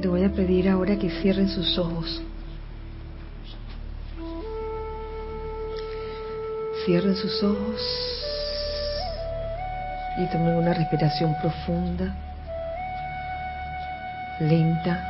Le 0.00 0.08
voy 0.08 0.24
a 0.24 0.30
pedir 0.30 0.66
ahora 0.66 0.96
que 0.96 1.10
cierren 1.10 1.50
sus 1.50 1.76
ojos. 1.76 2.22
Cierren 6.86 7.14
sus 7.14 7.42
ojos 7.42 7.82
y 10.16 10.26
tomen 10.28 10.56
una 10.56 10.72
respiración 10.72 11.36
profunda, 11.42 12.16
lenta. 14.38 15.04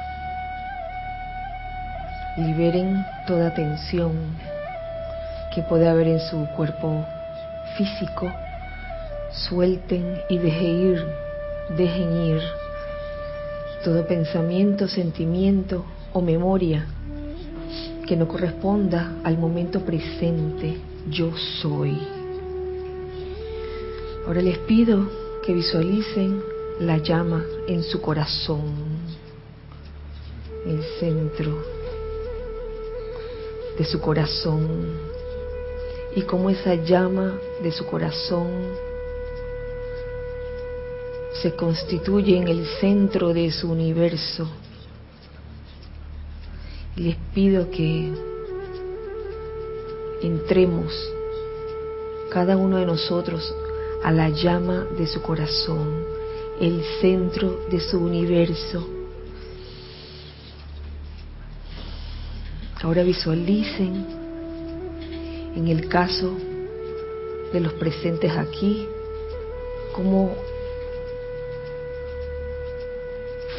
Liberen 2.37 3.07
toda 3.29 3.55
tensión 3.55 4.37
que 5.55 5.63
puede 5.63 5.89
haber 5.89 6.09
en 6.09 6.21
su 6.21 6.49
cuerpo 6.57 7.07
físico. 7.77 8.29
Suelten 9.31 10.21
y 10.29 10.39
dejen 10.39 10.95
ir, 10.95 11.07
dejen 11.77 12.13
ir 12.25 12.60
todo 13.85 14.07
pensamiento, 14.07 14.89
sentimiento 14.89 15.85
o 16.13 16.21
memoria 16.21 16.87
que 18.07 18.17
no 18.17 18.27
corresponda 18.27 19.21
al 19.23 19.39
momento 19.39 19.81
presente, 19.81 20.77
yo 21.09 21.33
soy. 21.63 21.97
Ahora 24.27 24.43
les 24.43 24.59
pido 24.59 25.09
que 25.45 25.55
visualicen 25.55 26.43
la 26.81 26.99
llama 26.99 27.45
en 27.69 27.83
su 27.83 28.01
corazón, 28.01 28.75
el 30.67 30.83
centro 30.99 31.63
de 33.79 33.85
su 33.85 34.01
corazón, 34.01 35.11
y 36.17 36.23
cómo 36.23 36.51
esa 36.51 36.75
llama 36.75 37.39
de 37.63 37.71
su 37.71 37.87
corazón 37.87 38.90
se 41.43 41.55
constituye 41.55 42.37
en 42.37 42.49
el 42.49 42.67
centro 42.81 43.33
de 43.33 43.51
su 43.51 43.71
universo. 43.71 44.49
Les 46.97 47.17
pido 47.35 47.71
que 47.71 48.13
entremos 50.23 50.93
cada 52.31 52.57
uno 52.57 52.77
de 52.77 52.85
nosotros 52.85 53.55
a 54.05 54.13
la 54.13 54.29
llama 54.29 54.87
de 54.99 55.07
su 55.07 55.23
corazón, 55.23 56.05
el 56.61 56.83
centro 57.01 57.61
de 57.71 57.81
su 57.81 57.99
universo. 57.99 58.87
Ahora 62.83 63.03
visualicen, 63.03 64.07
en 65.57 65.69
el 65.69 65.89
caso 65.89 66.35
de 67.53 67.61
los 67.61 67.73
presentes 67.75 68.33
aquí, 68.33 68.87
cómo 69.95 70.35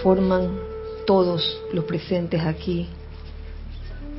forman 0.03 0.49
todos 1.05 1.61
los 1.73 1.85
presentes 1.85 2.41
aquí, 2.41 2.87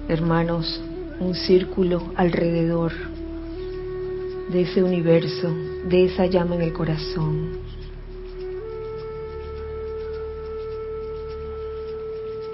hermanos, 0.08 0.80
un 1.20 1.34
círculo 1.34 2.12
alrededor 2.16 2.92
de 4.50 4.62
ese 4.62 4.82
universo, 4.82 5.48
de 5.88 6.04
esa 6.06 6.26
llama 6.26 6.56
en 6.56 6.62
el 6.62 6.72
corazón. 6.72 7.58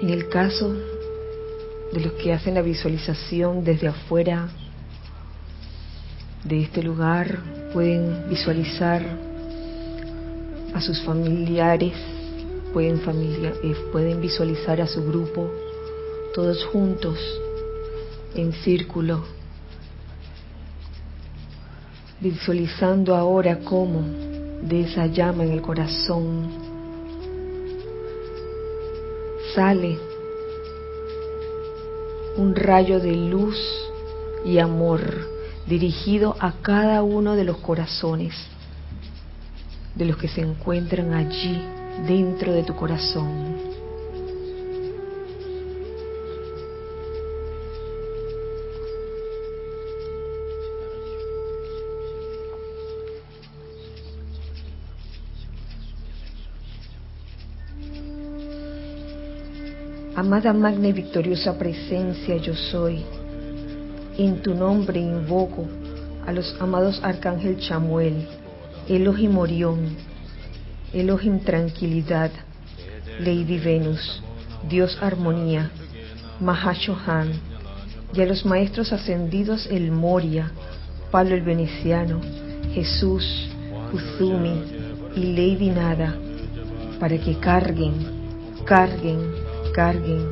En 0.01 0.09
el 0.09 0.29
caso 0.29 0.73
de 1.91 1.99
los 1.99 2.13
que 2.13 2.31
hacen 2.33 2.53
la 2.53 2.61
visualización 2.61 3.63
desde 3.63 3.87
afuera 3.87 4.49
de 6.43 6.61
este 6.61 6.81
lugar, 6.81 7.39
pueden 7.73 8.29
visualizar 8.29 9.03
a 10.73 10.81
sus 10.81 11.03
familiares 11.03 11.93
pueden, 12.73 12.99
familia, 13.01 13.53
eh, 13.63 13.75
pueden 13.91 14.21
visualizar 14.21 14.81
a 14.81 14.87
su 14.87 15.03
grupo 15.05 15.49
todos 16.33 16.63
juntos 16.65 17.17
en 18.35 18.53
círculo, 18.53 19.23
visualizando 22.21 23.15
ahora 23.15 23.59
cómo 23.59 24.01
de 24.61 24.81
esa 24.81 25.07
llama 25.07 25.43
en 25.43 25.51
el 25.51 25.61
corazón 25.61 26.49
sale 29.55 29.97
un 32.37 32.55
rayo 32.55 32.99
de 32.99 33.15
luz 33.15 33.57
y 34.45 34.59
amor 34.59 35.01
dirigido 35.67 36.35
a 36.39 36.53
cada 36.61 37.03
uno 37.03 37.35
de 37.35 37.43
los 37.43 37.57
corazones 37.57 38.33
de 39.95 40.05
los 40.05 40.17
que 40.17 40.27
se 40.27 40.41
encuentran 40.41 41.13
allí 41.13 41.61
dentro 42.05 42.53
de 42.53 42.63
tu 42.63 42.75
corazón. 42.75 43.69
Amada 60.15 60.51
magna 60.51 60.89
y 60.89 60.91
victoriosa 60.91 61.57
presencia 61.57 62.35
yo 62.37 62.53
soy, 62.53 63.05
en 64.17 64.41
tu 64.41 64.53
nombre 64.53 64.99
invoco 64.99 65.65
a 66.27 66.33
los 66.33 66.55
amados 66.59 66.99
Arcángel 67.01 67.57
Chamuel, 67.57 68.27
Elohim 68.89 69.37
Orión, 69.37 69.95
Elohim 70.93 71.39
Tranquilidad, 71.39 72.31
Lady 73.19 73.59
Venus, 73.59 74.23
Dios 74.67 74.97
Armonía, 75.01 75.69
Mahashohan, 76.39 77.31
y 78.13 78.21
a 78.21 78.25
los 78.25 78.45
maestros 78.45 78.91
ascendidos 78.91 79.67
El 79.69 79.91
Moria, 79.91 80.51
Palo 81.11 81.35
el 81.35 81.41
Veneciano, 81.41 82.21
Jesús, 82.73 83.49
Kuzumi 83.91 84.63
y 85.15 85.23
Lady 85.33 85.69
Nada, 85.69 86.15
para 86.99 87.17
que 87.17 87.35
carguen, 87.39 87.93
carguen, 88.65 89.31
carguen 89.73 90.27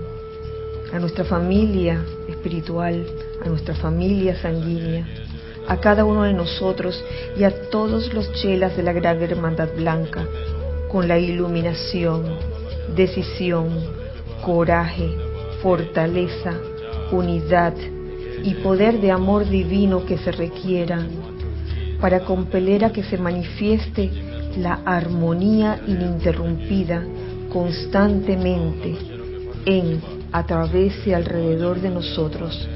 a 0.93 0.99
nuestra 0.99 1.23
familia 1.25 2.03
espiritual, 2.29 3.05
a 3.45 3.49
nuestra 3.49 3.75
familia 3.75 4.39
sanguínea, 4.41 5.05
a 5.67 5.77
cada 5.77 6.05
uno 6.05 6.23
de 6.23 6.33
nosotros 6.33 7.03
y 7.37 7.43
a 7.43 7.69
todos 7.69 8.13
los 8.13 8.31
chelas 8.33 8.75
de 8.77 8.83
la 8.83 8.93
Gran 8.93 9.21
Hermandad 9.21 9.69
Blanca, 9.75 10.25
con 10.89 11.07
la 11.07 11.19
iluminación, 11.19 12.23
decisión, 12.95 13.69
coraje, 14.43 15.09
fortaleza, 15.61 16.53
unidad 17.11 17.73
y 18.43 18.53
poder 18.55 19.01
de 19.01 19.11
amor 19.11 19.47
divino 19.49 20.05
que 20.05 20.17
se 20.17 20.31
requiera 20.31 21.05
para 21.99 22.21
compeler 22.21 22.85
a 22.85 22.91
que 22.91 23.03
se 23.03 23.17
manifieste 23.17 24.09
la 24.57 24.79
armonía 24.85 25.81
ininterrumpida 25.87 27.03
constantemente 27.51 28.95
en, 29.65 30.01
a 30.31 30.45
través 30.45 31.05
y 31.05 31.13
alrededor 31.13 31.81
de 31.81 31.89
nosotros, 31.89 32.67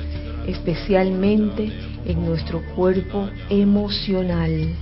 especialmente 0.47 1.72
en 2.06 2.25
nuestro 2.25 2.62
cuerpo 2.75 3.29
emocional. 3.50 4.75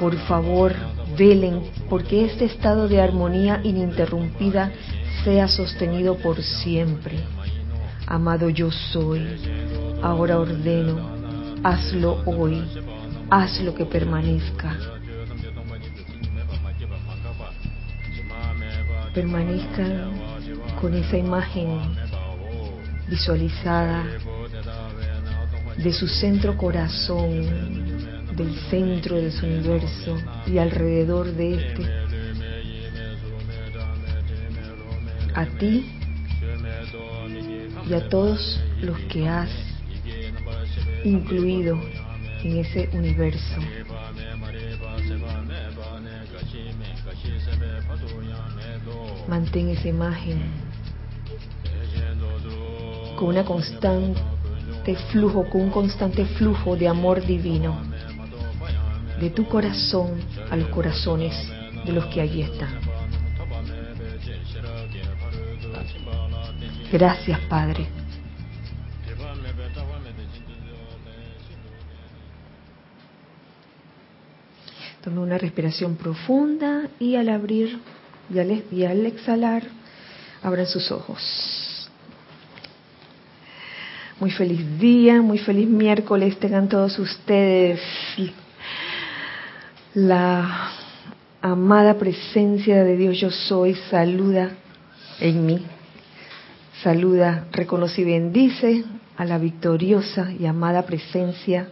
Por 0.00 0.16
favor, 0.26 0.72
velen 1.16 1.62
porque 1.88 2.24
este 2.24 2.44
estado 2.44 2.88
de 2.88 3.00
armonía 3.00 3.60
ininterrumpida 3.64 4.72
sea 5.24 5.48
sostenido 5.48 6.16
por 6.18 6.42
siempre. 6.42 7.18
Amado 8.06 8.48
yo 8.48 8.70
soy, 8.70 9.26
ahora 10.02 10.38
ordeno, 10.38 10.98
hazlo 11.62 12.22
hoy, 12.24 12.62
hazlo 13.30 13.74
que 13.74 13.84
permanezca. 13.84 14.76
Permanezcan 19.12 20.12
con 20.80 20.94
esa 20.94 21.16
imagen 21.16 21.80
visualizada 23.08 24.04
de 25.78 25.92
su 25.92 26.08
centro 26.08 26.56
corazón, 26.56 27.46
del 28.36 28.54
centro 28.68 29.16
de 29.16 29.30
su 29.30 29.46
universo 29.46 30.16
y 30.46 30.58
alrededor 30.58 31.26
de 31.32 31.54
este. 31.54 31.84
A 35.34 35.46
ti 35.58 35.86
y 37.88 37.94
a 37.94 38.08
todos 38.08 38.60
los 38.80 38.98
que 39.10 39.28
has 39.28 39.50
incluido 41.04 41.78
en 42.42 42.58
ese 42.58 42.88
universo. 42.92 43.60
Mantén 49.28 49.68
esa 49.70 49.88
imagen 49.88 50.42
con 53.16 53.28
una 53.28 53.44
constante 53.44 54.20
flujo, 54.96 55.48
con 55.48 55.62
un 55.62 55.70
constante 55.70 56.24
flujo 56.24 56.76
de 56.76 56.88
amor 56.88 57.24
divino, 57.24 57.80
de 59.20 59.30
tu 59.30 59.46
corazón 59.46 60.20
a 60.50 60.56
los 60.56 60.68
corazones 60.68 61.34
de 61.84 61.92
los 61.92 62.06
que 62.06 62.20
allí 62.20 62.42
están. 62.42 62.80
Gracias, 66.90 67.40
Padre. 67.48 67.86
Tome 75.02 75.20
una 75.20 75.38
respiración 75.38 75.96
profunda 75.96 76.88
y 76.98 77.14
al 77.14 77.28
abrir 77.28 77.78
y 78.32 78.38
al, 78.38 78.64
y 78.70 78.84
al 78.84 79.06
exhalar, 79.06 79.62
abran 80.42 80.66
sus 80.66 80.90
ojos. 80.90 81.67
Muy 84.20 84.32
feliz 84.32 84.80
día, 84.80 85.22
muy 85.22 85.38
feliz 85.38 85.68
miércoles 85.68 86.36
tengan 86.40 86.68
todos 86.68 86.98
ustedes. 86.98 87.80
La 89.94 90.72
amada 91.40 91.94
presencia 91.94 92.82
de 92.82 92.96
Dios 92.96 93.20
yo 93.20 93.30
soy 93.30 93.74
saluda 93.74 94.50
en 95.20 95.46
mí. 95.46 95.64
Saluda, 96.82 97.46
reconoce 97.52 98.00
y 98.00 98.04
bendice 98.06 98.84
a 99.16 99.24
la 99.24 99.38
victoriosa 99.38 100.32
y 100.32 100.46
amada 100.46 100.82
presencia 100.82 101.68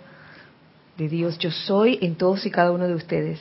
de 0.96 1.08
Dios 1.08 1.38
yo 1.38 1.50
soy 1.50 1.98
en 2.00 2.14
todos 2.14 2.46
y 2.46 2.52
cada 2.52 2.70
uno 2.70 2.86
de 2.86 2.94
ustedes. 2.94 3.40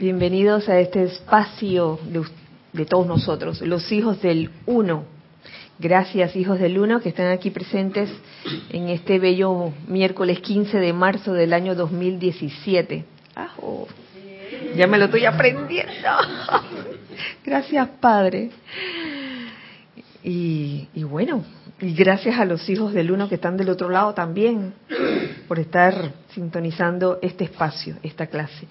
Bienvenidos 0.00 0.66
a 0.70 0.80
este 0.80 1.02
espacio 1.02 2.00
de, 2.10 2.24
de, 2.72 2.86
todos 2.86 3.06
nosotros, 3.06 3.60
los 3.60 3.92
hijos 3.92 4.22
del 4.22 4.50
uno. 4.64 5.15
Gracias 5.78 6.34
hijos 6.36 6.58
del 6.58 6.78
uno 6.78 7.00
que 7.00 7.10
están 7.10 7.30
aquí 7.30 7.50
presentes 7.50 8.10
en 8.70 8.88
este 8.88 9.18
bello 9.18 9.74
miércoles 9.86 10.40
15 10.40 10.78
de 10.78 10.92
marzo 10.94 11.34
del 11.34 11.52
año 11.52 11.74
2017. 11.74 13.04
ya 14.74 14.86
me 14.86 14.96
lo 14.96 15.04
estoy 15.04 15.26
aprendiendo. 15.26 15.92
Gracias 17.44 17.88
Padre. 18.00 18.50
Y, 20.24 20.88
y, 20.94 21.04
bueno, 21.04 21.44
y 21.80 21.94
gracias 21.94 22.40
a 22.40 22.46
los 22.46 22.68
hijos 22.70 22.94
del 22.94 23.12
uno 23.12 23.28
que 23.28 23.34
están 23.34 23.58
del 23.58 23.68
otro 23.68 23.90
lado 23.90 24.14
también 24.14 24.72
por 25.46 25.58
estar 25.58 26.12
sintonizando 26.30 27.18
este 27.20 27.44
espacio, 27.44 27.96
esta 28.02 28.26
clase, 28.28 28.66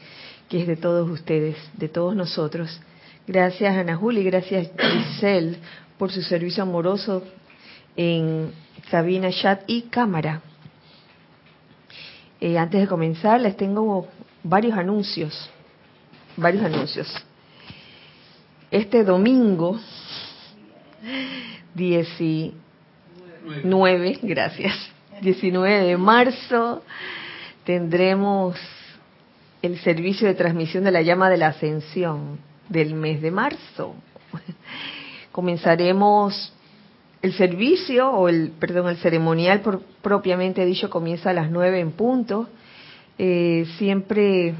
que 0.49 0.61
es 0.61 0.67
de 0.67 0.75
todos 0.75 1.09
ustedes, 1.09 1.55
de 1.75 1.87
todos 1.87 2.15
nosotros. 2.15 2.81
Gracias 3.27 3.75
Ana 3.75 3.95
Juli, 3.95 4.23
gracias 4.23 4.69
Giselle 4.77 5.57
por 5.97 6.11
su 6.11 6.21
servicio 6.21 6.63
amoroso 6.63 7.23
en 7.95 8.51
cabina, 8.89 9.29
chat 9.31 9.63
y 9.67 9.83
cámara. 9.83 10.41
Eh, 12.41 12.57
antes 12.57 12.81
de 12.81 12.87
comenzar, 12.87 13.39
les 13.39 13.55
tengo 13.55 14.07
varios 14.43 14.77
anuncios, 14.77 15.49
varios 16.37 16.63
anuncios. 16.63 17.07
Este 18.71 19.03
domingo 19.03 19.79
19, 21.73 24.19
gracias. 24.21 24.73
19 25.21 25.85
de 25.85 25.97
marzo 25.97 26.83
tendremos 27.63 28.57
el 29.61 29.79
servicio 29.79 30.27
de 30.27 30.35
transmisión 30.35 30.83
de 30.83 30.91
la 30.91 31.01
llama 31.01 31.29
de 31.29 31.37
la 31.37 31.47
ascensión 31.47 32.37
del 32.69 32.95
mes 32.95 33.21
de 33.21 33.31
marzo. 33.31 33.95
Comenzaremos 35.35 36.53
el 37.21 37.33
servicio 37.33 38.09
o 38.09 38.29
el 38.29 38.51
perdón, 38.57 38.87
el 38.87 38.95
ceremonial 38.95 39.61
propiamente 40.01 40.63
dicho 40.63 40.89
comienza 40.89 41.31
a 41.31 41.33
las 41.33 41.51
9 41.51 41.77
en 41.81 41.91
punto. 41.91 42.47
Eh, 43.17 43.65
siempre 43.77 44.55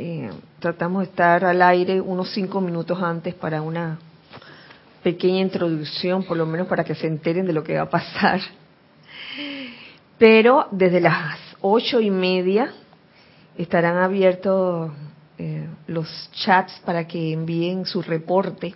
eh, 0.00 0.30
tratamos 0.58 1.02
de 1.02 1.10
estar 1.10 1.44
al 1.44 1.62
aire 1.62 2.00
unos 2.00 2.32
cinco 2.32 2.60
minutos 2.60 3.00
antes 3.00 3.32
para 3.36 3.62
una 3.62 4.00
pequeña 5.04 5.42
introducción, 5.42 6.24
por 6.24 6.36
lo 6.36 6.46
menos 6.46 6.66
para 6.66 6.82
que 6.82 6.96
se 6.96 7.06
enteren 7.06 7.46
de 7.46 7.52
lo 7.52 7.62
que 7.62 7.76
va 7.76 7.82
a 7.82 7.90
pasar. 7.90 8.40
Pero 10.18 10.66
desde 10.72 11.00
las 11.00 11.38
ocho 11.60 12.00
y 12.00 12.10
media 12.10 12.72
estarán 13.56 13.98
abiertos 13.98 14.90
eh, 15.38 15.68
los 15.86 16.08
chats 16.32 16.82
para 16.84 17.06
que 17.06 17.32
envíen 17.32 17.86
su 17.86 18.02
reporte. 18.02 18.74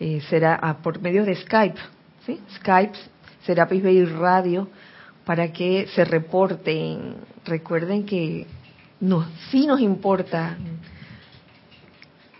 Eh, 0.00 0.20
será 0.28 0.78
por 0.82 1.00
medio 1.00 1.24
de 1.24 1.34
Skype, 1.34 1.78
¿sí? 2.24 2.40
Skype, 2.56 2.96
Serapis 3.44 3.82
Bay 3.82 4.04
Radio, 4.04 4.68
para 5.24 5.52
que 5.52 5.88
se 5.88 6.04
reporten. 6.04 7.16
Recuerden 7.44 8.04
que 8.06 8.46
no, 9.00 9.26
sí 9.50 9.66
nos 9.66 9.80
importa 9.80 10.56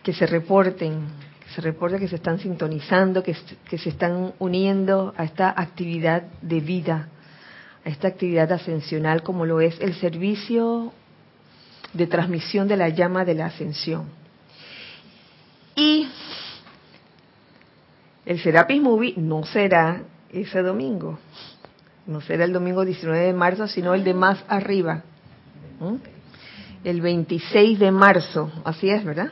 que 0.03 0.13
se 0.13 0.27
reporten 0.27 1.07
se 1.55 1.61
reporta 1.63 1.99
que 1.99 2.09
se 2.09 2.17
están 2.17 2.39
sintonizando, 2.39 3.23
que, 3.23 3.35
que 3.69 3.79
se 3.79 3.89
están 3.89 4.35
uniendo 4.39 5.15
a 5.17 5.25
esta 5.25 5.49
actividad 5.51 6.25
de 6.43 6.61
vida, 6.61 7.09
a 7.85 7.89
esta 7.89 8.09
actividad 8.09 8.53
ascensional 8.53 9.23
como 9.23 9.47
lo 9.47 9.61
es 9.61 9.81
el 9.81 9.95
servicio 9.95 10.93
de 11.95 12.07
transmisión 12.07 12.69
de 12.69 12.77
la 12.77 12.91
llama 12.91 13.25
de 13.25 13.35
la 13.35 13.47
ascensión. 13.47 14.11
Y 15.75 16.07
el 18.29 18.39
Serapis 18.41 18.83
Movie 18.83 19.15
no 19.17 19.45
será 19.45 20.03
ese 20.31 20.61
domingo, 20.61 21.19
no 22.07 22.21
será 22.21 22.45
el 22.45 22.53
domingo 22.53 22.85
19 22.85 23.19
de 23.19 23.33
marzo, 23.33 23.67
sino 23.67 23.95
el 23.95 24.05
de 24.05 24.13
más 24.13 24.45
arriba, 24.49 25.03
el 26.85 27.01
26 27.01 27.79
de 27.79 27.91
marzo, 27.91 28.53
así 28.65 28.91
es, 28.91 29.03
¿verdad? 29.03 29.31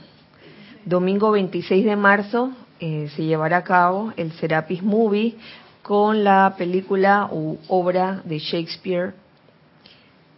Domingo 0.86 1.30
26 1.30 1.84
de 1.84 1.94
marzo 1.94 2.52
eh, 2.80 3.10
se 3.14 3.24
llevará 3.24 3.58
a 3.58 3.64
cabo 3.64 4.14
el 4.16 4.32
Serapis 4.32 4.82
Movie 4.82 5.36
con 5.82 6.24
la 6.24 6.54
película 6.56 7.28
u 7.30 7.58
obra 7.68 8.22
de 8.24 8.38
Shakespeare 8.38 9.12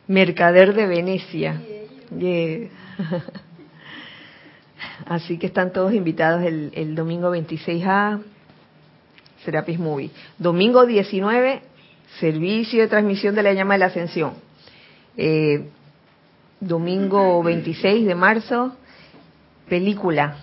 Mercader 0.09 0.75
de 0.75 0.87
Venecia. 0.89 1.63
Así 5.07 5.39
que 5.39 5.47
están 5.47 5.73
todos 5.73 5.95
invitados 5.95 6.43
el, 6.45 6.97
domingo 6.97 7.31
26 7.31 7.85
a 7.87 8.19
Serapis 9.45 9.79
Movie. 9.79 10.11
Domingo 10.39 10.87
19, 10.87 11.63
servicio 12.21 12.83
de 12.83 12.89
transmisión 12.89 13.35
de 13.35 13.43
la 13.43 13.53
llama 13.53 13.75
de 13.75 13.79
la 13.79 13.87
ascensión. 13.87 14.35
Eh, 15.17 15.69
domingo 16.61 17.43
26 17.43 18.07
de 18.07 18.15
marzo, 18.15 18.77
película 19.69 20.37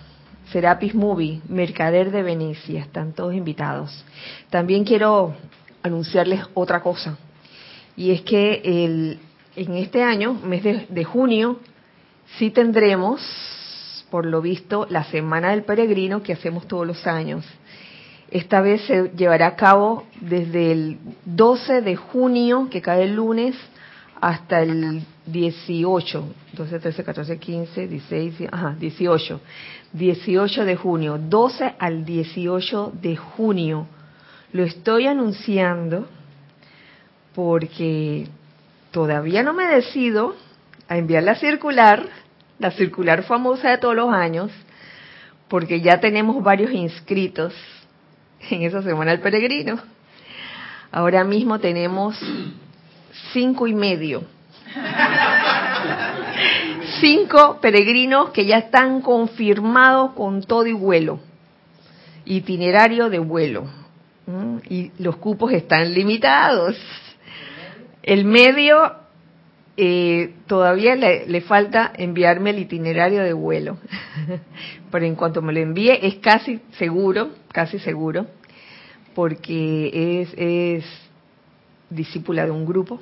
Serapis 0.52 0.94
Movie, 0.94 1.40
Mercader 1.48 2.10
de 2.10 2.22
Venecia, 2.22 2.80
están 2.80 3.12
todos 3.12 3.34
invitados. 3.34 4.04
También 4.50 4.84
quiero 4.84 5.34
anunciarles 5.82 6.40
otra 6.54 6.80
cosa, 6.80 7.18
y 7.96 8.10
es 8.12 8.22
que 8.22 8.62
el, 8.64 9.18
en 9.56 9.76
este 9.76 10.02
año, 10.02 10.34
mes 10.34 10.62
de, 10.62 11.04
junio, 11.04 11.58
sí 12.38 12.50
tendremos, 12.50 13.20
por 14.10 14.26
lo 14.26 14.40
visto, 14.40 14.86
la 14.90 15.04
Semana 15.04 15.50
del 15.50 15.64
Peregrino 15.64 16.22
que 16.22 16.32
hacemos 16.32 16.68
todos 16.68 16.86
los 16.86 17.06
años. 17.06 17.44
Esta 18.30 18.60
vez 18.60 18.82
se 18.86 19.10
llevará 19.16 19.46
a 19.46 19.56
cabo 19.56 20.04
desde 20.20 20.72
el 20.72 20.98
12 21.24 21.80
de 21.82 21.96
junio, 21.96 22.68
que 22.70 22.82
cae 22.82 23.04
el 23.04 23.14
lunes, 23.14 23.54
hasta 24.20 24.62
el 24.62 25.02
18, 25.26 26.24
12, 26.52 26.78
13, 26.80 27.04
14, 27.04 27.38
15, 27.38 27.86
16, 27.86 28.34
ajá, 28.50 28.76
18. 28.78 29.40
18 29.92 30.64
de 30.64 30.76
junio, 30.76 31.18
12 31.18 31.74
al 31.78 32.04
18 32.04 32.92
de 33.00 33.16
junio. 33.16 33.86
Lo 34.52 34.64
estoy 34.64 35.06
anunciando 35.06 36.08
porque 37.34 38.26
todavía 38.90 39.42
no 39.42 39.52
me 39.52 39.66
decido 39.66 40.34
a 40.88 40.96
enviar 40.96 41.22
la 41.22 41.36
circular, 41.36 42.08
la 42.58 42.70
circular 42.72 43.22
famosa 43.22 43.70
de 43.70 43.78
todos 43.78 43.94
los 43.94 44.12
años, 44.12 44.50
porque 45.48 45.80
ya 45.80 46.00
tenemos 46.00 46.42
varios 46.42 46.72
inscritos 46.72 47.54
en 48.50 48.62
esa 48.62 48.82
semana 48.82 49.12
del 49.12 49.20
peregrino. 49.20 49.78
Ahora 50.90 51.24
mismo 51.24 51.58
tenemos 51.58 52.18
cinco 53.32 53.66
y 53.66 53.74
medio. 53.74 54.24
Cinco 57.00 57.58
peregrinos 57.60 58.30
que 58.30 58.46
ya 58.46 58.58
están 58.58 59.00
confirmados 59.00 60.12
con 60.12 60.42
todo 60.42 60.66
y 60.66 60.72
vuelo, 60.72 61.18
itinerario 62.24 63.10
de 63.10 63.18
vuelo. 63.18 63.66
Y 64.68 64.92
los 64.98 65.16
cupos 65.16 65.52
están 65.52 65.92
limitados. 65.92 66.76
El 68.02 68.24
medio 68.24 68.92
eh, 69.76 70.34
todavía 70.46 70.94
le, 70.94 71.26
le, 71.26 71.40
falta 71.40 71.92
enviarme 71.96 72.50
el 72.50 72.60
itinerario 72.60 73.22
de 73.22 73.32
vuelo, 73.32 73.78
pero 74.90 75.04
en 75.04 75.14
cuanto 75.14 75.42
me 75.42 75.52
lo 75.52 75.60
envíe 75.60 75.98
es 76.02 76.16
casi 76.16 76.60
seguro, 76.78 77.30
casi 77.52 77.78
seguro, 77.78 78.26
porque 79.14 80.22
es, 80.22 80.34
es 80.36 80.84
discípula 81.90 82.44
de 82.44 82.50
un 82.50 82.66
grupo 82.66 83.00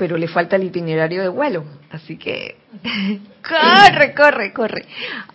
pero 0.00 0.16
le 0.16 0.28
falta 0.28 0.56
el 0.56 0.64
itinerario 0.64 1.20
de 1.20 1.28
vuelo. 1.28 1.62
Así 1.90 2.16
que 2.16 2.56
corre, 3.46 4.14
corre, 4.14 4.52
corre 4.54 4.86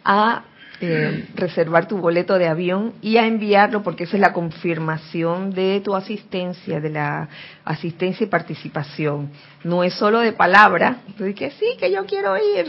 a 0.03 0.43
eh, 0.81 1.29
reservar 1.35 1.87
tu 1.87 1.97
boleto 1.97 2.37
de 2.37 2.47
avión 2.47 2.93
y 3.01 3.15
a 3.15 3.25
enviarlo 3.25 3.81
porque 3.81 4.03
esa 4.03 4.17
es 4.17 4.21
la 4.21 4.33
confirmación 4.33 5.51
de 5.51 5.81
tu 5.81 5.95
asistencia, 5.95 6.81
de 6.81 6.89
la 6.89 7.29
asistencia 7.63 8.25
y 8.25 8.29
participación. 8.29 9.31
No 9.63 9.83
es 9.85 9.93
solo 9.93 10.19
de 10.19 10.33
palabra, 10.33 10.97
que 11.17 11.51
sí, 11.51 11.77
que 11.79 11.91
yo 11.91 12.05
quiero 12.05 12.35
ir. 12.35 12.67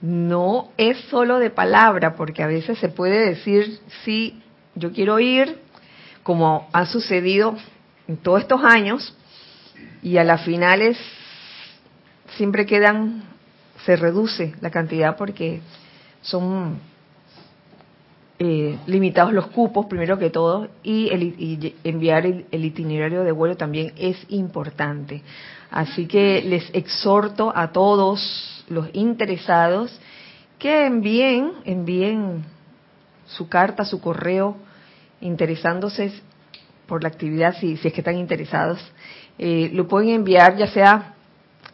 No 0.00 0.70
es 0.78 0.98
solo 1.10 1.38
de 1.38 1.50
palabra, 1.50 2.14
porque 2.14 2.42
a 2.42 2.46
veces 2.46 2.78
se 2.78 2.88
puede 2.88 3.28
decir, 3.28 3.80
sí, 4.02 4.42
yo 4.74 4.92
quiero 4.92 5.20
ir, 5.20 5.58
como 6.22 6.70
ha 6.72 6.86
sucedido 6.86 7.54
en 8.08 8.16
todos 8.16 8.40
estos 8.40 8.64
años, 8.64 9.14
y 10.02 10.16
a 10.16 10.24
las 10.24 10.42
finales 10.42 10.96
siempre 12.36 12.64
quedan, 12.64 13.24
se 13.84 13.96
reduce 13.96 14.54
la 14.62 14.70
cantidad 14.70 15.16
porque 15.16 15.60
son 16.22 16.80
eh, 18.42 18.78
limitados 18.86 19.34
los 19.34 19.48
cupos, 19.48 19.84
primero 19.84 20.18
que 20.18 20.30
todo, 20.30 20.68
y, 20.82 21.10
el, 21.10 21.74
enviar 21.84 22.24
el, 22.24 22.64
itinerario 22.64 23.22
de 23.22 23.32
vuelo 23.32 23.58
también 23.58 23.92
es 23.98 24.16
importante. 24.30 25.22
Así 25.70 26.06
que 26.06 26.40
les 26.40 26.70
exhorto 26.72 27.52
a 27.54 27.70
todos 27.70 28.64
los 28.70 28.88
interesados 28.94 29.94
que 30.58 30.86
envíen, 30.86 31.52
envíen 31.66 32.46
su 33.26 33.46
carta, 33.46 33.84
su 33.84 34.00
correo, 34.00 34.56
interesándose 35.20 36.10
por 36.86 37.02
la 37.02 37.10
actividad, 37.10 37.54
si, 37.60 37.76
si 37.76 37.88
es 37.88 37.92
que 37.92 38.00
están 38.00 38.16
interesados, 38.16 38.80
eh, 39.36 39.68
lo 39.74 39.86
pueden 39.86 40.08
enviar 40.14 40.56
ya 40.56 40.68
sea 40.68 41.14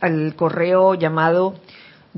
al 0.01 0.35
correo 0.35 0.95
llamado 0.95 1.55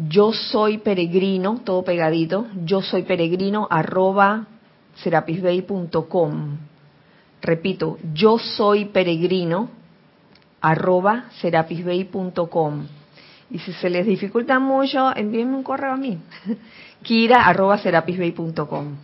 yo 0.07 0.33
soy 0.33 0.79
peregrino, 0.79 1.61
todo 1.65 1.83
pegadito, 1.83 2.47
yo 2.65 2.83
soy 2.83 3.03
peregrino 3.03 3.67
arroba 3.69 4.47
serapisbay.com. 5.03 6.57
Repito, 7.41 7.99
yo 8.15 8.39
soy 8.39 8.87
peregrino 8.87 9.71
arroba. 10.61 11.27
Y 13.51 13.59
si 13.59 13.73
se 13.73 13.91
les 13.91 14.07
dificulta 14.07 14.59
mucho, 14.59 15.17
envíenme 15.17 15.57
un 15.57 15.63
correo 15.63 15.93
a 15.93 15.97
mí, 15.97 16.19
kira 17.03 17.47
arroba 17.47 17.79
serapisbay.com. 17.79 18.97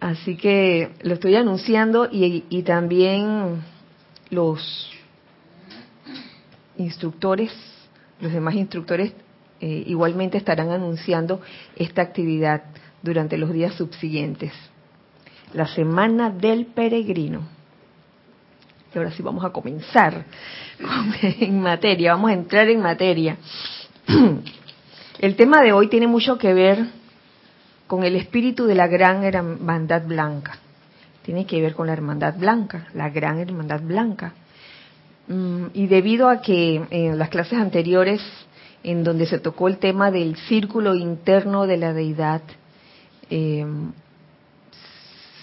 Así 0.00 0.36
que 0.36 0.92
lo 1.02 1.14
estoy 1.14 1.36
anunciando 1.36 2.08
y 2.10 2.62
también 2.62 3.62
los 4.30 4.90
instructores, 6.76 7.52
los 8.20 8.32
demás 8.32 8.54
instructores 8.54 9.12
eh, 9.62 9.84
igualmente 9.86 10.38
estarán 10.38 10.70
anunciando 10.70 11.40
esta 11.76 12.02
actividad 12.02 12.64
durante 13.00 13.38
los 13.38 13.52
días 13.52 13.72
subsiguientes. 13.76 14.52
La 15.54 15.68
Semana 15.68 16.30
del 16.30 16.66
Peregrino. 16.66 17.42
Y 18.92 18.98
ahora 18.98 19.12
sí 19.12 19.22
vamos 19.22 19.44
a 19.44 19.50
comenzar 19.50 20.24
en 21.22 21.60
materia, 21.60 22.14
vamos 22.14 22.32
a 22.32 22.34
entrar 22.34 22.68
en 22.70 22.80
materia. 22.80 23.36
El 25.20 25.36
tema 25.36 25.62
de 25.62 25.72
hoy 25.72 25.88
tiene 25.88 26.08
mucho 26.08 26.38
que 26.38 26.52
ver 26.52 26.84
con 27.86 28.02
el 28.02 28.16
espíritu 28.16 28.66
de 28.66 28.74
la 28.74 28.88
gran 28.88 29.22
hermandad 29.22 30.04
blanca. 30.04 30.58
Tiene 31.22 31.46
que 31.46 31.60
ver 31.62 31.74
con 31.74 31.86
la 31.86 31.92
hermandad 31.92 32.34
blanca, 32.36 32.88
la 32.94 33.10
gran 33.10 33.38
hermandad 33.38 33.80
blanca. 33.80 34.34
Mm, 35.28 35.66
y 35.74 35.86
debido 35.86 36.28
a 36.28 36.42
que 36.42 36.82
en 36.90 37.16
las 37.16 37.28
clases 37.28 37.60
anteriores, 37.60 38.20
en 38.82 39.04
donde 39.04 39.26
se 39.26 39.38
tocó 39.38 39.68
el 39.68 39.78
tema 39.78 40.10
del 40.10 40.36
círculo 40.36 40.94
interno 40.94 41.66
de 41.66 41.76
la 41.76 41.92
deidad, 41.92 42.42
eh, 43.30 43.64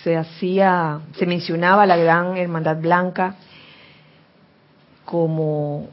se 0.03 0.15
hacía, 0.15 1.01
se 1.17 1.25
mencionaba 1.25 1.85
la 1.85 1.97
gran 1.97 2.37
hermandad 2.37 2.77
blanca 2.77 3.35
como 5.05 5.89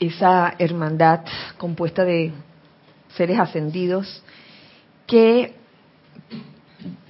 esa 0.00 0.54
hermandad 0.58 1.20
compuesta 1.56 2.04
de 2.04 2.32
seres 3.16 3.38
ascendidos 3.38 4.22
que 5.06 5.54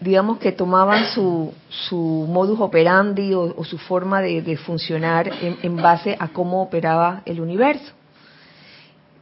digamos 0.00 0.38
que 0.38 0.52
tomaban 0.52 1.06
su, 1.12 1.52
su 1.68 2.26
modus 2.28 2.60
operandi 2.60 3.34
o, 3.34 3.64
su 3.64 3.78
forma 3.78 4.20
de, 4.20 4.56
funcionar 4.56 5.30
en, 5.40 5.76
base 5.76 6.16
a 6.18 6.28
cómo 6.28 6.62
operaba 6.62 7.22
el 7.26 7.40
universo. 7.40 7.92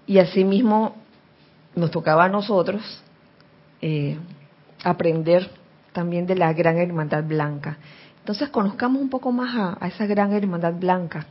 Y 0.06 0.18
asimismo 0.18 0.94
nos 1.74 1.90
tocaba 1.90 2.24
a 2.24 2.28
nosotros 2.28 2.82
eh, 3.80 4.18
aprender 4.84 5.50
también 5.92 6.26
de 6.26 6.36
la 6.36 6.52
gran 6.52 6.78
hermandad 6.78 7.24
blanca. 7.24 7.78
Entonces 8.20 8.48
conozcamos 8.50 9.00
un 9.00 9.10
poco 9.10 9.32
más 9.32 9.54
a, 9.56 9.84
a 9.84 9.88
esa 9.88 10.06
gran 10.06 10.32
hermandad 10.32 10.74
blanca. 10.74 11.26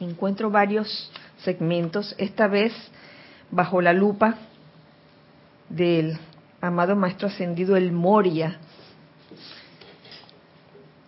Encuentro 0.00 0.50
varios 0.50 1.10
segmentos, 1.38 2.14
esta 2.18 2.46
vez 2.46 2.72
bajo 3.50 3.80
la 3.80 3.92
lupa 3.92 4.36
del 5.68 6.18
amado 6.60 6.96
Maestro 6.96 7.28
Ascendido 7.28 7.76
el 7.76 7.92
Moria, 7.92 8.58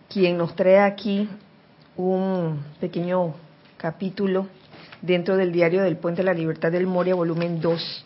quien 0.09 0.37
nos 0.37 0.55
trae 0.55 0.79
aquí 0.79 1.29
un 1.95 2.63
pequeño 2.79 3.33
capítulo 3.77 4.47
dentro 5.01 5.37
del 5.37 5.51
diario 5.51 5.83
del 5.83 5.97
Puente 5.97 6.21
de 6.21 6.25
la 6.25 6.33
Libertad 6.33 6.71
del 6.71 6.87
Moria, 6.87 7.15
volumen 7.15 7.61
2. 7.61 8.05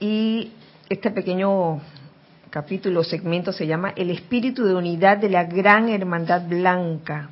Y 0.00 0.52
este 0.88 1.10
pequeño 1.10 1.80
capítulo, 2.50 3.04
segmento, 3.04 3.52
se 3.52 3.66
llama 3.66 3.92
El 3.94 4.10
espíritu 4.10 4.64
de 4.64 4.74
unidad 4.74 5.18
de 5.18 5.28
la 5.28 5.44
gran 5.44 5.88
hermandad 5.88 6.48
blanca. 6.48 7.28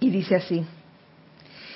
Y 0.00 0.10
dice 0.10 0.36
así, 0.36 0.64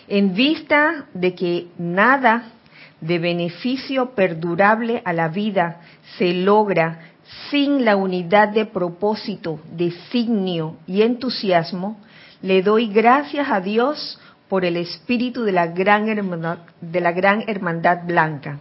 en 0.08 0.34
vista 0.34 1.06
de 1.14 1.34
que 1.34 1.68
nada 1.78 2.52
de 3.00 3.18
beneficio 3.18 4.10
perdurable 4.10 5.00
a 5.04 5.12
la 5.12 5.28
vida 5.28 5.80
se 6.18 6.34
logra 6.34 7.12
sin 7.50 7.84
la 7.84 7.96
unidad 7.96 8.48
de 8.48 8.66
propósito, 8.66 9.60
designio 9.72 10.76
y 10.86 11.02
entusiasmo, 11.02 11.96
le 12.42 12.62
doy 12.62 12.88
gracias 12.88 13.48
a 13.50 13.60
Dios 13.60 14.18
por 14.48 14.64
el 14.64 14.76
espíritu 14.76 15.44
de 15.44 15.52
la 15.52 15.68
gran 15.68 16.08
hermandad, 16.08 16.58
de 16.80 17.00
la 17.00 17.12
gran 17.12 17.44
hermandad 17.46 18.04
blanca. 18.04 18.58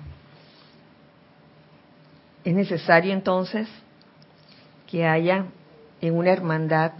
Es 2.44 2.54
necesario 2.54 3.14
entonces 3.14 3.68
que 4.88 5.06
haya 5.06 5.46
en 6.02 6.16
una 6.16 6.32
hermandad 6.32 6.94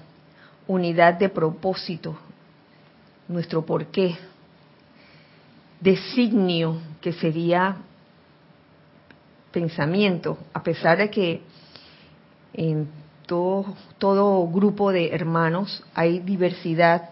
unidad 0.68 1.16
de 1.16 1.30
propósito, 1.30 2.18
nuestro 3.28 3.66
porqué, 3.66 4.18
designio 5.80 6.80
que 7.02 7.14
sería 7.14 7.78
pensamiento, 9.52 10.38
a 10.54 10.62
pesar 10.62 10.98
de 10.98 11.10
que 11.10 11.42
en 12.54 12.88
todo, 13.30 13.76
todo 14.00 14.48
grupo 14.48 14.92
de 14.92 15.14
hermanos 15.14 15.84
hay 15.94 16.18
diversidad 16.18 17.12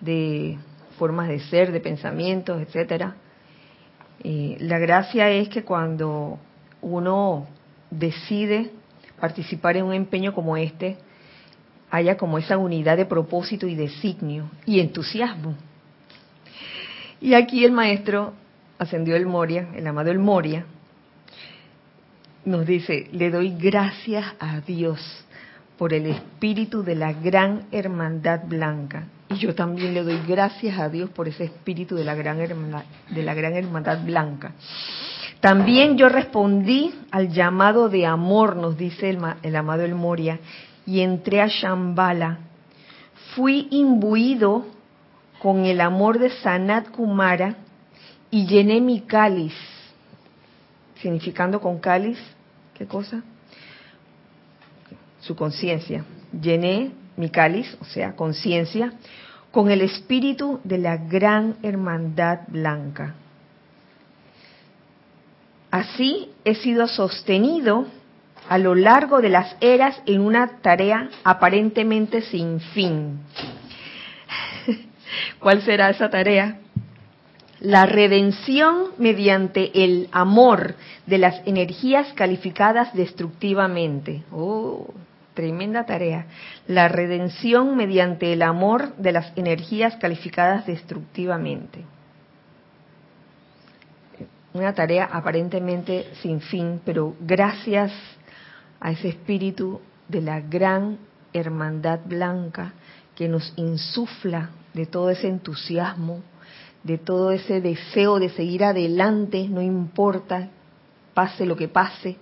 de 0.00 0.58
formas 0.98 1.28
de 1.28 1.38
ser, 1.38 1.70
de 1.70 1.78
pensamientos, 1.78 2.60
etcétera. 2.60 3.14
Eh, 4.24 4.56
la 4.58 4.80
gracia 4.80 5.30
es 5.30 5.48
que 5.48 5.62
cuando 5.62 6.38
uno 6.82 7.46
decide 7.92 8.72
participar 9.20 9.76
en 9.76 9.84
un 9.84 9.94
empeño 9.94 10.34
como 10.34 10.56
este, 10.56 10.96
haya 11.92 12.16
como 12.16 12.38
esa 12.38 12.58
unidad 12.58 12.96
de 12.96 13.06
propósito 13.06 13.68
y 13.68 13.76
designio 13.76 14.50
y 14.66 14.80
entusiasmo. 14.80 15.54
Y 17.20 17.34
aquí 17.34 17.64
el 17.64 17.70
maestro 17.70 18.32
ascendió 18.78 19.14
el 19.14 19.26
Moria, 19.26 19.68
el 19.76 19.86
amado 19.86 20.10
el 20.10 20.18
Moria, 20.18 20.66
nos 22.44 22.66
dice, 22.66 23.08
le 23.12 23.30
doy 23.30 23.56
gracias 23.56 24.24
a 24.40 24.60
Dios 24.60 25.25
por 25.78 25.92
el 25.92 26.06
espíritu 26.06 26.82
de 26.82 26.94
la 26.94 27.12
gran 27.12 27.66
hermandad 27.70 28.40
blanca. 28.46 29.04
Y 29.28 29.36
yo 29.36 29.54
también 29.54 29.92
le 29.92 30.02
doy 30.02 30.20
gracias 30.26 30.78
a 30.78 30.88
Dios 30.88 31.10
por 31.10 31.28
ese 31.28 31.44
espíritu 31.44 31.96
de 31.96 32.04
la 32.04 32.14
gran 32.14 32.40
hermandad, 32.40 32.84
de 33.10 33.22
la 33.22 33.34
gran 33.34 33.54
hermandad 33.54 34.04
blanca. 34.04 34.52
También 35.40 35.98
yo 35.98 36.08
respondí 36.08 36.94
al 37.10 37.30
llamado 37.30 37.88
de 37.88 38.06
amor, 38.06 38.56
nos 38.56 38.76
dice 38.76 39.10
el, 39.10 39.18
el 39.42 39.56
amado 39.56 39.82
el 39.82 39.94
Moria, 39.94 40.38
y 40.86 41.00
entré 41.00 41.42
a 41.42 41.48
Shambhala. 41.48 42.38
Fui 43.34 43.68
imbuido 43.70 44.66
con 45.40 45.66
el 45.66 45.80
amor 45.80 46.18
de 46.18 46.30
Sanat 46.30 46.88
Kumara 46.90 47.56
y 48.30 48.46
llené 48.46 48.80
mi 48.80 49.02
cáliz, 49.02 49.54
significando 51.00 51.60
con 51.60 51.78
cáliz, 51.78 52.18
¿qué 52.74 52.86
cosa? 52.86 53.22
Su 55.26 55.34
conciencia. 55.34 56.04
Llené 56.40 56.92
mi 57.16 57.30
cáliz, 57.30 57.76
o 57.80 57.84
sea, 57.84 58.14
conciencia, 58.14 58.92
con 59.50 59.72
el 59.72 59.80
espíritu 59.80 60.60
de 60.62 60.78
la 60.78 60.98
gran 60.98 61.56
hermandad 61.64 62.42
blanca. 62.46 63.14
Así 65.72 66.30
he 66.44 66.54
sido 66.54 66.86
sostenido 66.86 67.86
a 68.48 68.58
lo 68.58 68.76
largo 68.76 69.20
de 69.20 69.30
las 69.30 69.56
eras 69.60 70.00
en 70.06 70.20
una 70.20 70.60
tarea 70.62 71.10
aparentemente 71.24 72.22
sin 72.22 72.60
fin. 72.60 73.18
¿Cuál 75.40 75.62
será 75.62 75.90
esa 75.90 76.08
tarea? 76.08 76.58
La 77.58 77.86
redención 77.86 78.90
mediante 78.98 79.82
el 79.82 80.08
amor 80.12 80.76
de 81.06 81.18
las 81.18 81.42
energías 81.46 82.12
calificadas 82.12 82.94
destructivamente. 82.94 84.22
Oh, 84.30 84.86
tremenda 85.36 85.84
tarea. 85.84 86.26
La 86.66 86.88
redención 86.88 87.76
mediante 87.76 88.32
el 88.32 88.42
amor 88.42 88.96
de 88.96 89.12
las 89.12 89.32
energías 89.36 89.94
calificadas 89.96 90.66
destructivamente. 90.66 91.84
Una 94.54 94.74
tarea 94.74 95.04
aparentemente 95.12 96.06
sin 96.22 96.40
fin, 96.40 96.80
pero 96.84 97.14
gracias 97.20 97.92
a 98.80 98.90
ese 98.90 99.08
espíritu 99.10 99.80
de 100.08 100.22
la 100.22 100.40
gran 100.40 100.98
hermandad 101.32 102.00
blanca 102.04 102.72
que 103.14 103.28
nos 103.28 103.52
insufla 103.56 104.50
de 104.72 104.86
todo 104.86 105.10
ese 105.10 105.28
entusiasmo, 105.28 106.22
de 106.82 106.96
todo 106.96 107.30
ese 107.32 107.60
deseo 107.60 108.18
de 108.18 108.30
seguir 108.30 108.64
adelante, 108.64 109.46
no 109.48 109.60
importa, 109.60 110.48
pase 111.12 111.44
lo 111.44 111.56
que 111.56 111.68
pase. 111.68 112.16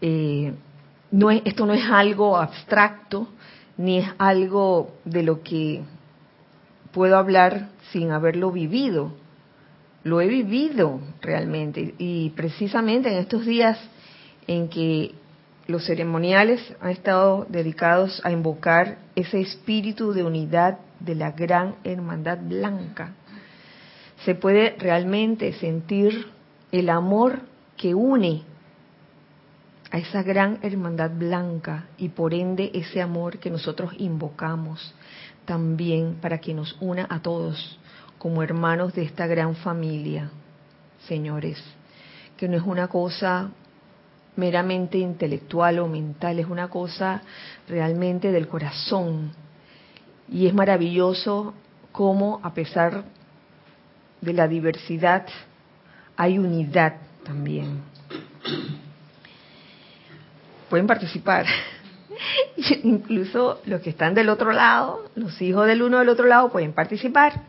Eh, 0.00 0.54
no 1.10 1.30
es, 1.30 1.42
esto 1.44 1.66
no 1.66 1.72
es 1.72 1.84
algo 1.90 2.36
abstracto, 2.36 3.28
ni 3.76 3.98
es 3.98 4.08
algo 4.18 4.92
de 5.04 5.22
lo 5.22 5.42
que 5.42 5.82
puedo 6.92 7.16
hablar 7.16 7.68
sin 7.92 8.10
haberlo 8.10 8.50
vivido. 8.50 9.12
Lo 10.02 10.20
he 10.20 10.28
vivido 10.28 11.00
realmente 11.20 11.94
y 11.98 12.30
precisamente 12.30 13.10
en 13.10 13.18
estos 13.18 13.44
días 13.44 13.78
en 14.46 14.68
que 14.68 15.14
los 15.66 15.84
ceremoniales 15.84 16.60
han 16.80 16.90
estado 16.90 17.44
dedicados 17.48 18.20
a 18.24 18.30
invocar 18.30 18.98
ese 19.16 19.40
espíritu 19.40 20.12
de 20.12 20.22
unidad 20.22 20.78
de 21.00 21.16
la 21.16 21.32
gran 21.32 21.74
hermandad 21.82 22.38
blanca. 22.40 23.14
Se 24.24 24.34
puede 24.34 24.76
realmente 24.78 25.52
sentir 25.54 26.28
el 26.72 26.88
amor 26.88 27.40
que 27.76 27.94
une 27.94 28.44
a 29.90 29.98
esa 29.98 30.22
gran 30.22 30.58
hermandad 30.62 31.10
blanca 31.10 31.86
y 31.96 32.08
por 32.08 32.34
ende 32.34 32.70
ese 32.74 33.00
amor 33.00 33.38
que 33.38 33.50
nosotros 33.50 33.92
invocamos 33.98 34.94
también 35.44 36.16
para 36.20 36.38
que 36.38 36.54
nos 36.54 36.76
una 36.80 37.06
a 37.08 37.20
todos 37.20 37.78
como 38.18 38.42
hermanos 38.42 38.94
de 38.94 39.02
esta 39.02 39.26
gran 39.26 39.54
familia, 39.54 40.30
señores, 41.06 41.62
que 42.36 42.48
no 42.48 42.56
es 42.56 42.62
una 42.62 42.88
cosa 42.88 43.50
meramente 44.36 44.98
intelectual 44.98 45.78
o 45.78 45.88
mental, 45.88 46.38
es 46.38 46.46
una 46.46 46.68
cosa 46.68 47.22
realmente 47.68 48.32
del 48.32 48.48
corazón. 48.48 49.32
Y 50.28 50.46
es 50.46 50.54
maravilloso 50.54 51.54
cómo 51.92 52.40
a 52.42 52.52
pesar 52.52 53.04
de 54.20 54.32
la 54.32 54.48
diversidad 54.48 55.26
hay 56.16 56.38
unidad 56.38 56.96
también. 57.24 57.82
Pueden 60.68 60.86
participar. 60.86 61.46
Incluso 62.82 63.60
los 63.66 63.80
que 63.80 63.90
están 63.90 64.14
del 64.14 64.28
otro 64.28 64.52
lado, 64.52 65.10
los 65.14 65.40
hijos 65.40 65.66
del 65.66 65.82
uno 65.82 65.98
del 65.98 66.08
otro 66.08 66.26
lado, 66.26 66.50
pueden 66.50 66.72
participar. 66.72 67.40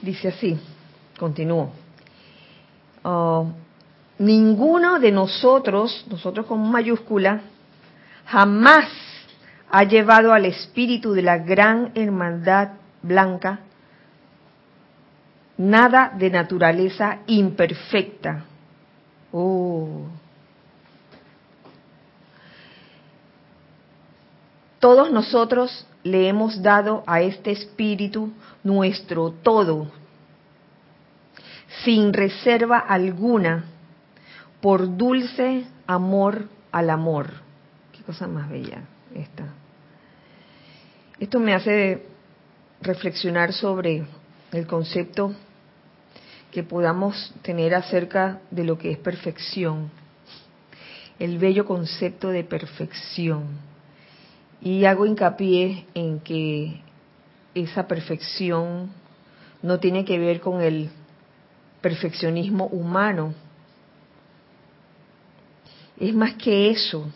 Dice 0.00 0.28
así, 0.28 0.58
continúo. 1.18 1.72
Oh, 3.02 3.52
ninguno 4.18 4.98
de 4.98 5.12
nosotros, 5.12 6.06
nosotros 6.08 6.46
con 6.46 6.70
mayúscula, 6.70 7.42
jamás 8.26 8.88
ha 9.70 9.84
llevado 9.84 10.32
al 10.32 10.44
espíritu 10.44 11.12
de 11.12 11.22
la 11.22 11.38
gran 11.38 11.92
hermandad 11.94 12.70
blanca 13.02 13.60
nada 15.56 16.12
de 16.16 16.30
naturaleza 16.30 17.18
imperfecta. 17.26 18.44
Oh. 19.32 20.06
Todos 24.82 25.12
nosotros 25.12 25.86
le 26.02 26.26
hemos 26.26 26.60
dado 26.60 27.04
a 27.06 27.20
este 27.20 27.52
espíritu 27.52 28.32
nuestro 28.64 29.30
todo, 29.30 29.92
sin 31.84 32.12
reserva 32.12 32.80
alguna, 32.80 33.66
por 34.60 34.96
dulce 34.96 35.66
amor 35.86 36.48
al 36.72 36.90
amor. 36.90 37.30
Qué 37.92 38.02
cosa 38.02 38.26
más 38.26 38.50
bella 38.50 38.82
esta. 39.14 39.44
Esto 41.20 41.38
me 41.38 41.54
hace 41.54 42.04
reflexionar 42.80 43.52
sobre 43.52 44.04
el 44.50 44.66
concepto 44.66 45.32
que 46.50 46.64
podamos 46.64 47.32
tener 47.42 47.76
acerca 47.76 48.40
de 48.50 48.64
lo 48.64 48.76
que 48.78 48.90
es 48.90 48.98
perfección, 48.98 49.92
el 51.20 51.38
bello 51.38 51.66
concepto 51.66 52.30
de 52.30 52.42
perfección. 52.42 53.70
Y 54.62 54.84
hago 54.84 55.06
hincapié 55.06 55.86
en 55.94 56.20
que 56.20 56.80
esa 57.54 57.86
perfección 57.86 58.90
no 59.60 59.80
tiene 59.80 60.04
que 60.04 60.18
ver 60.18 60.40
con 60.40 60.62
el 60.62 60.90
perfeccionismo 61.80 62.66
humano, 62.66 63.34
es 65.98 66.14
más 66.14 66.34
que 66.34 66.70
eso. 66.70 67.06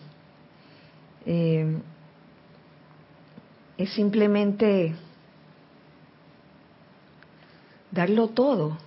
Eh, 1.24 1.78
es 3.78 3.90
simplemente 3.90 4.94
darlo 7.90 8.28
todo 8.28 8.78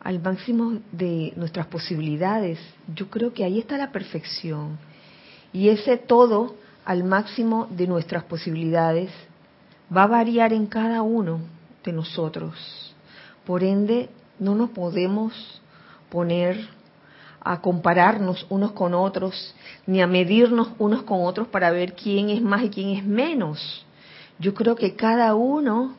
al 0.00 0.20
máximo 0.20 0.80
de 0.92 1.32
nuestras 1.36 1.66
posibilidades. 1.66 2.58
Yo 2.94 3.08
creo 3.08 3.32
que 3.32 3.44
ahí 3.44 3.58
está 3.58 3.76
la 3.76 3.92
perfección. 3.92 4.78
Y 5.52 5.68
ese 5.68 5.96
todo 5.96 6.56
al 6.90 7.04
máximo 7.04 7.68
de 7.70 7.86
nuestras 7.86 8.24
posibilidades 8.24 9.12
va 9.96 10.02
a 10.02 10.08
variar 10.08 10.52
en 10.52 10.66
cada 10.66 11.02
uno 11.02 11.38
de 11.84 11.92
nosotros. 11.92 12.92
Por 13.46 13.62
ende, 13.62 14.08
no 14.40 14.56
nos 14.56 14.70
podemos 14.70 15.32
poner 16.08 16.68
a 17.40 17.60
compararnos 17.60 18.44
unos 18.50 18.72
con 18.72 18.92
otros, 18.92 19.54
ni 19.86 20.02
a 20.02 20.08
medirnos 20.08 20.72
unos 20.80 21.04
con 21.04 21.24
otros 21.24 21.46
para 21.46 21.70
ver 21.70 21.94
quién 21.94 22.28
es 22.28 22.42
más 22.42 22.64
y 22.64 22.70
quién 22.70 22.88
es 22.96 23.04
menos. 23.06 23.86
Yo 24.40 24.52
creo 24.52 24.74
que 24.74 24.96
cada 24.96 25.36
uno 25.36 25.94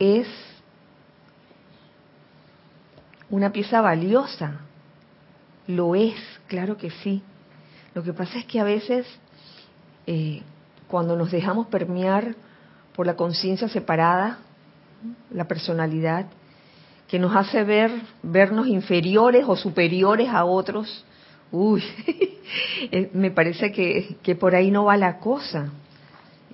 es 0.00 0.26
una 3.30 3.52
pieza 3.52 3.80
valiosa. 3.80 4.62
Lo 5.68 5.94
es, 5.94 6.16
claro 6.48 6.76
que 6.76 6.90
sí. 6.90 7.22
Lo 7.94 8.02
que 8.02 8.12
pasa 8.12 8.40
es 8.40 8.46
que 8.46 8.58
a 8.58 8.64
veces, 8.64 9.06
eh, 10.06 10.42
cuando 10.88 11.16
nos 11.16 11.30
dejamos 11.30 11.66
permear 11.66 12.34
por 12.94 13.06
la 13.06 13.16
conciencia 13.16 13.68
separada, 13.68 14.38
la 15.30 15.46
personalidad, 15.46 16.26
que 17.08 17.18
nos 17.18 17.36
hace 17.36 17.62
ver 17.64 17.90
vernos 18.22 18.66
inferiores 18.66 19.44
o 19.46 19.56
superiores 19.56 20.28
a 20.28 20.44
otros, 20.44 21.04
uy, 21.52 21.82
eh, 22.90 23.10
me 23.12 23.30
parece 23.30 23.70
que, 23.70 24.16
que, 24.22 24.34
por 24.34 24.54
ahí 24.54 24.70
no 24.70 24.84
va 24.84 24.96
la 24.96 25.18
cosa. 25.18 25.70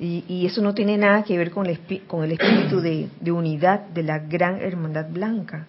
Y, 0.01 0.47
eso 0.47 0.63
no 0.63 0.75
tiene 0.75 0.99
nada 0.99 1.23
que 1.23 1.39
ver 1.39 1.53
con 1.53 1.67
el, 1.67 1.73
espíritu 1.73 2.81
de 2.81 3.33
unidad 3.33 3.81
de 3.81 4.03
la 4.03 4.19
gran 4.19 4.61
hermandad 4.61 5.09
blanca. 5.09 5.67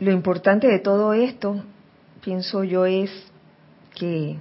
Lo 0.00 0.10
importante 0.12 0.66
de 0.66 0.78
todo 0.78 1.14
esto, 1.14 1.62
pienso 2.22 2.64
yo, 2.64 2.84
es 2.84 3.29
que 3.94 4.36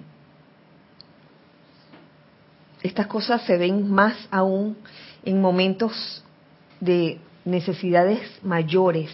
estas 2.82 3.08
cosas 3.08 3.42
se 3.44 3.58
ven 3.58 3.92
más 3.92 4.16
aún 4.32 4.78
en 5.24 5.42
momentos 5.42 6.24
de 6.80 7.20
necesidades 7.46 8.22
mayores. 8.44 9.12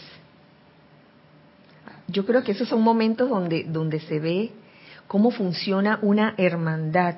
Yo 2.08 2.26
creo 2.26 2.44
que 2.44 2.52
esos 2.52 2.70
son 2.70 2.82
momentos 2.82 3.30
donde, 3.30 3.64
donde 3.64 4.00
se 4.00 4.20
ve 4.20 4.52
cómo 5.08 5.32
funciona 5.32 6.00
una 6.02 6.36
hermandad, 6.38 7.16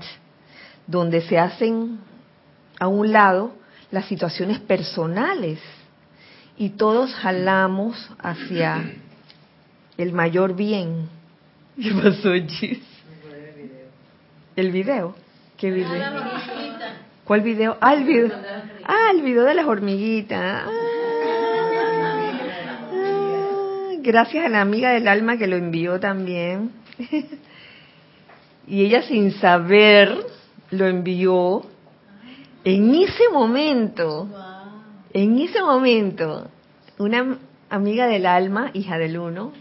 donde 0.85 1.21
se 1.21 1.37
hacen 1.37 1.99
a 2.79 2.87
un 2.87 3.11
lado 3.11 3.53
las 3.91 4.05
situaciones 4.05 4.59
personales 4.59 5.59
y 6.57 6.69
todos 6.69 7.13
jalamos 7.13 8.09
hacia 8.19 8.93
el 9.97 10.13
mayor 10.13 10.55
bien. 10.55 11.09
¿Qué 11.81 11.91
pasó? 11.91 12.31
¿El 14.57 14.71
video? 14.71 15.13
¿Qué 15.55 15.69
video? 15.69 16.01
¿Cuál 17.25 17.41
video? 17.41 17.77
Ah, 17.79 17.93
el 17.93 18.05
video. 18.05 18.31
Ah, 18.83 19.11
el 19.13 19.21
video 19.21 19.43
de 19.43 19.53
las 19.53 19.67
hormiguitas. 19.67 20.63
Ah, 20.65 20.71
ah, 22.91 23.89
gracias 23.99 24.47
a 24.47 24.49
la 24.49 24.61
amiga 24.61 24.93
del 24.93 25.07
alma 25.07 25.37
que 25.37 25.45
lo 25.45 25.57
envió 25.57 25.99
también. 25.99 26.71
y 28.67 28.83
ella 28.83 29.03
sin 29.03 29.31
saber 29.33 30.25
lo 30.71 30.87
envió 30.87 31.61
en 32.63 32.95
ese 32.95 33.29
momento. 33.31 34.27
En 35.13 35.37
ese 35.37 35.61
momento, 35.61 36.49
una 36.97 37.37
amiga 37.69 38.07
del 38.07 38.25
alma, 38.25 38.71
hija 38.73 38.97
del 38.97 39.19
uno, 39.19 39.53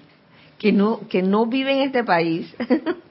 que 0.59 0.73
no 0.73 1.07
que 1.07 1.21
no 1.21 1.45
vive 1.45 1.73
en 1.73 1.81
este 1.81 2.03
país. 2.03 2.57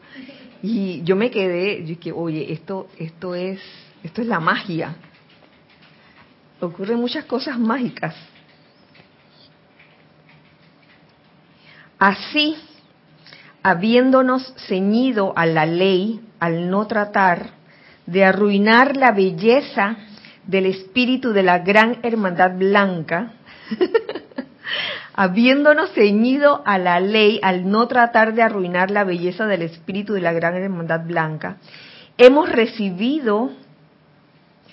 y 0.67 1.03
yo 1.03 1.15
me 1.15 1.29
quedé, 1.29 1.81
dije, 1.81 2.11
oye, 2.11 2.51
esto 2.51 2.87
esto 2.97 3.35
es 3.35 3.59
esto 4.03 4.21
es 4.21 4.27
la 4.27 4.39
magia. 4.39 4.95
Ocurren 6.59 6.99
muchas 6.99 7.25
cosas 7.25 7.59
mágicas. 7.59 8.15
Así, 11.99 12.55
habiéndonos 13.61 14.55
ceñido 14.67 15.33
a 15.35 15.45
la 15.45 15.67
ley 15.67 16.19
al 16.39 16.69
no 16.71 16.87
tratar 16.87 17.51
de 18.07 18.25
arruinar 18.25 18.97
la 18.97 19.11
belleza 19.11 19.97
del 20.47 20.65
espíritu 20.65 21.31
de 21.31 21.43
la 21.43 21.59
gran 21.59 21.99
hermandad 22.01 22.57
blanca, 22.57 23.33
habiéndonos 25.13 25.91
ceñido 25.93 26.61
a 26.65 26.77
la 26.77 26.99
ley 26.99 27.39
al 27.41 27.69
no 27.69 27.87
tratar 27.87 28.33
de 28.33 28.41
arruinar 28.41 28.91
la 28.91 29.03
belleza 29.03 29.45
del 29.45 29.61
espíritu 29.61 30.13
de 30.13 30.21
la 30.21 30.33
gran 30.33 30.55
hermandad 30.55 31.05
blanca, 31.05 31.57
hemos 32.17 32.49
recibido 32.49 33.51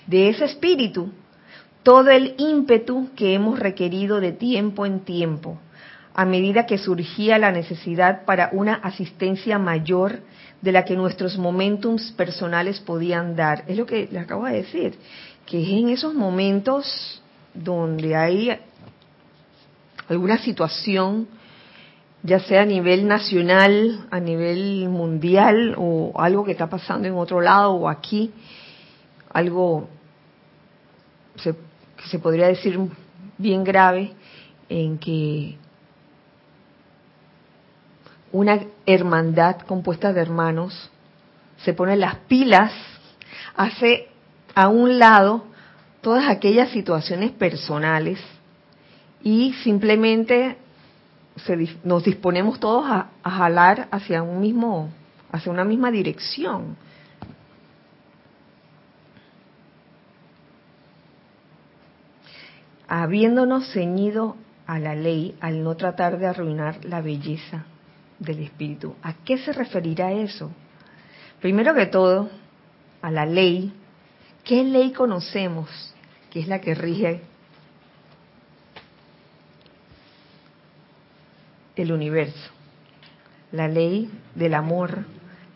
de 0.07 0.29
ese 0.29 0.45
espíritu 0.45 1.11
todo 1.83 2.09
el 2.09 2.35
ímpetu 2.37 3.09
que 3.15 3.33
hemos 3.33 3.59
requerido 3.59 4.19
de 4.19 4.31
tiempo 4.31 4.85
en 4.85 5.01
tiempo, 5.01 5.59
a 6.13 6.25
medida 6.25 6.65
que 6.65 6.77
surgía 6.77 7.37
la 7.37 7.51
necesidad 7.51 8.23
para 8.25 8.49
una 8.53 8.75
asistencia 8.75 9.59
mayor 9.59 10.19
de 10.61 10.71
la 10.71 10.85
que 10.85 10.95
nuestros 10.95 11.37
momentums 11.37 12.13
personales 12.13 12.79
podían 12.79 13.35
dar. 13.35 13.65
Es 13.67 13.77
lo 13.77 13.85
que 13.85 14.07
le 14.09 14.19
acabo 14.19 14.45
de 14.45 14.53
decir, 14.53 14.95
que 15.45 15.61
es 15.61 15.69
en 15.69 15.89
esos 15.89 16.13
momentos 16.13 17.21
donde 17.53 18.15
hay 18.15 18.57
alguna 20.09 20.37
situación, 20.37 21.27
ya 22.23 22.39
sea 22.39 22.61
a 22.61 22.65
nivel 22.65 23.07
nacional, 23.07 24.07
a 24.11 24.19
nivel 24.19 24.87
mundial 24.89 25.75
o 25.77 26.13
algo 26.15 26.45
que 26.45 26.51
está 26.51 26.69
pasando 26.69 27.07
en 27.07 27.15
otro 27.15 27.41
lado 27.41 27.71
o 27.73 27.89
aquí, 27.89 28.31
algo 29.31 29.89
se, 31.35 31.53
que 31.53 32.07
se 32.09 32.19
podría 32.19 32.47
decir 32.47 32.79
bien 33.37 33.63
grave, 33.63 34.13
en 34.69 34.97
que 34.97 35.57
una 38.31 38.59
hermandad 38.85 39.57
compuesta 39.61 40.13
de 40.13 40.21
hermanos 40.21 40.89
se 41.57 41.73
pone 41.73 41.95
las 41.95 42.15
pilas, 42.15 42.71
hace 43.55 44.07
a 44.55 44.67
un 44.69 44.97
lado 44.97 45.45
todas 46.01 46.29
aquellas 46.29 46.69
situaciones 46.69 47.31
personales 47.31 48.19
y 49.23 49.53
simplemente 49.63 50.57
nos 51.83 52.03
disponemos 52.03 52.59
todos 52.59 52.85
a, 52.85 53.09
a, 53.23 53.31
jalar 53.31 53.87
hacia 53.91 54.21
un 54.21 54.41
mismo, 54.41 54.89
hacia 55.31 55.51
una 55.51 55.63
misma 55.63 55.89
dirección. 55.89 56.75
Habiéndonos 62.87 63.71
ceñido 63.71 64.35
a 64.67 64.77
la 64.77 64.93
ley 64.93 65.35
al 65.39 65.63
no 65.63 65.75
tratar 65.75 66.19
de 66.19 66.27
arruinar 66.27 66.83
la 66.85 67.01
belleza 67.01 67.65
del 68.19 68.39
espíritu. 68.39 68.95
¿A 69.01 69.13
qué 69.13 69.37
se 69.37 69.53
referirá 69.53 70.11
eso? 70.11 70.51
Primero 71.41 71.73
que 71.73 71.87
todo, 71.87 72.29
a 73.01 73.09
la 73.09 73.25
ley. 73.25 73.73
¿Qué 74.43 74.63
ley 74.63 74.91
conocemos? 74.91 75.69
Que 76.29 76.41
es 76.41 76.47
la 76.47 76.61
que 76.61 76.75
rige 76.75 77.21
el 81.75 81.91
universo, 81.91 82.51
la 83.51 83.67
ley 83.67 84.09
del 84.35 84.53
amor, 84.53 85.05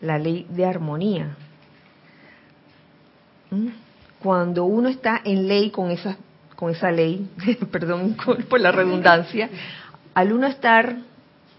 la 0.00 0.18
ley 0.18 0.46
de 0.50 0.64
armonía. 0.64 1.36
¿Mm? 3.50 3.68
Cuando 4.20 4.64
uno 4.64 4.88
está 4.88 5.20
en 5.24 5.46
ley 5.46 5.70
con 5.70 5.90
esa, 5.90 6.16
con 6.56 6.70
esa 6.70 6.90
ley, 6.90 7.28
perdón 7.70 8.16
por 8.48 8.60
la 8.60 8.72
redundancia, 8.72 9.48
al 10.14 10.32
uno 10.32 10.46
estar 10.46 10.98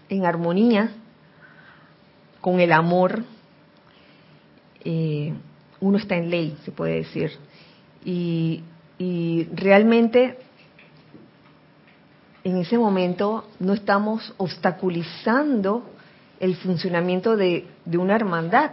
en 0.08 0.26
armonía 0.26 0.92
con 2.40 2.60
el 2.60 2.72
amor, 2.72 3.24
eh, 4.84 5.32
uno 5.80 5.98
está 5.98 6.16
en 6.16 6.30
ley, 6.30 6.56
se 6.64 6.72
puede 6.72 6.96
decir. 6.96 7.32
Y, 8.04 8.62
y 8.98 9.44
realmente 9.54 10.38
en 12.44 12.56
ese 12.56 12.78
momento 12.78 13.44
no 13.58 13.74
estamos 13.74 14.32
obstaculizando 14.38 15.84
el 16.38 16.56
funcionamiento 16.56 17.36
de, 17.36 17.66
una 17.92 18.16
hermandad 18.16 18.72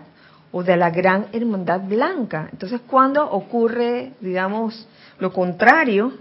o 0.52 0.64
de 0.64 0.78
la 0.78 0.90
gran 0.90 1.28
hermandad 1.34 1.82
blanca. 1.82 2.48
Entonces, 2.52 2.80
cuando 2.88 3.30
ocurre, 3.30 4.14
digamos, 4.22 4.88
lo 5.20 5.34
contrario, 5.34 6.14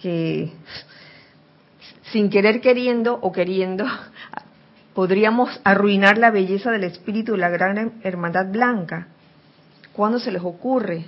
que 0.00 0.52
sin 2.10 2.30
querer 2.30 2.62
queriendo 2.62 3.18
o 3.20 3.30
queriendo, 3.30 3.84
podríamos 4.94 5.60
arruinar 5.64 6.16
la 6.16 6.30
belleza 6.30 6.70
del 6.70 6.84
espíritu 6.84 7.32
de 7.32 7.38
la 7.38 7.50
gran 7.50 8.00
hermandad 8.02 8.46
blanca. 8.50 9.08
¿Cuándo 9.92 10.18
se 10.18 10.32
les 10.32 10.42
ocurre? 10.42 11.04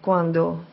Cuando 0.00 0.64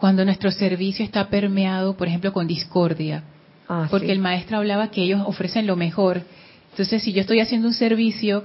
cuando 0.00 0.24
nuestro 0.24 0.50
servicio 0.50 1.04
está 1.04 1.28
permeado, 1.28 1.96
por 1.96 2.08
ejemplo, 2.08 2.32
con 2.32 2.46
discordia. 2.46 3.22
Ah, 3.68 3.86
porque 3.90 4.10
el 4.10 4.18
maestro 4.18 4.56
hablaba 4.56 4.90
que 4.90 5.02
ellos 5.02 5.20
ofrecen 5.26 5.66
lo 5.66 5.76
mejor. 5.76 6.22
Entonces, 6.70 7.02
si 7.02 7.12
yo 7.12 7.20
estoy 7.20 7.40
haciendo 7.40 7.68
un 7.68 7.74
servicio 7.74 8.44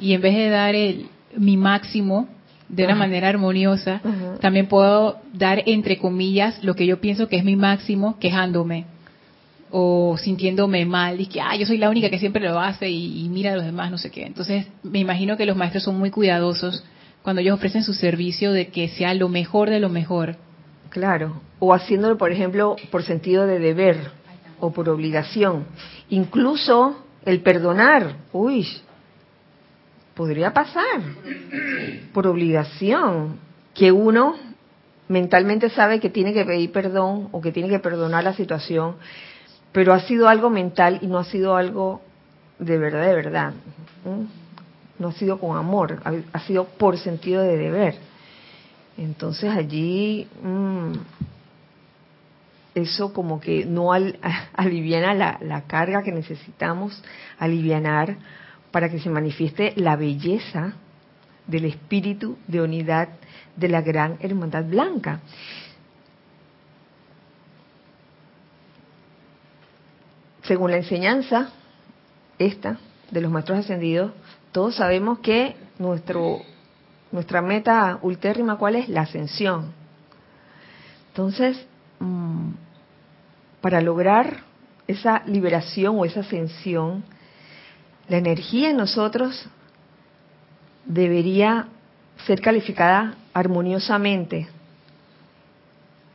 y 0.00 0.14
en 0.14 0.22
vez 0.22 0.34
de 0.34 0.48
dar 0.48 0.74
el, 0.74 1.06
mi 1.36 1.56
máximo 1.56 2.28
de 2.68 2.84
una 2.84 2.94
manera 2.94 3.28
armoniosa, 3.28 4.00
también 4.40 4.66
puedo 4.66 5.18
dar, 5.34 5.62
entre 5.66 5.98
comillas, 5.98 6.62
lo 6.64 6.74
que 6.74 6.86
yo 6.86 7.00
pienso 7.00 7.28
que 7.28 7.36
es 7.36 7.44
mi 7.44 7.56
máximo, 7.56 8.18
quejándome 8.18 8.86
o 9.70 10.16
sintiéndome 10.18 10.86
mal 10.86 11.20
y 11.20 11.26
que 11.26 11.40
ah, 11.40 11.56
yo 11.56 11.66
soy 11.66 11.78
la 11.78 11.90
única 11.90 12.10
que 12.10 12.18
siempre 12.18 12.42
lo 12.46 12.60
hace 12.60 12.88
y, 12.88 13.24
y 13.24 13.28
mira 13.28 13.52
a 13.52 13.56
los 13.56 13.64
demás, 13.64 13.90
no 13.90 13.98
sé 13.98 14.10
qué. 14.10 14.24
Entonces, 14.24 14.66
me 14.82 15.00
imagino 15.00 15.36
que 15.36 15.46
los 15.46 15.56
maestros 15.56 15.82
son 15.82 15.98
muy 15.98 16.10
cuidadosos 16.10 16.84
cuando 17.22 17.40
ellos 17.42 17.54
ofrecen 17.54 17.82
su 17.82 17.92
servicio 17.92 18.52
de 18.52 18.68
que 18.68 18.88
sea 18.88 19.14
lo 19.14 19.28
mejor 19.28 19.68
de 19.68 19.80
lo 19.80 19.88
mejor 19.88 20.36
Claro, 20.92 21.40
o 21.58 21.72
haciéndolo, 21.72 22.18
por 22.18 22.30
ejemplo, 22.30 22.76
por 22.90 23.02
sentido 23.02 23.46
de 23.46 23.58
deber 23.58 24.10
o 24.60 24.72
por 24.72 24.90
obligación. 24.90 25.64
Incluso 26.10 27.06
el 27.24 27.40
perdonar, 27.40 28.16
uy, 28.30 28.68
podría 30.14 30.52
pasar 30.52 31.00
por 32.12 32.26
obligación, 32.26 33.38
que 33.72 33.90
uno 33.90 34.34
mentalmente 35.08 35.70
sabe 35.70 35.98
que 35.98 36.10
tiene 36.10 36.34
que 36.34 36.44
pedir 36.44 36.70
perdón 36.72 37.30
o 37.32 37.40
que 37.40 37.52
tiene 37.52 37.70
que 37.70 37.78
perdonar 37.78 38.22
la 38.22 38.34
situación, 38.34 38.96
pero 39.72 39.94
ha 39.94 40.00
sido 40.00 40.28
algo 40.28 40.50
mental 40.50 40.98
y 41.00 41.06
no 41.06 41.18
ha 41.18 41.24
sido 41.24 41.56
algo 41.56 42.02
de 42.58 42.76
verdad, 42.76 43.06
de 43.06 43.14
verdad. 43.14 43.54
No 44.98 45.08
ha 45.08 45.12
sido 45.12 45.38
con 45.40 45.56
amor, 45.56 46.02
ha 46.34 46.40
sido 46.40 46.66
por 46.66 46.98
sentido 46.98 47.42
de 47.42 47.56
deber. 47.56 48.11
Entonces 48.96 49.50
allí 49.50 50.28
mm, 50.42 50.92
eso 52.74 53.12
como 53.12 53.40
que 53.40 53.64
no 53.64 53.92
al, 53.92 54.18
aliviana 54.54 55.14
la, 55.14 55.38
la, 55.40 55.62
carga 55.62 56.02
que 56.02 56.12
necesitamos 56.12 57.02
alivianar 57.38 58.16
para 58.70 58.90
que 58.90 58.98
se 59.00 59.10
manifieste 59.10 59.72
la 59.76 59.96
belleza 59.96 60.74
del 61.46 61.64
espíritu 61.66 62.38
de 62.46 62.62
unidad 62.62 63.08
de 63.56 63.68
la 63.68 63.82
gran 63.82 64.16
hermandad 64.20 64.64
blanca. 64.64 65.20
Según 70.44 70.70
la 70.70 70.78
enseñanza 70.78 71.50
esta 72.38 72.78
de 73.10 73.20
los 73.20 73.30
maestros 73.30 73.60
ascendidos, 73.60 74.12
todos 74.50 74.76
sabemos 74.76 75.20
que 75.20 75.56
nuestro 75.78 76.42
nuestra 77.12 77.42
meta 77.42 77.98
ultérrima, 78.02 78.56
¿cuál 78.56 78.76
es? 78.76 78.88
La 78.88 79.02
ascensión. 79.02 79.72
Entonces, 81.08 81.64
mm, 82.00 82.50
para 83.60 83.80
lograr 83.80 84.38
esa 84.88 85.22
liberación 85.26 85.98
o 85.98 86.04
esa 86.04 86.20
ascensión, 86.20 87.04
La 88.08 88.18
energía 88.18 88.70
en 88.70 88.76
nosotros 88.76 89.48
debería 90.84 91.68
ser 92.26 92.40
calificada 92.40 93.14
armoniosamente 93.32 94.48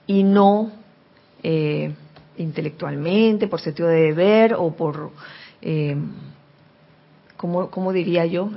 y 0.06 0.24
no 0.24 0.72
eh, 1.44 1.94
intelectualmente, 2.38 3.48
por 3.48 3.62
sentido 3.62 3.88
de 3.88 4.02
deber 4.02 4.54
o 4.54 4.76
por, 4.76 5.12
eh, 5.62 5.98
¿cómo, 7.38 7.94
diría 7.94 8.26
yo? 8.26 8.52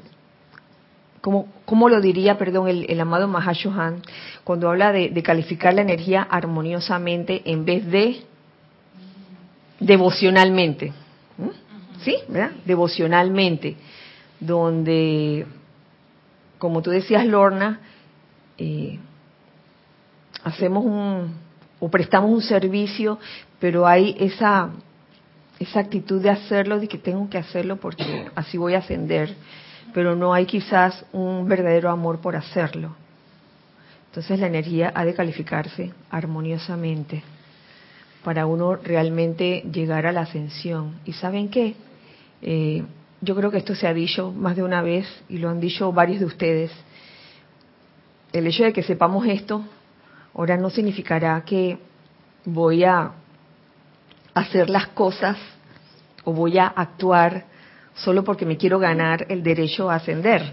¿Cómo, 1.21 1.49
¿Cómo, 1.67 1.89
lo 1.89 2.01
diría, 2.01 2.39
perdón, 2.39 2.69
el, 2.69 3.01
amado 3.01 3.29
Mahashohan 3.29 4.03
cuando 4.43 4.71
habla 4.71 4.93
de, 4.93 5.11
de, 5.11 5.23
calificar 5.23 5.75
la 5.75 5.83
energía 5.83 6.23
armoniosamente 6.23 7.43
en 7.45 7.65
vez 7.65 7.87
de 7.87 8.23
devocionalmente? 9.81 10.93
¿Mm? 11.37 12.01
¿Sí? 12.03 12.17
¿Verdad? 12.29 12.53
Devocionalmente, 12.65 13.77
donde, 14.39 15.47
como 16.59 16.81
tú 16.81 16.91
decías, 16.91 17.27
Lorna, 17.27 17.81
eh, 18.57 18.99
hacemos 20.45 20.85
un, 20.85 21.35
o 21.81 21.91
prestamos 21.91 22.31
un 22.31 22.43
servicio, 22.43 23.19
pero 23.59 23.87
hay 23.87 24.17
esa, 24.19 24.71
esa 25.59 25.81
actitud 25.81 26.23
de 26.23 26.31
hacerlo, 26.31 26.79
de 26.79 26.89
que 26.89 26.99
tengo 26.99 27.29
que 27.29 27.39
hacerlo 27.39 27.77
porque 27.77 28.27
así 28.35 28.59
voy 28.59 28.75
a 28.75 28.79
ascender, 28.79 29.35
pero 29.93 30.17
no 30.17 30.33
hay 30.33 30.47
quizás 30.47 31.05
un 31.13 31.49
verdadero 31.49 31.91
amor 31.91 32.21
por 32.21 32.37
hacerlo. 32.37 32.95
Entonces 34.09 34.41
la 34.41 34.49
energía 34.49 34.93
ha 34.95 35.05
de 35.05 35.15
calificarse 35.15 35.93
armoniosamente 36.11 37.23
para 38.25 38.47
uno 38.47 38.77
realmente 38.77 39.65
llegar 39.73 40.07
a 40.07 40.13
la 40.13 40.23
ascensión. 40.23 40.99
¿Y 41.05 41.13
saben 41.13 41.49
qué? 41.49 41.75
Eh, 42.43 42.83
yo 43.21 43.37
creo 43.37 43.51
que 43.51 43.59
esto 43.59 43.75
se 43.75 43.87
ha 43.87 43.95
dicho 43.95 44.33
más 44.33 44.57
de 44.57 44.63
una 44.63 44.83
vez 44.83 45.07
y 45.29 45.39
lo 45.39 45.49
han 45.49 45.61
dicho 45.61 45.93
varios 45.93 46.21
de 46.21 46.27
ustedes. 46.27 46.73
El 48.33 48.47
hecho 48.47 48.65
de 48.65 48.73
que 48.73 48.83
sepamos 48.83 49.27
esto 49.27 49.65
ahora 50.35 50.57
no 50.57 50.71
significará 50.71 51.43
que 51.45 51.79
voy 52.45 52.85
a 52.85 53.13
hacer 54.35 54.71
las 54.71 54.89
cosas 54.89 55.37
o 56.25 56.33
voy 56.33 56.59
a 56.59 56.67
actuar 56.67 57.45
solo 58.05 58.25
porque 58.25 58.47
me 58.47 58.57
quiero 58.57 58.79
ganar 58.79 59.27
el 59.29 59.43
derecho 59.43 59.91
a 59.91 59.97
ascender. 59.97 60.53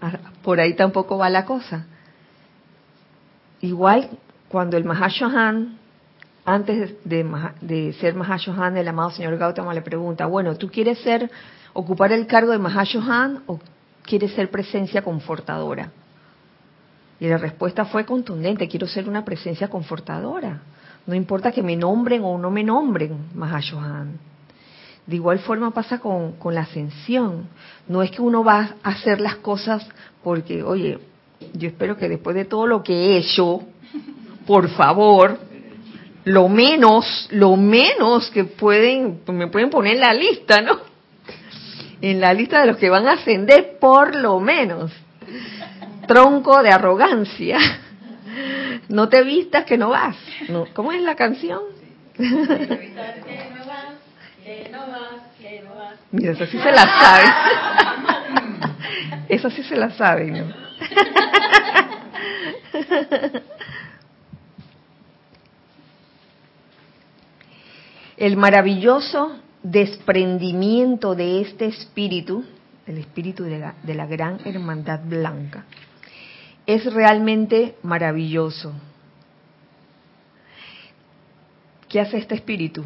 Ah, 0.00 0.18
por 0.42 0.60
ahí 0.60 0.74
tampoco 0.74 1.18
va 1.18 1.30
la 1.30 1.44
cosa. 1.44 1.86
Igual 3.60 4.10
cuando 4.48 4.76
el 4.76 4.84
Mahashohan, 4.84 5.78
antes 6.44 6.94
de, 7.04 7.24
de 7.60 7.92
ser 7.94 8.14
Mahashohan, 8.14 8.76
el 8.76 8.88
amado 8.88 9.10
señor 9.10 9.36
Gautama 9.38 9.72
le 9.72 9.82
pregunta, 9.82 10.26
bueno, 10.26 10.56
¿tú 10.56 10.68
quieres 10.68 10.98
ser, 10.98 11.30
ocupar 11.72 12.12
el 12.12 12.26
cargo 12.26 12.52
de 12.52 12.58
Mahashohan 12.58 13.44
o 13.46 13.60
quieres 14.02 14.32
ser 14.32 14.50
presencia 14.50 15.02
confortadora? 15.02 15.90
Y 17.20 17.28
la 17.28 17.38
respuesta 17.38 17.84
fue 17.84 18.04
contundente, 18.04 18.66
quiero 18.66 18.88
ser 18.88 19.08
una 19.08 19.24
presencia 19.24 19.68
confortadora. 19.68 20.60
No 21.06 21.14
importa 21.14 21.52
que 21.52 21.62
me 21.62 21.76
nombren 21.76 22.22
o 22.24 22.36
no 22.36 22.50
me 22.50 22.64
nombren, 22.64 23.28
Mahashohan. 23.34 24.31
De 25.06 25.16
igual 25.16 25.40
forma 25.40 25.72
pasa 25.72 25.98
con, 25.98 26.32
con 26.32 26.54
la 26.54 26.62
ascensión. 26.62 27.48
No 27.88 28.02
es 28.02 28.10
que 28.10 28.22
uno 28.22 28.44
va 28.44 28.76
a 28.82 28.90
hacer 28.90 29.20
las 29.20 29.36
cosas 29.36 29.86
porque, 30.22 30.62
oye, 30.62 30.98
yo 31.54 31.68
espero 31.68 31.96
que 31.96 32.08
después 32.08 32.36
de 32.36 32.44
todo 32.44 32.66
lo 32.66 32.82
que 32.82 32.92
he 32.92 33.16
hecho, 33.18 33.62
por 34.46 34.68
favor, 34.70 35.38
lo 36.24 36.48
menos, 36.48 37.28
lo 37.30 37.56
menos 37.56 38.30
que 38.30 38.44
pueden, 38.44 39.20
me 39.26 39.48
pueden 39.48 39.70
poner 39.70 39.94
en 39.94 40.00
la 40.00 40.14
lista, 40.14 40.60
¿no? 40.60 40.78
En 42.00 42.20
la 42.20 42.32
lista 42.32 42.60
de 42.60 42.66
los 42.66 42.76
que 42.76 42.90
van 42.90 43.06
a 43.08 43.12
ascender, 43.12 43.78
por 43.80 44.14
lo 44.14 44.38
menos 44.40 44.92
tronco 46.06 46.62
de 46.62 46.70
arrogancia. 46.70 47.58
No 48.88 49.08
te 49.08 49.22
vistas 49.22 49.64
que 49.64 49.78
no 49.78 49.90
vas. 49.90 50.16
¿Cómo 50.74 50.92
es 50.92 51.02
la 51.02 51.14
canción? 51.14 51.60
Mira, 56.12 56.32
eso 56.32 56.46
sí 56.46 56.58
se 56.58 56.70
la 56.70 56.84
sabe. 57.00 57.24
Eso 59.28 59.50
sí 59.50 59.62
se 59.62 59.76
la 59.76 59.90
sabe, 59.92 60.30
¿no? 60.30 60.44
El 68.18 68.36
maravilloso 68.36 69.38
desprendimiento 69.62 71.14
de 71.14 71.40
este 71.40 71.64
espíritu, 71.66 72.44
el 72.86 72.98
espíritu 72.98 73.44
de 73.44 73.58
la, 73.58 73.74
de 73.82 73.94
la 73.94 74.06
gran 74.06 74.38
hermandad 74.44 75.00
blanca, 75.02 75.64
es 76.66 76.84
realmente 76.92 77.76
maravilloso. 77.82 78.74
¿Qué 81.88 82.00
hace 82.00 82.18
este 82.18 82.34
espíritu? 82.34 82.84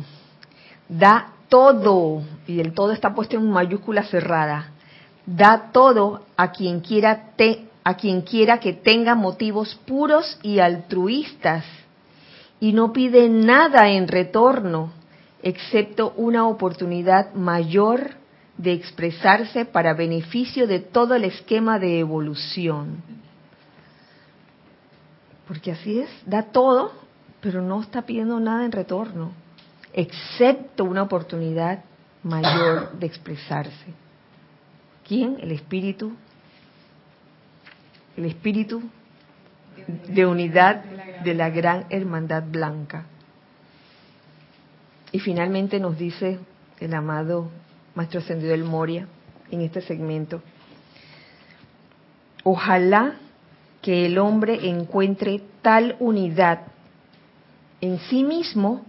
Da 0.89 1.33
todo, 1.49 2.23
y 2.47 2.61
el 2.61 2.73
todo 2.73 2.93
está 2.93 3.15
puesto 3.15 3.37
en 3.37 3.51
mayúscula 3.51 4.05
cerrada, 4.05 4.73
da 5.27 5.71
todo 5.73 6.23
a 6.37 6.53
quien 6.53 6.81
quiera, 6.81 7.33
a 7.85 7.95
quien 7.95 8.23
quiera 8.23 8.59
que 8.59 8.73
tenga 8.73 9.15
motivos 9.15 9.75
puros 9.87 10.39
y 10.43 10.59
altruistas 10.59 11.65
y 12.61 12.73
no 12.73 12.93
pide 12.93 13.29
nada 13.29 13.91
en 13.91 14.09
retorno 14.09 14.91
excepto 15.43 16.13
una 16.17 16.49
oportunidad 16.49 17.35
mayor 17.35 18.15
de 18.57 18.73
expresarse 18.73 19.65
para 19.65 19.95
beneficio 19.95 20.67
de 20.67 20.81
todo 20.81 21.15
el 21.15 21.25
esquema 21.25 21.79
de 21.79 22.01
evolución. 22.01 23.03
Porque 25.47 25.73
así 25.73 26.01
es, 26.01 26.11
da 26.25 26.45
todo, 26.45 26.93
pero 27.41 27.61
no 27.61 27.81
está 27.81 28.03
pidiendo 28.03 28.41
nada 28.41 28.65
en 28.65 28.73
retorno, 28.73 29.33
excepto 29.97 30.85
una 30.85 31.03
oportunidad 31.03 31.83
mayor 32.23 32.93
de 32.93 33.07
expresarse. 33.07 33.95
¿Quién? 35.09 35.39
El 35.41 35.51
espíritu. 35.51 36.13
El 38.17 38.27
espíritu 38.27 38.83
de 40.09 40.27
unidad 40.27 40.85
de 41.25 41.35
la 41.35 41.51
gran 41.51 41.87
hermandad 41.91 42.45
blanca. 42.47 43.07
Y 45.13 45.19
finalmente 45.19 45.81
nos 45.81 45.97
dice 45.99 46.39
el 46.79 46.95
amado 46.95 47.51
Maestro 47.95 48.21
Ascendido 48.21 48.53
del 48.53 48.65
Moria 48.65 49.07
en 49.51 49.63
este 49.63 49.81
segmento, 49.81 50.43
ojalá 52.43 53.15
que 53.81 54.07
el 54.07 54.19
hombre 54.19 54.69
encuentre 54.69 55.41
tal 55.63 55.97
unidad 56.01 56.63
en 57.81 57.99
sí 58.01 58.25
mismo, 58.25 58.85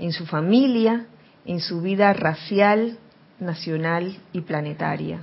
en 0.00 0.12
su 0.12 0.26
familia, 0.26 1.06
en 1.44 1.60
su 1.60 1.82
vida 1.82 2.12
racial, 2.12 2.98
nacional 3.38 4.18
y 4.32 4.40
planetaria. 4.40 5.20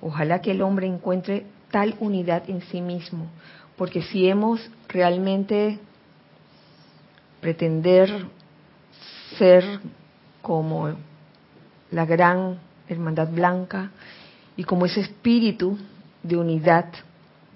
Ojalá 0.00 0.40
que 0.40 0.52
el 0.52 0.62
hombre 0.62 0.86
encuentre 0.86 1.44
tal 1.70 1.94
unidad 2.00 2.48
en 2.48 2.62
sí 2.62 2.80
mismo, 2.80 3.26
porque 3.76 4.02
si 4.02 4.26
hemos 4.26 4.70
realmente 4.88 5.78
pretender 7.40 8.26
ser 9.38 9.64
como 10.40 10.94
la 11.90 12.06
gran 12.06 12.58
hermandad 12.88 13.28
blanca 13.28 13.90
y 14.56 14.64
como 14.64 14.86
ese 14.86 15.00
espíritu 15.00 15.78
de 16.22 16.36
unidad 16.36 16.86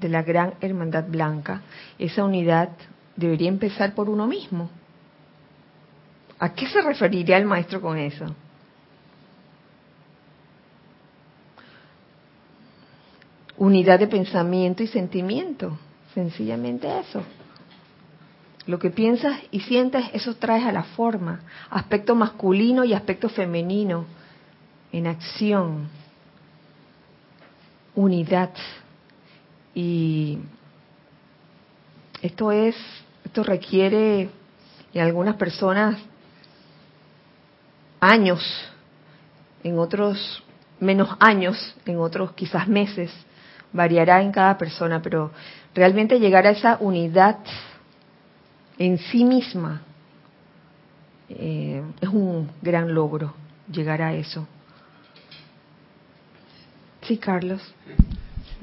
de 0.00 0.08
la 0.08 0.22
gran 0.22 0.54
hermandad 0.61 1.04
blanca, 1.08 1.62
esa 1.98 2.24
unidad 2.24 2.68
debería 3.16 3.48
empezar 3.48 3.94
por 3.94 4.11
uno 4.11 4.26
mismo. 4.26 4.68
¿A 6.42 6.55
qué 6.55 6.66
se 6.66 6.81
referiría 6.83 7.37
el 7.37 7.44
maestro 7.44 7.81
con 7.81 7.96
eso? 7.96 8.26
Unidad 13.57 14.00
de 14.00 14.09
pensamiento 14.09 14.83
y 14.83 14.88
sentimiento, 14.88 15.78
sencillamente 16.12 16.88
eso. 16.98 17.22
Lo 18.66 18.81
que 18.81 18.90
piensas 18.90 19.38
y 19.52 19.61
sientes, 19.61 20.05
eso 20.14 20.35
traes 20.35 20.64
a 20.64 20.72
la 20.72 20.83
forma, 20.83 21.42
aspecto 21.70 22.16
masculino 22.16 22.85
y 22.85 22.92
aspecto 22.92 23.28
femenino, 23.28 24.05
en 24.90 25.07
acción, 25.07 25.88
unidad. 27.94 28.50
Y 29.76 30.40
esto 32.20 32.50
es, 32.50 32.74
esto 33.24 33.44
requiere 33.44 34.28
en 34.92 35.02
algunas 35.02 35.37
personas 35.37 35.98
años, 38.02 38.42
en 39.62 39.78
otros 39.78 40.42
menos 40.80 41.08
años, 41.20 41.56
en 41.86 41.98
otros 41.98 42.32
quizás 42.32 42.66
meses, 42.66 43.10
variará 43.72 44.20
en 44.20 44.32
cada 44.32 44.58
persona, 44.58 45.00
pero 45.00 45.30
realmente 45.72 46.18
llegar 46.18 46.46
a 46.46 46.50
esa 46.50 46.76
unidad 46.80 47.38
en 48.76 48.98
sí 48.98 49.24
misma 49.24 49.82
eh, 51.28 51.80
es 52.00 52.08
un 52.08 52.50
gran 52.60 52.92
logro, 52.92 53.34
llegar 53.70 54.02
a 54.02 54.12
eso. 54.12 54.46
Sí, 57.02 57.16
Carlos. 57.18 57.62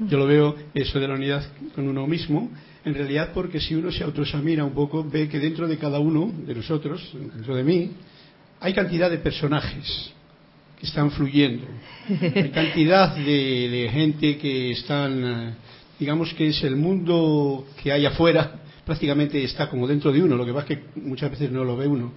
Yo 0.00 0.18
lo 0.18 0.26
veo 0.26 0.54
eso 0.74 1.00
de 1.00 1.08
la 1.08 1.14
unidad 1.14 1.44
con 1.74 1.88
uno 1.88 2.06
mismo, 2.06 2.50
en 2.84 2.94
realidad 2.94 3.30
porque 3.32 3.58
si 3.58 3.74
uno 3.74 3.90
se 3.90 4.04
autoexamina 4.04 4.64
un 4.64 4.72
poco, 4.72 5.02
ve 5.02 5.28
que 5.28 5.38
dentro 5.38 5.66
de 5.66 5.78
cada 5.78 5.98
uno 5.98 6.30
de 6.46 6.54
nosotros, 6.54 7.10
dentro 7.14 7.56
de 7.56 7.64
mí, 7.64 7.92
hay 8.60 8.74
cantidad 8.74 9.10
de 9.10 9.18
personajes 9.18 10.12
que 10.78 10.86
están 10.86 11.10
fluyendo, 11.10 11.66
hay 12.08 12.50
cantidad 12.50 13.16
de, 13.16 13.88
gente 13.92 14.38
que 14.38 14.72
están, 14.72 15.24
eh, 15.24 15.54
digamos 15.98 16.32
que 16.34 16.48
es 16.48 16.62
el 16.62 16.76
mundo 16.76 17.66
que 17.82 17.92
hay 17.92 18.06
afuera, 18.06 18.60
prácticamente 18.84 19.42
está 19.42 19.68
como 19.68 19.86
dentro 19.86 20.12
de 20.12 20.22
uno, 20.22 20.36
lo 20.36 20.46
que 20.46 20.52
pasa 20.52 20.72
es 20.72 20.78
que 20.78 21.00
muchas 21.00 21.30
veces 21.30 21.50
no 21.50 21.64
lo 21.64 21.76
ve 21.76 21.86
uno. 21.86 22.12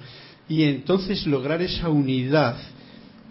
Y 0.47 0.63
entonces 0.63 1.25
lograr 1.25 1.61
esa 1.61 1.89
unidad 1.89 2.57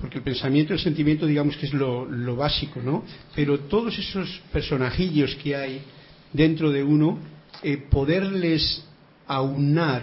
porque 0.03 0.19
el 0.19 0.25
pensamiento 0.25 0.73
y 0.73 0.77
el 0.77 0.83
sentimiento 0.83 1.27
digamos 1.27 1.57
que 1.57 1.67
es 1.67 1.73
lo, 1.73 2.35
básico, 2.35 2.81
¿no? 2.83 3.05
Pero 3.37 3.61
todos 3.61 3.97
esos 3.97 4.43
personajillos 4.53 5.37
que 5.37 5.55
hay 5.55 5.81
dentro 6.33 6.73
de 6.73 6.83
uno, 6.83 7.21
eh, 7.63 7.77
poderles 7.77 8.85
aunar 9.29 10.03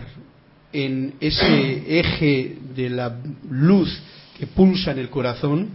en 0.71 1.15
ese 1.19 1.99
eje 1.99 2.57
de 2.75 2.89
la 2.89 3.17
luz 3.49 4.01
que 4.37 4.47
pulsa 4.47 4.91
en 4.91 4.99
el 4.99 5.09
corazón, 5.09 5.69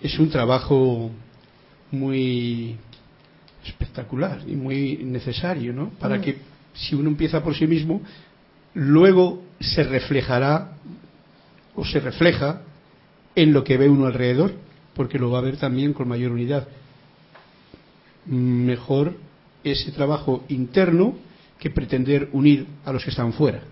es 0.00 0.18
un 0.18 0.30
trabajo 0.30 1.10
muy 1.90 2.76
espectacular 3.64 4.40
y 4.46 4.54
muy 4.54 4.98
necesario, 4.98 5.72
¿no? 5.72 5.90
Para 5.98 6.18
mm. 6.18 6.20
que 6.20 6.36
si 6.74 6.94
uno 6.94 7.08
empieza 7.08 7.42
por 7.42 7.54
sí 7.54 7.66
mismo, 7.66 8.02
luego 8.74 9.42
se 9.60 9.82
reflejará 9.82 10.72
o 11.74 11.84
se 11.84 12.00
refleja 12.00 12.62
en 13.34 13.52
lo 13.52 13.64
que 13.64 13.76
ve 13.76 13.88
uno 13.88 14.06
alrededor, 14.06 14.54
porque 14.94 15.18
lo 15.18 15.30
va 15.30 15.38
a 15.38 15.42
ver 15.42 15.56
también 15.56 15.92
con 15.92 16.08
mayor 16.08 16.32
unidad. 16.32 16.68
Mejor 18.26 19.16
ese 19.62 19.92
trabajo 19.92 20.44
interno 20.48 21.14
que 21.58 21.70
pretender 21.70 22.28
unir 22.32 22.66
a 22.84 22.92
los 22.92 23.04
que 23.04 23.10
están 23.10 23.32
fuera. 23.32 23.62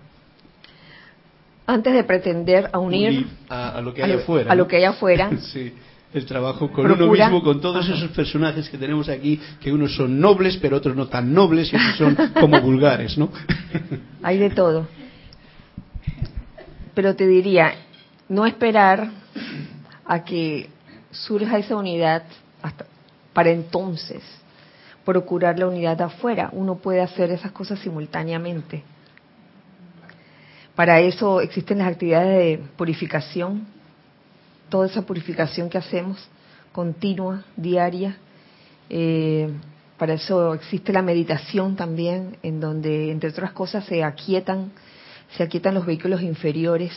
Antes 1.67 1.93
de 1.93 2.03
pretender 2.03 2.69
a 2.71 2.79
unir, 2.79 3.27
a, 3.49 3.81
lo 3.81 3.93
que 3.93 4.03
hay 4.03 4.11
afuera. 4.11 4.51
A 4.51 4.55
lo 4.55 4.67
que 4.67 4.77
hay 4.77 4.83
afuera. 4.83 5.29
sí, 5.53 5.73
el 6.13 6.25
trabajo 6.25 6.71
con 6.71 6.89
uno 6.89 7.07
mismo, 7.07 7.43
con 7.43 7.59
todos 7.59 7.87
esos 7.89 8.11
personajes 8.11 8.69
que 8.69 8.77
tenemos 8.77 9.09
aquí, 9.09 9.39
que 9.59 9.71
unos 9.71 9.95
son 9.95 10.19
nobles, 10.19 10.57
pero 10.61 10.77
otros 10.77 10.95
no 10.95 11.07
tan 11.07 11.33
nobles 11.33 11.73
y 11.73 11.75
otros 11.75 11.97
son 11.97 12.15
como 12.39 12.61
vulgares, 12.61 13.17
¿no? 13.17 13.29
hay 14.23 14.37
de 14.37 14.49
todo. 14.51 14.87
Pero 16.93 17.15
te 17.15 17.27
diría, 17.27 17.73
no 18.29 18.45
esperar 18.45 19.09
a 20.05 20.23
que 20.23 20.69
surja 21.11 21.57
esa 21.57 21.75
unidad 21.75 22.23
hasta 22.61 22.85
para 23.33 23.49
entonces 23.51 24.23
procurar 25.03 25.59
la 25.59 25.67
unidad 25.67 25.97
de 25.97 26.05
afuera. 26.05 26.49
Uno 26.53 26.75
puede 26.75 27.01
hacer 27.01 27.29
esas 27.31 27.51
cosas 27.51 27.79
simultáneamente. 27.79 28.83
Para 30.75 30.99
eso 30.99 31.41
existen 31.41 31.77
las 31.79 31.87
actividades 31.87 32.59
de 32.59 32.65
purificación, 32.75 33.65
toda 34.69 34.87
esa 34.87 35.03
purificación 35.03 35.69
que 35.69 35.77
hacemos, 35.77 36.27
continua, 36.71 37.45
diaria. 37.55 38.17
Eh, 38.89 39.49
para 39.97 40.13
eso 40.13 40.53
existe 40.53 40.91
la 40.91 41.01
meditación 41.01 41.75
también, 41.75 42.37
en 42.43 42.59
donde, 42.59 43.11
entre 43.11 43.29
otras 43.29 43.53
cosas, 43.53 43.85
se 43.85 44.03
aquietan, 44.03 44.71
se 45.37 45.43
aquietan 45.43 45.73
los 45.73 45.85
vehículos 45.85 46.21
inferiores 46.21 46.91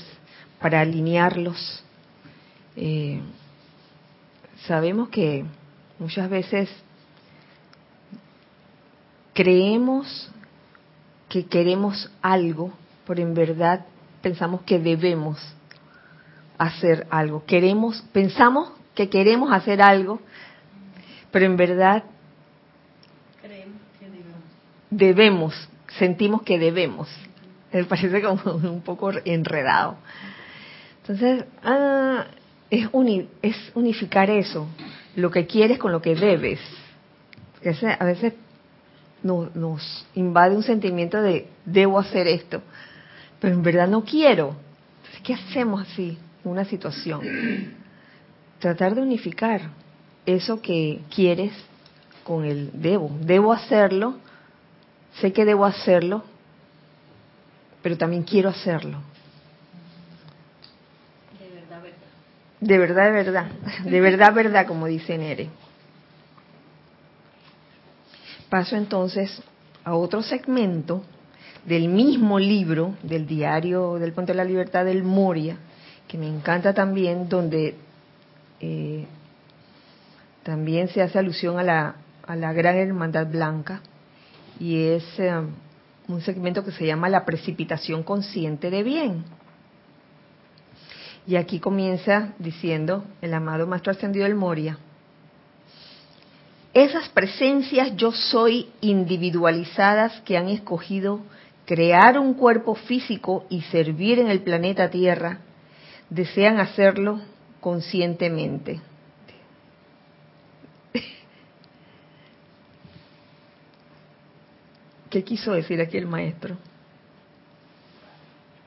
para 0.61 0.81
alinearlos 0.81 1.85
eh, 2.81 3.21
sabemos 4.69 5.09
que 5.09 5.45
muchas 5.99 6.31
veces 6.31 6.71
creemos 9.35 10.31
que 11.29 11.47
queremos 11.47 12.09
algo, 12.23 12.73
pero 13.09 13.23
en 13.23 13.33
verdad 13.33 13.87
pensamos 14.21 14.61
que 14.63 14.79
debemos 14.79 15.39
hacer 16.59 17.07
algo. 17.11 17.45
Queremos, 17.47 18.05
pensamos 18.13 18.71
que 18.95 19.09
queremos 19.09 19.51
hacer 19.51 19.81
algo, 19.81 20.21
pero 21.31 21.47
en 21.47 21.57
verdad 21.57 22.05
debemos, 24.91 25.69
sentimos 25.99 26.43
que 26.43 26.59
debemos. 26.59 27.09
Me 27.73 27.85
parece 27.85 28.21
como 28.23 28.41
un 28.71 28.83
poco 28.83 29.11
enredado. 29.25 29.97
Entonces, 31.01 31.47
ah, 31.65 32.27
es, 32.71 32.89
es 33.41 33.73
unificar 33.75 34.29
eso, 34.29 34.69
lo 35.17 35.31
que 35.31 35.47
quieres 35.47 35.79
con 35.79 35.93
lo 35.93 36.03
que 36.03 36.15
debes. 36.15 36.61
a 37.99 38.05
veces 38.05 38.35
nos, 39.23 40.07
invade 40.15 40.57
un 40.57 40.63
sentimiento 40.63 41.21
de 41.21 41.49
debo 41.65 41.99
hacer 41.99 42.27
esto, 42.27 42.63
pero 43.41 43.55
en 43.55 43.63
verdad 43.63 43.89
no 43.89 44.05
quiero. 44.05 44.57
¿qué 45.23 45.35
hacemos 45.35 45.83
así 45.83 46.19
en 46.45 46.51
una 46.51 46.65
situación? 46.65 47.21
Tratar 48.59 48.95
de 48.95 49.03
unificar 49.03 49.61
eso 50.27 50.61
que 50.61 51.01
quieres 51.15 51.53
con 52.25 52.45
el 52.45 52.71
debo. 52.81 53.11
Debo 53.21 53.53
hacerlo, 53.53 54.17
sé 55.21 55.33
que 55.33 55.45
debo 55.45 55.65
hacerlo, 55.65 56.25
pero 57.83 57.97
también 57.97 58.23
quiero 58.23 58.49
hacerlo. 58.49 59.01
De 62.61 62.77
verdad, 62.77 63.05
de 63.05 63.11
verdad. 63.13 63.47
De 63.85 64.01
verdad, 64.01 64.35
verdad, 64.35 64.67
como 64.67 64.87
dice 64.87 65.17
Nere. 65.17 65.49
Paso 68.51 68.77
entonces 68.77 69.43
a 69.85 69.95
otro 69.95 70.23
segmento 70.23 71.05
del 71.65 71.89
mismo 71.89 72.39
libro, 72.39 72.95
del 73.03 73.27
diario 73.27 73.95
del 73.95 74.13
Puente 74.13 74.33
de 74.33 74.37
la 74.37 74.45
Libertad 74.45 74.85
del 74.85 75.03
Moria, 75.03 75.57
que 76.07 76.19
me 76.19 76.27
encanta 76.27 76.73
también, 76.73 77.29
donde 77.29 77.77
eh, 78.61 79.07
también 80.43 80.89
se 80.89 81.03
hace 81.03 81.19
alusión 81.19 81.59
a 81.59 81.63
la, 81.63 81.97
a 82.27 82.37
la 82.37 82.53
Gran 82.53 82.77
Hermandad 82.77 83.27
Blanca, 83.27 83.81
y 84.59 84.77
es 84.77 85.05
eh, 85.19 85.33
un 86.09 86.21
segmento 86.23 86.65
que 86.65 86.73
se 86.73 86.87
llama 86.87 87.09
La 87.09 87.25
precipitación 87.25 88.03
consciente 88.03 88.71
de 88.71 88.83
bien 88.83 89.25
y 91.29 91.37
aquí 91.37 91.61
comienza 91.61 92.33
diciendo 92.39 93.05
el 93.21 93.35
amado 93.35 93.67
Maestro 93.67 93.93
Ascendido 93.93 94.25
del 94.25 94.35
Moria. 94.35 94.79
Esas 96.73 97.11
presencias 97.11 97.95
yo 97.97 98.13
soy 98.13 98.71
individualizadas 98.81 100.23
que 100.23 100.39
han 100.39 100.49
escogido 100.49 101.21
crear 101.69 102.19
un 102.19 102.33
cuerpo 102.33 102.75
físico 102.75 103.45
y 103.51 103.61
servir 103.61 104.19
en 104.19 104.29
el 104.29 104.41
planeta 104.41 104.89
Tierra, 104.89 105.41
desean 106.09 106.59
hacerlo 106.61 107.21
conscientemente. 107.61 108.81
¿Qué 115.11 115.23
quiso 115.23 115.53
decir 115.53 115.79
aquí 115.83 115.99
el 115.99 116.07
maestro? 116.07 116.57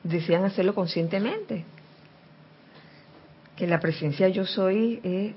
Desean 0.04 0.44
hacerlo 0.44 0.72
conscientemente 0.72 1.64
que 3.56 3.66
la 3.66 3.80
presencia 3.80 4.28
yo 4.28 4.46
soy 4.46 5.00
eh, 5.02 5.34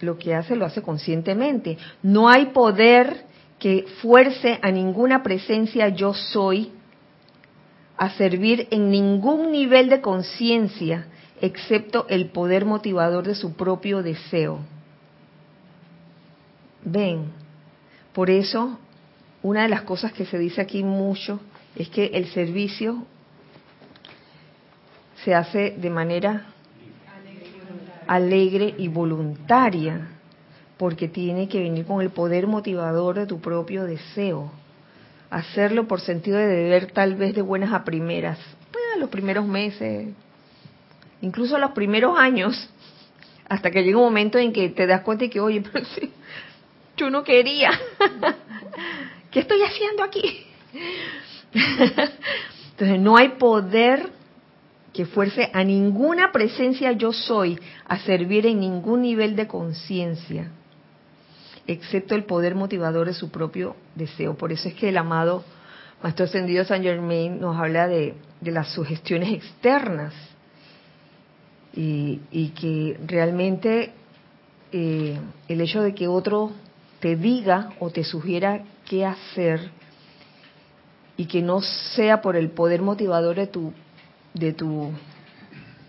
lo 0.00 0.18
que 0.18 0.34
hace 0.34 0.54
lo 0.54 0.66
hace 0.66 0.82
conscientemente. 0.82 1.78
No 2.02 2.28
hay 2.28 2.46
poder 2.46 3.31
que 3.62 3.86
fuerce 4.02 4.58
a 4.60 4.72
ninguna 4.72 5.22
presencia 5.22 5.88
yo 5.90 6.14
soy 6.14 6.72
a 7.96 8.10
servir 8.10 8.66
en 8.72 8.90
ningún 8.90 9.52
nivel 9.52 9.88
de 9.88 10.00
conciencia 10.00 11.06
excepto 11.40 12.06
el 12.08 12.30
poder 12.30 12.64
motivador 12.64 13.24
de 13.24 13.36
su 13.36 13.54
propio 13.54 14.02
deseo. 14.02 14.58
Ven, 16.84 17.26
por 18.12 18.30
eso 18.30 18.80
una 19.44 19.62
de 19.62 19.68
las 19.68 19.82
cosas 19.82 20.12
que 20.12 20.26
se 20.26 20.40
dice 20.40 20.60
aquí 20.60 20.82
mucho 20.82 21.38
es 21.76 21.88
que 21.88 22.06
el 22.06 22.26
servicio 22.32 23.06
se 25.24 25.36
hace 25.36 25.76
de 25.78 25.88
manera 25.88 26.46
alegre 28.08 28.74
y 28.76 28.88
voluntaria, 28.88 30.08
porque 30.82 31.06
tiene 31.06 31.48
que 31.48 31.60
venir 31.60 31.86
con 31.86 32.02
el 32.02 32.10
poder 32.10 32.48
motivador 32.48 33.14
de 33.14 33.26
tu 33.28 33.40
propio 33.40 33.84
deseo. 33.84 34.50
Hacerlo 35.30 35.86
por 35.86 36.00
sentido 36.00 36.38
de 36.38 36.48
deber 36.48 36.90
tal 36.90 37.14
vez 37.14 37.36
de 37.36 37.40
buenas 37.40 37.72
a 37.72 37.84
primeras, 37.84 38.36
bueno, 38.72 38.98
los 38.98 39.08
primeros 39.08 39.46
meses, 39.46 40.08
incluso 41.20 41.56
los 41.56 41.70
primeros 41.70 42.18
años, 42.18 42.68
hasta 43.48 43.70
que 43.70 43.84
llega 43.84 43.96
un 43.98 44.06
momento 44.06 44.38
en 44.38 44.52
que 44.52 44.70
te 44.70 44.88
das 44.88 45.02
cuenta 45.02 45.22
de 45.22 45.30
que, 45.30 45.38
oye, 45.38 45.62
pero 45.72 45.84
sí, 45.84 46.10
yo 46.96 47.10
no 47.10 47.22
quería. 47.22 47.70
¿Qué 49.30 49.38
estoy 49.38 49.62
haciendo 49.62 50.02
aquí? 50.02 50.46
Entonces 52.72 52.98
no 52.98 53.16
hay 53.16 53.28
poder 53.38 54.10
que 54.92 55.06
fuerce 55.06 55.48
a 55.54 55.62
ninguna 55.62 56.32
presencia 56.32 56.90
yo 56.90 57.12
soy 57.12 57.56
a 57.86 58.00
servir 58.00 58.46
en 58.46 58.58
ningún 58.58 59.02
nivel 59.02 59.36
de 59.36 59.46
conciencia, 59.46 60.50
excepto 61.66 62.14
el 62.14 62.24
poder 62.24 62.54
motivador 62.54 63.06
de 63.06 63.14
su 63.14 63.30
propio 63.30 63.76
deseo. 63.94 64.34
Por 64.34 64.52
eso 64.52 64.68
es 64.68 64.74
que 64.74 64.88
el 64.88 64.96
amado 64.96 65.44
Maestro 66.02 66.24
Ascendido 66.24 66.64
San 66.64 66.82
Germain 66.82 67.40
nos 67.40 67.56
habla 67.56 67.86
de, 67.86 68.14
las 68.40 68.72
sugestiones 68.72 69.32
externas 69.32 70.12
y, 71.74 72.52
que 72.60 72.98
realmente 73.06 73.92
eh, 74.72 75.18
el 75.48 75.60
hecho 75.60 75.82
de 75.82 75.94
que 75.94 76.08
otro 76.08 76.52
te 77.00 77.16
diga 77.16 77.70
o 77.78 77.90
te 77.90 78.04
sugiera 78.04 78.62
qué 78.84 79.06
hacer 79.06 79.70
y 81.16 81.26
que 81.26 81.40
no 81.40 81.60
sea 81.60 82.20
por 82.20 82.36
el 82.36 82.50
poder 82.50 82.82
motivador 82.82 83.36
de 83.36 83.46
tu 83.46 83.72
de 84.34 84.52
tu 84.52 84.90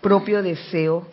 propio 0.00 0.42
deseo, 0.42 1.06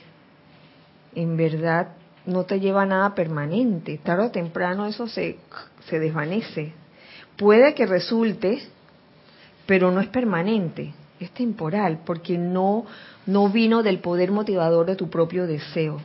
en 1.15 1.37
verdad 1.37 1.93
no 2.25 2.45
te 2.45 2.59
lleva 2.59 2.83
a 2.83 2.85
nada 2.85 3.15
permanente. 3.15 3.97
Tarde 3.97 4.25
o 4.25 4.31
temprano 4.31 4.85
eso 4.85 5.07
se, 5.07 5.37
se 5.87 5.99
desvanece. 5.99 6.73
Puede 7.37 7.73
que 7.73 7.85
resulte, 7.85 8.61
pero 9.65 9.91
no 9.91 9.99
es 9.99 10.07
permanente, 10.07 10.93
es 11.19 11.31
temporal, 11.31 12.01
porque 12.05 12.37
no, 12.37 12.85
no 13.25 13.49
vino 13.49 13.83
del 13.83 13.99
poder 13.99 14.31
motivador 14.31 14.85
de 14.85 14.95
tu 14.95 15.09
propio 15.09 15.47
deseo. 15.47 15.99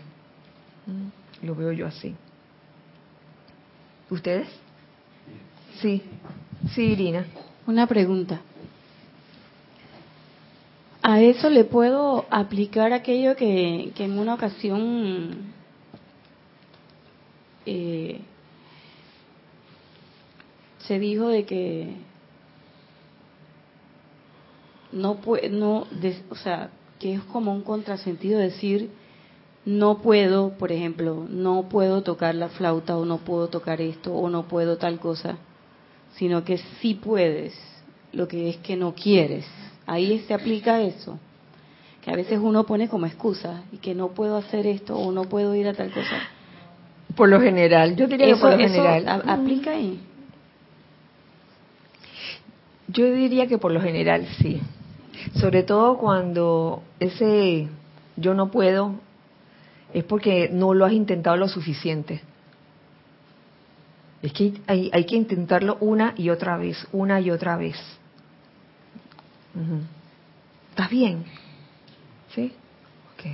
Mm, 0.87 1.47
lo 1.47 1.55
veo 1.55 1.73
yo 1.73 1.87
así. 1.87 2.15
¿Ustedes? 4.09 4.49
Sí, 5.81 6.03
sí, 6.75 6.83
Irina. 6.83 7.27
Una 7.67 7.87
pregunta 7.87 8.41
a 11.09 11.21
eso 11.21 11.51
le 11.51 11.63
puedo 11.63 12.27
aplicar 12.31 12.93
aquello 12.93 13.37
que, 13.37 13.93
en 13.97 14.19
una 14.19 14.35
ocasión 14.35 15.55
eh, 17.67 18.21
se 20.79 20.99
dijo 20.99 21.29
de 21.29 21.45
que 21.45 21.95
no 24.93 25.17
puede, 25.17 25.51
no, 25.51 25.87
o 26.31 26.35
sea, 26.37 26.71
que 26.99 27.15
es 27.15 27.23
como 27.25 27.53
un 27.53 27.63
contrasentido 27.63 28.39
decir 28.39 28.91
no 29.67 29.99
puedo, 29.99 30.51
por 30.51 30.71
ejemplo, 30.71 31.27
no 31.29 31.69
puedo 31.69 32.03
tocar 32.03 32.37
la 32.37 32.49
flauta 32.49 32.97
o 32.97 33.05
no 33.05 33.19
puedo 33.19 33.49
tocar 33.49 33.81
esto 33.81 34.15
o 34.15 34.31
no 34.31 34.47
puedo 34.47 34.79
tal 34.79 35.01
cosa, 35.01 35.39
sino 36.15 36.45
que 36.45 36.59
sí 36.81 36.95
puedes, 36.95 37.53
lo 38.13 38.29
que 38.29 38.49
es 38.49 38.59
que 38.59 38.77
no 38.77 38.95
quieres. 38.95 39.45
Ahí 39.85 40.21
se 40.21 40.35
aplica 40.35 40.81
eso, 40.83 41.19
que 42.01 42.13
a 42.13 42.17
veces 42.17 42.39
uno 42.41 42.65
pone 42.65 42.89
como 42.89 43.07
excusa 43.07 43.65
y 43.73 43.79
que 43.79 43.95
no 43.95 44.11
puedo 44.11 44.37
hacer 44.37 44.69
esto 44.69 44.97
o 44.97 45.11
no 45.11 45.25
puedo 45.25 45.53
ir 45.57 45.67
a 45.67 45.75
tal 45.75 45.93
cosa. 45.93 46.17
Por 47.17 47.29
lo 47.31 47.41
general, 47.41 47.97
yo 47.97 48.07
diría 48.07 48.27
que 48.27 48.37
por 48.37 48.53
lo 48.53 48.59
general. 48.59 49.23
¿Aplica 49.27 49.71
ahí? 49.71 50.01
Yo 52.89 53.11
diría 53.13 53.47
que 53.47 53.59
por 53.59 53.73
lo 53.73 53.81
general 53.81 54.27
sí. 54.39 54.61
Sobre 55.41 55.63
todo 55.63 55.97
cuando 55.97 56.83
ese 57.01 57.69
yo 58.17 58.35
no 58.35 58.51
puedo 58.51 58.95
es 59.93 60.05
porque 60.05 60.51
no 60.53 60.75
lo 60.75 60.85
has 60.85 60.93
intentado 60.93 61.37
lo 61.37 61.49
suficiente. 61.49 62.21
Es 64.23 64.33
que 64.33 64.55
hay, 64.67 64.91
hay 64.93 65.05
que 65.05 65.17
intentarlo 65.17 65.79
una 65.81 66.15
y 66.17 66.31
otra 66.31 66.57
vez, 66.57 66.87
una 66.93 67.21
y 67.21 67.31
otra 67.31 67.57
vez. 67.57 67.77
¿Estás 70.71 70.91
bien? 70.91 71.25
¿Sí? 72.35 72.53
Ok. 73.15 73.27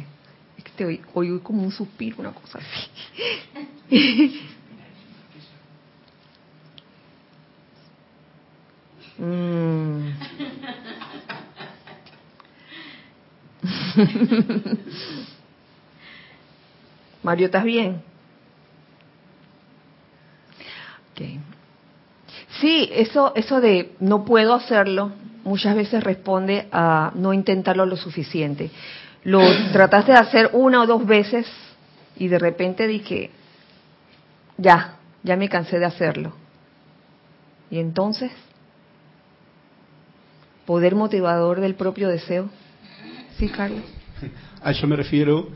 Te 0.77 0.85
oí, 0.85 1.01
como 1.43 1.63
un 1.63 1.73
suspiro, 1.73 2.17
una 2.19 2.33
cosa 2.33 2.59
así. 2.59 2.91
mm. 9.19 10.13
Mario, 17.23 17.47
¿estás 17.47 17.65
bien? 17.65 18.03
Sí, 22.61 22.89
eso, 22.93 23.33
eso 23.35 23.61
de 23.61 23.93
no 24.01 24.25
puedo 24.25 24.55
hacerlo, 24.55 25.13
muchas 25.45 25.75
veces 25.75 26.05
responde 26.05 26.69
a 26.71 27.13
no 27.15 27.33
intentarlo 27.33 27.87
lo 27.87 27.97
suficiente. 27.97 28.71
Lo 29.25 29.41
trataste 29.73 30.13
de 30.13 30.19
hacer 30.19 30.51
una 30.53 30.83
o 30.83 30.87
dos 30.87 31.07
veces 31.07 31.47
y 32.17 32.29
de 32.29 32.39
repente 32.39 32.87
dije, 32.87 33.31
ya, 34.57 34.97
ya 35.23 35.37
me 35.37 35.49
cansé 35.49 35.79
de 35.79 35.85
hacerlo. 35.85 36.35
Y 37.71 37.79
entonces, 37.79 38.33
poder 40.67 40.95
motivador 40.95 41.61
del 41.61 41.75
propio 41.75 42.09
deseo. 42.09 42.51
Sí, 43.39 43.49
Carlos. 43.49 43.85
A 44.63 44.71
eso 44.71 44.87
me 44.87 44.97
refiero 44.97 45.49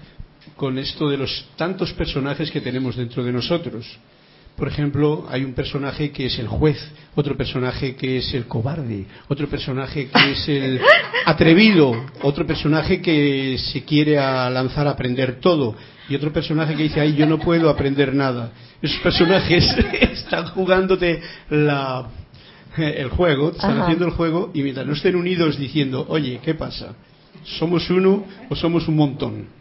con 0.57 0.79
esto 0.79 1.09
de 1.09 1.19
los 1.19 1.49
tantos 1.57 1.93
personajes 1.93 2.51
que 2.51 2.61
tenemos 2.61 2.97
dentro 2.97 3.23
de 3.23 3.33
nosotros 3.33 3.99
por 4.57 4.69
ejemplo, 4.69 5.27
hay 5.29 5.45
un 5.45 5.53
personaje 5.53 6.11
que 6.11 6.27
es 6.27 6.39
el 6.39 6.49
juez, 6.49 6.79
otro 7.15 7.37
personaje 7.37 7.95
que 7.95 8.19
es 8.19 8.33
el 8.33 8.47
cobarde, 8.47 9.05
otro 9.29 9.49
personaje 9.49 10.09
que 10.09 10.31
es 10.31 10.49
el 10.49 10.81
atrevido, 11.27 11.93
otro 12.23 12.47
personaje 12.47 13.03
que 13.03 13.59
se 13.59 13.85
quiere 13.85 14.15
lanzar 14.15 14.87
a 14.87 14.93
aprender 14.93 15.41
todo 15.41 15.77
y 16.09 16.15
otro 16.15 16.33
personaje 16.33 16.75
que 16.75 16.85
dice, 16.85 17.01
ay, 17.01 17.15
yo 17.15 17.27
no 17.27 17.39
puedo 17.39 17.69
aprender 17.69 18.15
nada. 18.15 18.53
Esos 18.81 19.01
personajes 19.01 19.65
están 20.01 20.47
jugándote 20.47 21.21
la, 21.51 22.09
el 22.79 23.11
juego, 23.11 23.51
están 23.51 23.81
haciendo 23.83 24.07
el 24.07 24.13
juego 24.13 24.51
y 24.55 24.63
mientras 24.63 24.87
no 24.87 24.95
estén 24.95 25.17
unidos 25.17 25.59
diciendo, 25.59 26.07
oye, 26.09 26.41
¿qué 26.43 26.55
pasa? 26.55 26.95
¿Somos 27.45 27.91
uno 27.91 28.25
o 28.49 28.57
somos 28.57 28.89
un 28.89 28.97
montón? 28.97 29.56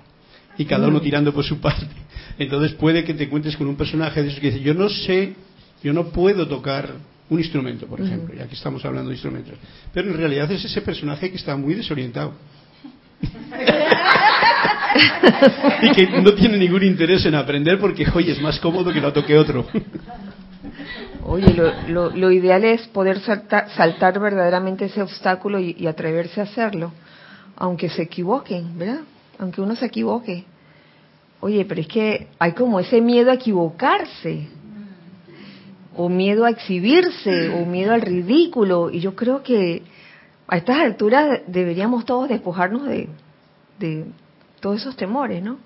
Y 0.58 0.66
cada 0.66 0.88
uno 0.88 1.02
tirando 1.02 1.34
por 1.34 1.44
su 1.44 1.60
parte 1.60 1.88
entonces 2.38 2.74
puede 2.74 3.04
que 3.04 3.14
te 3.14 3.26
encuentres 3.26 3.58
con 3.58 3.68
un 3.68 3.76
personaje 3.76 4.22
de 4.22 4.30
esos 4.30 4.40
que 4.40 4.52
dice, 4.52 4.62
yo 4.62 4.74
no 4.74 4.88
sé, 4.90 5.34
yo 5.84 5.92
no 5.94 6.10
puedo 6.10 6.48
tocar 6.48 6.90
un 7.30 7.40
instrumento, 7.40 7.88
por 7.88 8.02
ejemplo, 8.02 8.36
ya 8.36 8.48
que 8.48 8.56
estamos 8.56 8.84
hablando 8.86 9.10
de 9.10 9.16
instrumentos. 9.16 9.56
Pero 9.94 10.10
en 10.10 10.18
realidad 10.18 10.52
es 10.52 10.66
ese 10.66 10.82
personaje 10.82 11.32
que 11.32 11.38
está 11.38 11.56
muy 11.56 11.76
desorientado. 11.76 12.34
y 15.82 15.92
que 15.92 16.08
no 16.22 16.34
tiene 16.34 16.58
ningún 16.58 16.84
interés 16.84 17.26
en 17.26 17.36
aprender 17.36 17.80
porque, 17.80 18.06
oye, 18.14 18.34
es 18.34 18.42
más 18.42 18.60
cómodo 18.60 18.92
que 18.92 19.00
lo 19.02 19.14
toque 19.14 19.38
otro. 19.38 19.66
Oye, 21.24 21.56
lo, 21.88 22.32
ideal 22.32 22.66
es 22.66 22.82
poder 22.90 23.20
saltar, 23.20 24.20
verdaderamente 24.20 24.86
ese 24.86 25.02
obstáculo 25.02 25.60
y, 25.60 25.76
y, 25.80 25.88
atreverse 25.88 26.42
a 26.42 26.44
hacerlo, 26.44 26.94
aunque 27.56 27.90
se 27.90 28.04
equivoquen, 28.04 28.78
¿verdad? 28.78 29.02
Aunque 29.40 29.62
uno 29.62 29.76
se 29.76 29.86
equivoque. 29.86 30.46
Oye, 31.42 31.66
pero 31.66 31.82
es 31.82 31.88
que 31.88 32.28
hay 32.40 32.54
como 32.54 32.80
ese 32.80 33.02
miedo 33.02 33.32
a 33.32 33.36
equivocarse, 33.36 34.48
o 35.96 36.10
miedo 36.10 36.46
a 36.46 36.50
exhibirse, 36.50 37.50
o 37.50 37.66
miedo 37.66 37.94
al 37.94 38.02
ridículo. 38.02 38.90
Y 38.90 39.00
yo 39.00 39.16
creo 39.16 39.44
que 39.44 39.84
a 40.48 40.58
estas 40.58 40.80
alturas 40.80 41.42
deberíamos 41.48 42.06
todos 42.06 42.30
despojarnos 42.30 42.86
de, 42.88 43.10
de 43.80 44.06
todos 44.60 44.82
esos 44.82 44.96
temores, 44.96 45.44
¿no? 45.44 45.58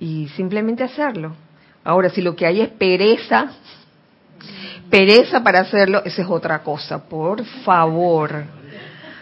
Y 0.00 0.28
simplemente 0.36 0.82
hacerlo. 0.82 1.34
Ahora, 1.84 2.10
si 2.10 2.22
lo 2.22 2.36
que 2.36 2.46
hay 2.46 2.60
es 2.60 2.68
pereza, 2.68 3.52
pereza 4.90 5.42
para 5.42 5.60
hacerlo, 5.60 6.02
esa 6.04 6.22
es 6.22 6.28
otra 6.28 6.62
cosa, 6.62 7.08
por 7.08 7.44
favor. 7.64 8.57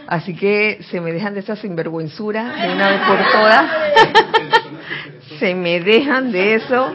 Así 0.06 0.34
que 0.34 0.82
se 0.90 1.00
me 1.00 1.12
dejan 1.12 1.34
de 1.34 1.40
esa 1.40 1.56
sinvergüenzura 1.56 2.54
de 2.54 2.72
una 2.72 2.90
vez 2.90 3.00
por 3.00 3.18
todas. 3.32 3.70
se 5.38 5.54
me 5.54 5.80
dejan 5.80 6.30
de 6.32 6.54
eso. 6.54 6.94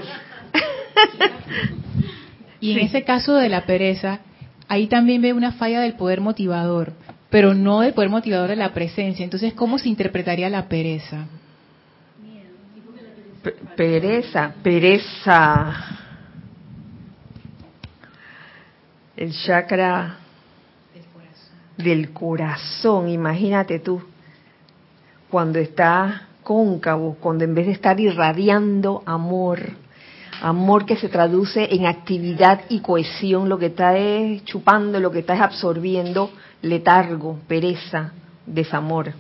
y 2.60 2.72
en 2.72 2.80
ese 2.80 3.04
caso 3.04 3.36
de 3.36 3.50
la 3.50 3.66
pereza, 3.66 4.20
ahí 4.68 4.88
también 4.88 5.22
ve 5.22 5.34
una 5.34 5.52
falla 5.52 5.82
del 5.82 5.94
poder 5.94 6.22
motivador, 6.22 6.94
pero 7.30 7.54
no 7.54 7.82
del 7.82 7.94
poder 7.94 8.10
motivador 8.10 8.50
de 8.50 8.56
la 8.56 8.74
presencia. 8.74 9.24
Entonces, 9.24 9.54
¿cómo 9.54 9.78
se 9.78 9.90
interpretaría 9.90 10.50
la 10.50 10.68
pereza? 10.68 11.28
pereza, 13.76 14.54
pereza. 14.62 15.98
El 19.18 19.34
chakra 19.34 20.18
del 21.84 22.12
corazón, 22.12 23.10
imagínate 23.10 23.80
tú, 23.80 24.02
cuando 25.30 25.60
está 25.60 26.28
cóncavo, 26.44 27.16
cuando 27.20 27.44
en 27.44 27.56
vez 27.56 27.68
de 27.68 27.72
estar 27.74 28.00
irradiando 28.00 29.04
amor, 29.06 29.60
amor 30.42 30.86
que 30.86 30.98
se 30.98 31.10
traduce 31.10 31.74
en 31.74 31.86
actividad 31.86 32.62
y 32.70 32.82
cohesión, 32.82 33.48
lo 33.48 33.58
que 33.58 33.68
está 33.68 33.98
es 33.98 34.44
chupando, 34.44 35.00
lo 35.00 35.12
que 35.12 35.20
está 35.20 35.36
es 35.36 35.42
absorbiendo 35.42 36.32
letargo, 36.62 37.40
pereza, 37.48 38.12
desamor. 38.46 39.14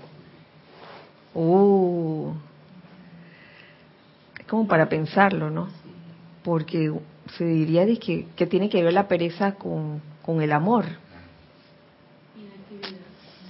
Uh, 1.33 2.31
es 4.39 4.45
como 4.47 4.67
para 4.67 4.89
pensarlo, 4.89 5.49
¿no? 5.49 5.69
Porque 6.43 6.91
se 7.37 7.45
diría 7.45 7.85
que, 7.99 8.27
que 8.35 8.47
tiene 8.47 8.69
que 8.69 8.83
ver 8.83 8.93
la 8.93 9.07
pereza 9.07 9.53
con, 9.53 10.01
con 10.23 10.41
el 10.41 10.51
amor. 10.51 10.85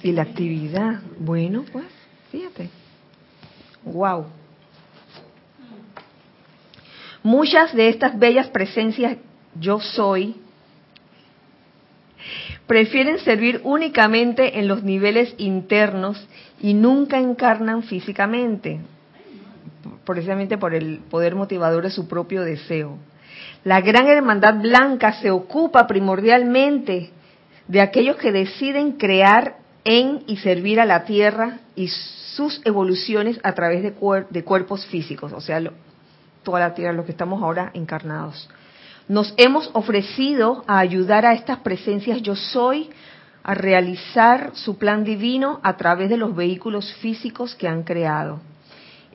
Y 0.04 0.12
la 0.12 0.24
actividad. 0.24 1.02
Bueno, 1.20 1.64
pues, 1.72 1.86
fíjate. 2.32 2.70
Wow. 3.84 4.26
Muchas 7.24 7.74
de 7.74 7.90
estas 7.90 8.18
bellas 8.18 8.48
presencias 8.48 9.18
yo 9.60 9.80
soy 9.80 10.36
prefieren 12.66 13.20
servir 13.20 13.62
únicamente 13.64 14.60
en 14.60 14.68
los 14.68 14.82
niveles 14.84 15.36
internos 15.38 16.26
y 16.62 16.74
nunca 16.74 17.20
encarnan 17.20 17.84
físicamente, 17.84 18.80
precisamente 20.06 20.58
por 20.58 20.74
el 20.74 21.00
poder 21.10 21.36
motivador 21.36 21.84
de 21.84 21.92
su 21.92 22.08
propio 22.08 22.44
deseo. 22.44 22.98
La 23.64 23.82
gran 23.82 24.08
hermandad 24.08 24.62
blanca 24.62 25.14
se 25.22 25.32
ocupa 25.32 25.86
primordialmente 25.86 27.10
de 27.68 27.82
aquellos 27.82 28.16
que 28.16 28.32
deciden 28.32 28.94
crear 28.94 29.58
en 29.84 30.24
y 30.28 30.38
servir 30.38 30.80
a 30.80 30.86
la 30.86 31.06
tierra 31.06 31.60
y 31.76 31.88
sus 31.88 32.62
evoluciones 32.66 33.40
a 33.44 33.54
través 33.54 33.84
de, 33.84 34.44
cuerpos 34.44 34.86
físicos, 34.86 35.34
o 35.34 35.42
sea, 35.42 35.62
toda 36.44 36.60
la 36.60 36.74
tierra, 36.74 36.94
los 36.94 37.06
que 37.06 37.12
estamos 37.12 37.42
ahora 37.42 37.72
encarnados. 37.74 38.50
Nos 39.08 39.34
hemos 39.38 39.70
ofrecido 39.74 40.64
a 40.68 40.80
ayudar 40.80 41.26
a 41.26 41.34
estas 41.34 41.60
presencias 41.60 42.22
yo 42.22 42.36
soy 42.36 42.90
a 43.44 43.56
realizar 43.56 44.52
su 44.54 44.78
plan 44.78 45.04
divino 45.04 45.60
a 45.64 45.76
través 45.76 46.10
de 46.10 46.18
los 46.18 46.36
vehículos 46.36 46.94
físicos 46.96 47.56
que 47.56 47.68
han 47.68 47.84
creado. 47.84 48.40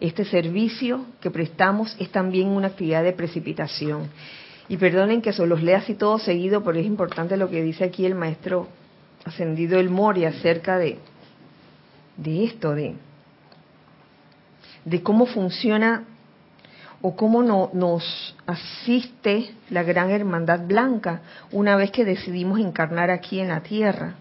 Este 0.01 0.25
servicio 0.25 1.07
que 1.21 1.31
prestamos 1.31 1.97
es 1.99 2.11
también 2.11 2.49
una 2.49 2.69
actividad 2.69 3.03
de 3.05 3.13
precipitación. 3.13 4.09
Y 4.69 4.77
perdonen 4.77 5.23
que 5.23 5.33
se 5.33 5.47
los 5.47 5.63
lea 5.63 5.79
así 5.79 5.95
todo 5.95 6.19
seguido, 6.19 6.65
pero 6.65 6.79
es 6.79 6.87
importante 6.87 7.37
lo 7.37 7.49
que 7.49 7.63
dice 7.63 7.85
aquí 7.85 8.05
el 8.05 8.17
maestro 8.17 8.69
ascendido 9.27 9.79
el 9.79 9.91
Mori 9.91 10.25
acerca 10.25 10.79
de, 10.79 10.99
de 12.17 12.45
esto, 12.45 12.75
de, 12.75 12.95
de 14.85 15.03
cómo 15.03 15.27
funciona 15.27 16.05
o 17.03 17.17
cómo 17.17 17.43
no, 17.43 17.71
nos 17.73 18.37
asiste 18.47 19.53
la 19.69 19.83
gran 19.83 20.11
hermandad 20.11 20.61
blanca 20.67 21.21
una 21.51 21.77
vez 21.77 21.91
que 21.91 22.05
decidimos 22.05 22.61
encarnar 22.61 23.11
aquí 23.11 23.41
en 23.41 23.49
la 23.49 23.61
tierra. 23.61 24.15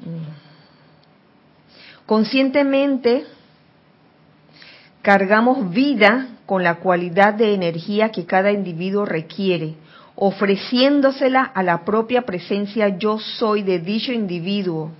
Mm. 0.00 0.44
Conscientemente 2.06 3.24
cargamos 5.02 5.70
vida 5.70 6.28
con 6.46 6.64
la 6.64 6.76
cualidad 6.76 7.34
de 7.34 7.54
energía 7.54 8.10
que 8.10 8.24
cada 8.24 8.50
individuo 8.50 9.04
requiere, 9.04 9.74
ofreciéndosela 10.16 11.42
a 11.42 11.62
la 11.62 11.84
propia 11.84 12.22
presencia 12.22 12.96
yo 12.98 13.18
soy 13.18 13.62
de 13.62 13.80
dicho 13.80 14.12
individuo 14.12 14.92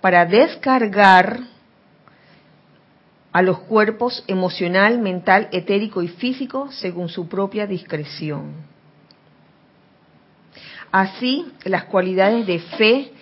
para 0.00 0.24
descargar 0.24 1.40
a 3.32 3.42
los 3.42 3.58
cuerpos 3.60 4.24
emocional, 4.28 4.98
mental, 4.98 5.48
etérico 5.52 6.00
y 6.02 6.08
físico 6.08 6.70
según 6.70 7.08
su 7.08 7.28
propia 7.28 7.66
discreción. 7.66 8.54
Así, 10.90 11.46
las 11.64 11.84
cualidades 11.84 12.46
de 12.46 12.60
fe, 12.60 13.12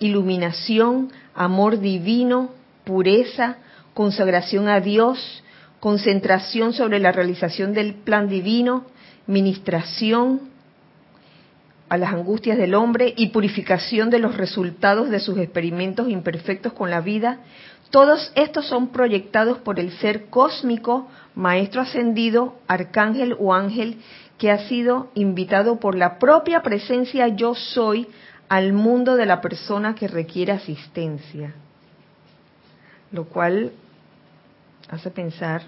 iluminación, 0.00 1.12
amor 1.34 1.78
divino, 1.78 2.50
pureza, 2.84 3.58
consagración 3.94 4.68
a 4.68 4.80
Dios, 4.80 5.44
concentración 5.78 6.72
sobre 6.72 6.98
la 6.98 7.12
realización 7.12 7.72
del 7.72 7.94
plan 7.94 8.28
divino, 8.28 8.86
ministración 9.26 10.49
a 11.90 11.98
las 11.98 12.14
angustias 12.14 12.56
del 12.56 12.74
hombre 12.74 13.12
y 13.14 13.28
purificación 13.28 14.08
de 14.08 14.20
los 14.20 14.38
resultados 14.38 15.10
de 15.10 15.20
sus 15.20 15.36
experimentos 15.36 16.08
imperfectos 16.08 16.72
con 16.72 16.88
la 16.88 17.02
vida 17.02 17.40
todos 17.90 18.30
estos 18.36 18.66
son 18.66 18.88
proyectados 18.88 19.58
por 19.58 19.80
el 19.80 19.90
ser 19.98 20.26
cósmico, 20.26 21.08
maestro 21.34 21.82
ascendido, 21.82 22.54
arcángel 22.68 23.36
o 23.38 23.52
ángel, 23.52 23.98
que 24.38 24.50
ha 24.50 24.68
sido 24.68 25.10
invitado 25.14 25.80
por 25.80 25.96
la 25.96 26.18
propia 26.18 26.62
presencia 26.62 27.28
yo 27.28 27.54
soy 27.54 28.06
al 28.48 28.72
mundo 28.72 29.16
de 29.16 29.26
la 29.26 29.40
persona 29.40 29.94
que 29.94 30.06
requiere 30.06 30.52
asistencia. 30.52 31.52
Lo 33.10 33.24
cual 33.24 33.72
hace 34.88 35.10
pensar 35.10 35.62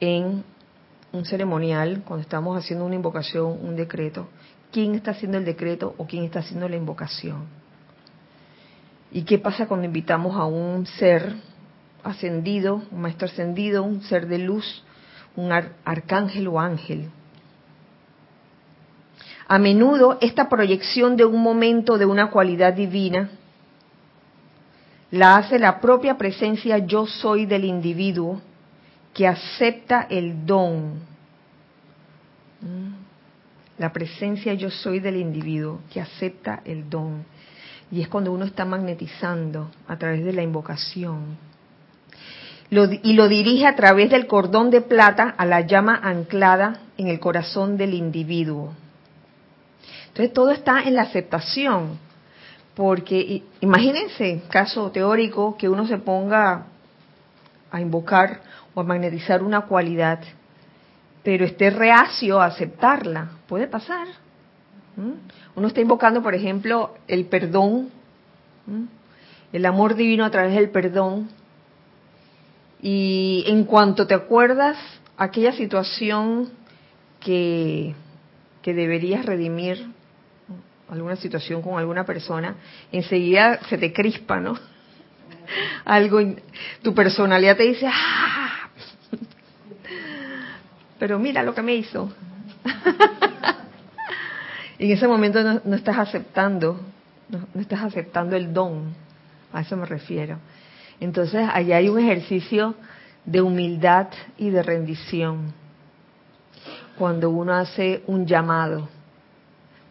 en 0.00 0.42
un 1.12 1.24
ceremonial, 1.24 2.02
cuando 2.04 2.22
estamos 2.22 2.58
haciendo 2.58 2.84
una 2.84 2.96
invocación, 2.96 3.56
un 3.62 3.76
decreto, 3.76 4.28
quién 4.72 4.94
está 4.94 5.12
haciendo 5.12 5.38
el 5.38 5.44
decreto 5.44 5.94
o 5.96 6.06
quién 6.06 6.24
está 6.24 6.40
haciendo 6.40 6.68
la 6.68 6.76
invocación. 6.76 7.46
¿Y 9.12 9.22
qué 9.22 9.38
pasa 9.38 9.66
cuando 9.66 9.86
invitamos 9.86 10.36
a 10.36 10.44
un 10.44 10.86
ser 10.86 11.34
ascendido, 12.04 12.82
un 12.90 13.00
maestro 13.00 13.26
ascendido, 13.26 13.82
un 13.82 14.02
ser 14.02 14.28
de 14.28 14.38
luz, 14.38 14.84
un 15.36 15.50
arcángel 15.52 16.46
o 16.48 16.60
ángel? 16.60 17.10
A 19.48 19.58
menudo 19.58 20.18
esta 20.20 20.48
proyección 20.48 21.16
de 21.16 21.24
un 21.24 21.42
momento 21.42 21.98
de 21.98 22.06
una 22.06 22.30
cualidad 22.30 22.72
divina 22.72 23.30
la 25.10 25.36
hace 25.36 25.58
la 25.58 25.80
propia 25.80 26.16
presencia 26.16 26.78
yo 26.78 27.06
soy 27.06 27.46
del 27.46 27.64
individuo 27.64 28.40
que 29.12 29.26
acepta 29.26 30.06
el 30.08 30.46
don. 30.46 31.00
La 33.80 33.94
presencia 33.94 34.52
yo 34.52 34.70
soy 34.70 35.00
del 35.00 35.16
individuo 35.16 35.80
que 35.90 36.02
acepta 36.02 36.60
el 36.66 36.90
don 36.90 37.24
y 37.90 38.02
es 38.02 38.08
cuando 38.08 38.30
uno 38.30 38.44
está 38.44 38.66
magnetizando 38.66 39.70
a 39.88 39.96
través 39.96 40.22
de 40.22 40.34
la 40.34 40.42
invocación. 40.42 41.38
y 42.70 43.14
lo 43.14 43.26
dirige 43.26 43.66
a 43.66 43.74
través 43.76 44.10
del 44.10 44.26
cordón 44.26 44.68
de 44.68 44.82
plata 44.82 45.34
a 45.34 45.46
la 45.46 45.62
llama 45.62 45.98
anclada 46.02 46.82
en 46.98 47.08
el 47.08 47.18
corazón 47.18 47.78
del 47.78 47.94
individuo. 47.94 48.74
Entonces 50.08 50.34
todo 50.34 50.50
está 50.50 50.82
en 50.82 50.94
la 50.94 51.02
aceptación, 51.02 51.98
porque 52.74 53.44
imagínense, 53.62 54.42
caso 54.50 54.90
teórico, 54.90 55.56
que 55.56 55.70
uno 55.70 55.86
se 55.86 55.96
ponga 55.96 56.66
a 57.70 57.80
invocar 57.80 58.42
o 58.74 58.82
a 58.82 58.84
magnetizar 58.84 59.42
una 59.42 59.62
cualidad, 59.62 60.20
pero 61.22 61.44
esté 61.44 61.70
reacio 61.70 62.40
a 62.40 62.46
aceptarla. 62.46 63.30
Puede 63.46 63.66
pasar. 63.66 64.08
Uno 65.54 65.68
está 65.68 65.80
invocando, 65.80 66.22
por 66.22 66.34
ejemplo, 66.34 66.94
el 67.08 67.26
perdón, 67.26 67.90
el 69.52 69.66
amor 69.66 69.94
divino 69.94 70.24
a 70.24 70.30
través 70.30 70.54
del 70.54 70.70
perdón. 70.70 71.28
Y 72.82 73.44
en 73.46 73.64
cuanto 73.64 74.06
te 74.06 74.14
acuerdas 74.14 74.78
aquella 75.16 75.52
situación 75.52 76.50
que, 77.20 77.94
que 78.62 78.74
deberías 78.74 79.24
redimir, 79.26 79.86
alguna 80.88 81.16
situación 81.16 81.62
con 81.62 81.78
alguna 81.78 82.04
persona, 82.04 82.56
enseguida 82.90 83.60
se 83.68 83.78
te 83.78 83.92
crispa, 83.92 84.40
¿no? 84.40 84.58
Algo, 85.84 86.20
tu 86.82 86.94
personalidad 86.94 87.56
te 87.56 87.64
dice, 87.64 87.86
¡ah! 87.86 88.39
Pero 91.00 91.18
mira 91.18 91.42
lo 91.42 91.54
que 91.54 91.62
me 91.62 91.74
hizo. 91.74 92.12
en 94.78 94.90
ese 94.90 95.08
momento 95.08 95.42
no, 95.42 95.74
estás 95.74 95.98
aceptando, 95.98 96.78
no, 97.30 97.60
estás 97.60 97.82
aceptando 97.82 98.36
el 98.36 98.52
don, 98.52 98.94
a 99.50 99.62
eso 99.62 99.78
me 99.78 99.86
refiero. 99.86 100.36
Entonces, 101.00 101.48
allá 101.52 101.78
hay 101.78 101.88
un 101.88 101.98
ejercicio 101.98 102.74
de 103.24 103.40
humildad 103.40 104.08
y 104.36 104.50
de 104.50 104.62
rendición. 104.62 105.54
Cuando 106.98 107.30
uno 107.30 107.54
hace 107.54 108.02
un 108.06 108.26
llamado, 108.26 108.86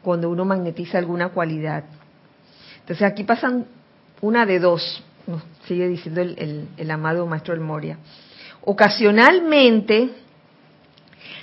cuando 0.03 0.29
uno 0.29 0.45
magnetiza 0.45 0.99
alguna 0.99 1.29
cualidad. 1.29 1.85
Entonces, 2.81 3.01
aquí 3.01 3.23
pasan 3.23 3.65
una 4.21 4.45
de 4.45 4.59
dos, 4.59 5.03
sigue 5.65 5.87
diciendo 5.87 6.21
el, 6.21 6.67
el 6.77 6.91
amado 6.91 7.25
Maestro 7.25 7.55
El 7.55 7.61
Moria. 7.61 7.97
Ocasionalmente, 8.61 10.11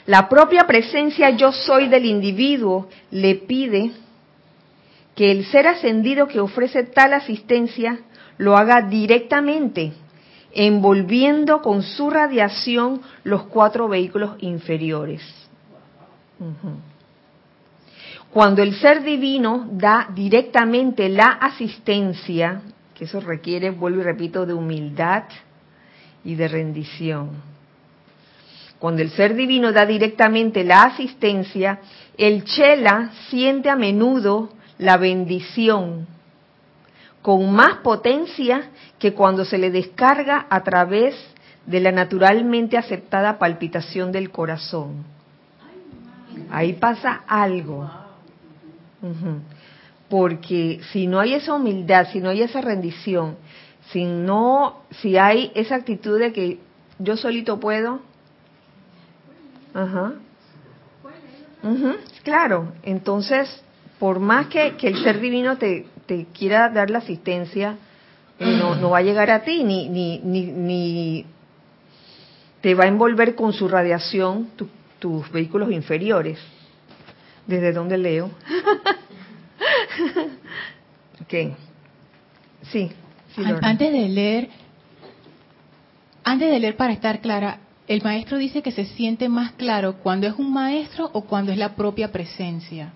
la 0.07 0.28
propia 0.28 0.66
presencia 0.66 1.30
yo 1.30 1.52
soy 1.52 1.88
del 1.88 2.04
individuo 2.04 2.88
le 3.11 3.34
pide 3.34 3.92
que 5.14 5.30
el 5.30 5.44
ser 5.46 5.66
ascendido 5.66 6.28
que 6.28 6.40
ofrece 6.40 6.84
tal 6.84 7.14
asistencia 7.14 8.00
lo 8.38 8.57
haga 8.57 8.82
directamente, 8.82 9.92
envolviendo 10.52 11.62
con 11.62 11.82
su 11.82 12.11
radiación 12.11 13.00
los 13.24 13.44
cuatro 13.44 13.88
vehículos 13.88 14.36
inferiores. 14.40 15.22
Cuando 18.30 18.62
el 18.62 18.74
ser 18.74 19.02
divino 19.02 19.66
da 19.72 20.09
directamente 20.14 21.09
la 21.09 21.28
asistencia, 21.28 22.61
que 22.94 23.04
eso 23.04 23.20
requiere, 23.20 23.70
vuelvo 23.70 24.00
y 24.00 24.04
repito, 24.04 24.44
de 24.44 24.52
humildad, 24.52 25.24
y 26.26 26.34
de 26.34 26.48
rendición. 26.48 27.55
Cuando 28.78 29.02
el 29.02 29.10
ser 29.10 29.34
divino 29.34 29.72
da 29.72 29.86
directamente 29.86 30.64
la 30.64 30.82
asistencia, 30.82 31.80
el 32.18 32.44
chela 32.44 33.10
siente 33.28 33.70
a 33.70 33.76
menudo 33.76 34.50
la 34.78 34.96
bendición 34.96 36.06
con 37.26 37.52
más 37.52 37.78
potencia 37.78 38.70
que 39.00 39.12
cuando 39.12 39.44
se 39.44 39.58
le 39.58 39.72
descarga 39.72 40.46
a 40.48 40.62
través 40.62 41.16
de 41.66 41.80
la 41.80 41.90
naturalmente 41.90 42.78
aceptada 42.78 43.38
palpitación 43.38 44.12
del 44.12 44.30
corazón. 44.30 45.04
Ahí 46.50 46.74
pasa 46.74 47.22
algo. 47.26 47.90
Porque 50.08 50.80
si 50.92 51.08
no 51.08 51.18
hay 51.18 51.34
esa 51.34 51.54
humildad, 51.54 52.06
si 52.12 52.20
no 52.20 52.30
hay 52.30 52.42
esa 52.42 52.60
rendición, 52.60 53.36
si 53.90 54.04
no, 54.04 54.82
si 54.90 55.16
hay 55.16 55.50
esa 55.56 55.74
actitud 55.74 56.20
de 56.20 56.32
que 56.32 56.60
yo 57.00 57.16
solito 57.16 57.58
puedo, 57.58 58.02
ajá, 59.76 60.14
claro, 62.22 62.72
entonces, 62.82 63.62
por 63.98 64.20
más 64.20 64.46
que, 64.46 64.76
que 64.76 64.88
el 64.88 65.02
ser 65.02 65.20
divino 65.20 65.56
te, 65.58 65.86
te, 66.06 66.26
quiera 66.32 66.68
dar 66.70 66.90
la 66.90 66.98
asistencia, 66.98 67.76
no, 68.38 68.74
no 68.74 68.90
va 68.90 68.98
a 68.98 69.02
llegar 69.02 69.30
a 69.30 69.42
ti, 69.42 69.64
ni, 69.64 69.88
ni, 69.88 70.18
ni, 70.18 70.44
ni 70.46 71.26
te 72.60 72.74
va 72.74 72.84
a 72.84 72.88
envolver 72.88 73.34
con 73.34 73.52
su 73.52 73.68
radiación 73.68 74.50
tus 74.98 75.30
vehículos 75.30 75.70
inferiores. 75.70 76.38
¿Desde 77.46 77.72
dónde 77.72 77.96
leo? 77.96 78.26
ok. 81.22 81.34
Sí. 82.72 82.90
antes 83.62 83.92
de 83.92 84.08
leer, 84.08 84.48
antes 86.24 86.50
de 86.50 86.58
leer 86.58 86.76
para 86.76 86.92
estar 86.92 87.20
clara, 87.20 87.60
el 87.89 88.03
maestro 88.03 88.39
dice 88.39 88.62
que 88.62 88.72
se 88.72 88.84
siente 88.84 89.28
más 89.28 89.53
claro 89.53 89.97
cuando 90.03 90.26
es 90.26 90.34
un 90.34 90.53
maestro 90.53 91.09
o 91.12 91.22
cuando 91.22 91.53
es 91.53 91.59
la 91.59 91.74
propia 91.76 92.11
presencia. 92.11 92.93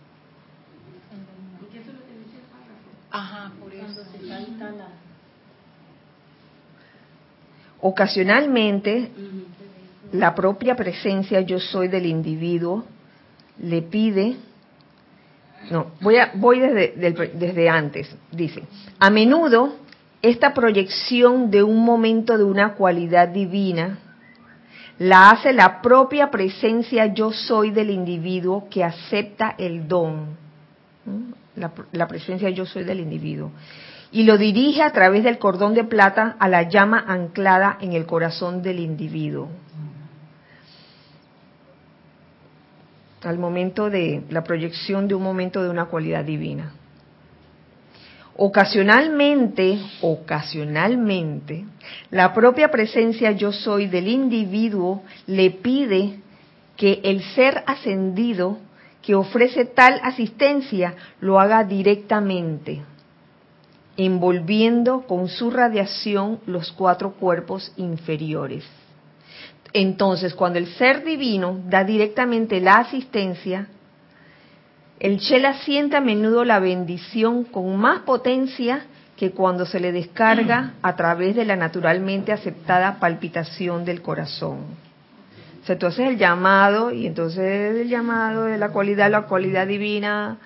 Ajá, 3.11 3.53
por 3.61 3.73
eso. 3.73 4.03
Ocasionalmente, 7.81 9.11
la 10.13 10.35
propia 10.35 10.77
presencia 10.77 11.41
yo 11.41 11.59
soy 11.59 11.89
del 11.89 12.07
individuo 12.07 12.85
le 13.59 13.83
pide, 13.83 14.37
no, 15.71 15.93
voy, 16.01 16.17
a, 16.17 16.31
voy 16.35 16.61
desde, 16.61 16.95
desde 17.35 17.69
antes, 17.69 18.15
dice, 18.33 18.63
a 18.99 19.11
menudo 19.11 19.75
esta 20.23 20.53
proyección 20.53 21.51
de 21.51 21.63
un 21.63 21.85
momento 21.85 22.37
de 22.37 22.45
una 22.45 22.75
cualidad 22.75 23.29
divina 23.29 23.99
la 25.01 25.31
hace 25.31 25.55
la 25.55 25.81
propia 25.81 26.31
presencia 26.31 27.07
yo 27.07 27.33
soy 27.33 27.71
del 27.71 27.89
individuo 27.89 28.69
que 28.69 28.85
acepta 28.85 29.55
el 29.57 29.89
don, 29.89 30.37
la, 31.57 32.07
presencia 32.07 32.51
yo 32.51 32.67
soy 32.67 32.85
del 32.85 33.01
individuo, 33.01 33.51
y 34.13 34.25
lo 34.25 34.37
dirige 34.37 34.83
a 34.83 34.93
través 34.93 35.25
del 35.25 35.39
cordón 35.39 35.73
de 35.73 35.85
plata 35.85 36.37
a 36.39 36.49
la 36.49 36.65
llama 36.65 37.03
anclada 37.09 37.79
en 37.81 37.95
el 37.95 38.05
corazón 38.05 38.63
del 38.63 38.79
individuo. 38.79 39.49
al 43.23 43.39
momento 43.39 43.91
de 43.91 44.23
la 44.31 44.43
proyección 44.45 45.07
de 45.07 45.15
un 45.15 45.23
momento 45.23 45.63
de 45.63 45.69
una 45.69 45.85
cualidad 45.87 46.25
divina. 46.25 46.73
Ocasionalmente, 48.37 49.79
ocasionalmente, 50.01 51.65
la 52.11 52.33
propia 52.33 52.71
presencia 52.71 53.33
yo 53.33 53.53
soy 53.53 53.87
del 53.87 54.09
individuo 54.09 55.03
le 55.27 55.51
pide 55.51 56.21
que 56.77 57.01
el 57.05 57.23
ser 57.35 57.63
ascendido 57.67 58.59
que 59.03 59.15
ofrece 59.15 59.65
tal 59.65 60.01
asistencia 60.03 60.95
lo 61.21 61.41
haga 61.41 61.65
directamente, 61.65 62.83
envolviendo 63.97 65.03
con 65.03 65.29
su 65.29 65.51
radiación 65.51 66.41
los 66.47 66.73
cuatro 66.73 67.13
cuerpos 67.13 67.73
inferiores. 67.77 68.65
Entonces, 69.73 70.35
cuando 70.35 70.59
el 70.59 70.67
ser 70.75 71.05
divino 71.05 71.61
da 71.67 71.85
directamente 71.85 72.61
la 72.61 72.75
asistencia, 72.75 73.69
el 75.01 75.19
Chela 75.19 75.55
siente 75.61 75.97
a 75.97 76.01
menudo 76.03 76.45
la 76.45 76.61
bendición 76.61 77.45
con 77.45 77.75
más 77.77 78.01
potencia 78.03 78.85
que 79.17 79.31
cuando 79.31 79.65
se 79.65 79.81
le 79.81 79.93
descarga 79.93 80.75
a 80.83 80.95
través 80.95 81.35
de 81.35 81.47
la 81.47 81.57
naturalmente 81.57 82.33
aceptada 82.33 83.01
palpitación 83.01 83.87
del 83.87 84.03
corazón. 84.03 84.59
O 85.63 85.67
sea, 85.67 85.79
tú 85.79 85.87
haces 85.87 86.07
el 86.07 86.19
llamado 86.19 86.91
y 86.93 87.07
entonces 87.07 87.77
el 87.77 87.89
llamado 87.89 88.45
de 88.45 88.59
la 88.59 88.71
cualidad, 88.71 89.11
la 89.11 89.23
cualidad 89.23 89.67
divina, 89.67 90.39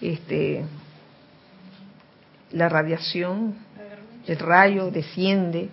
este, 0.00 0.64
la 2.52 2.70
radiación, 2.70 3.54
el 4.26 4.38
rayo 4.38 4.90
desciende. 4.90 5.68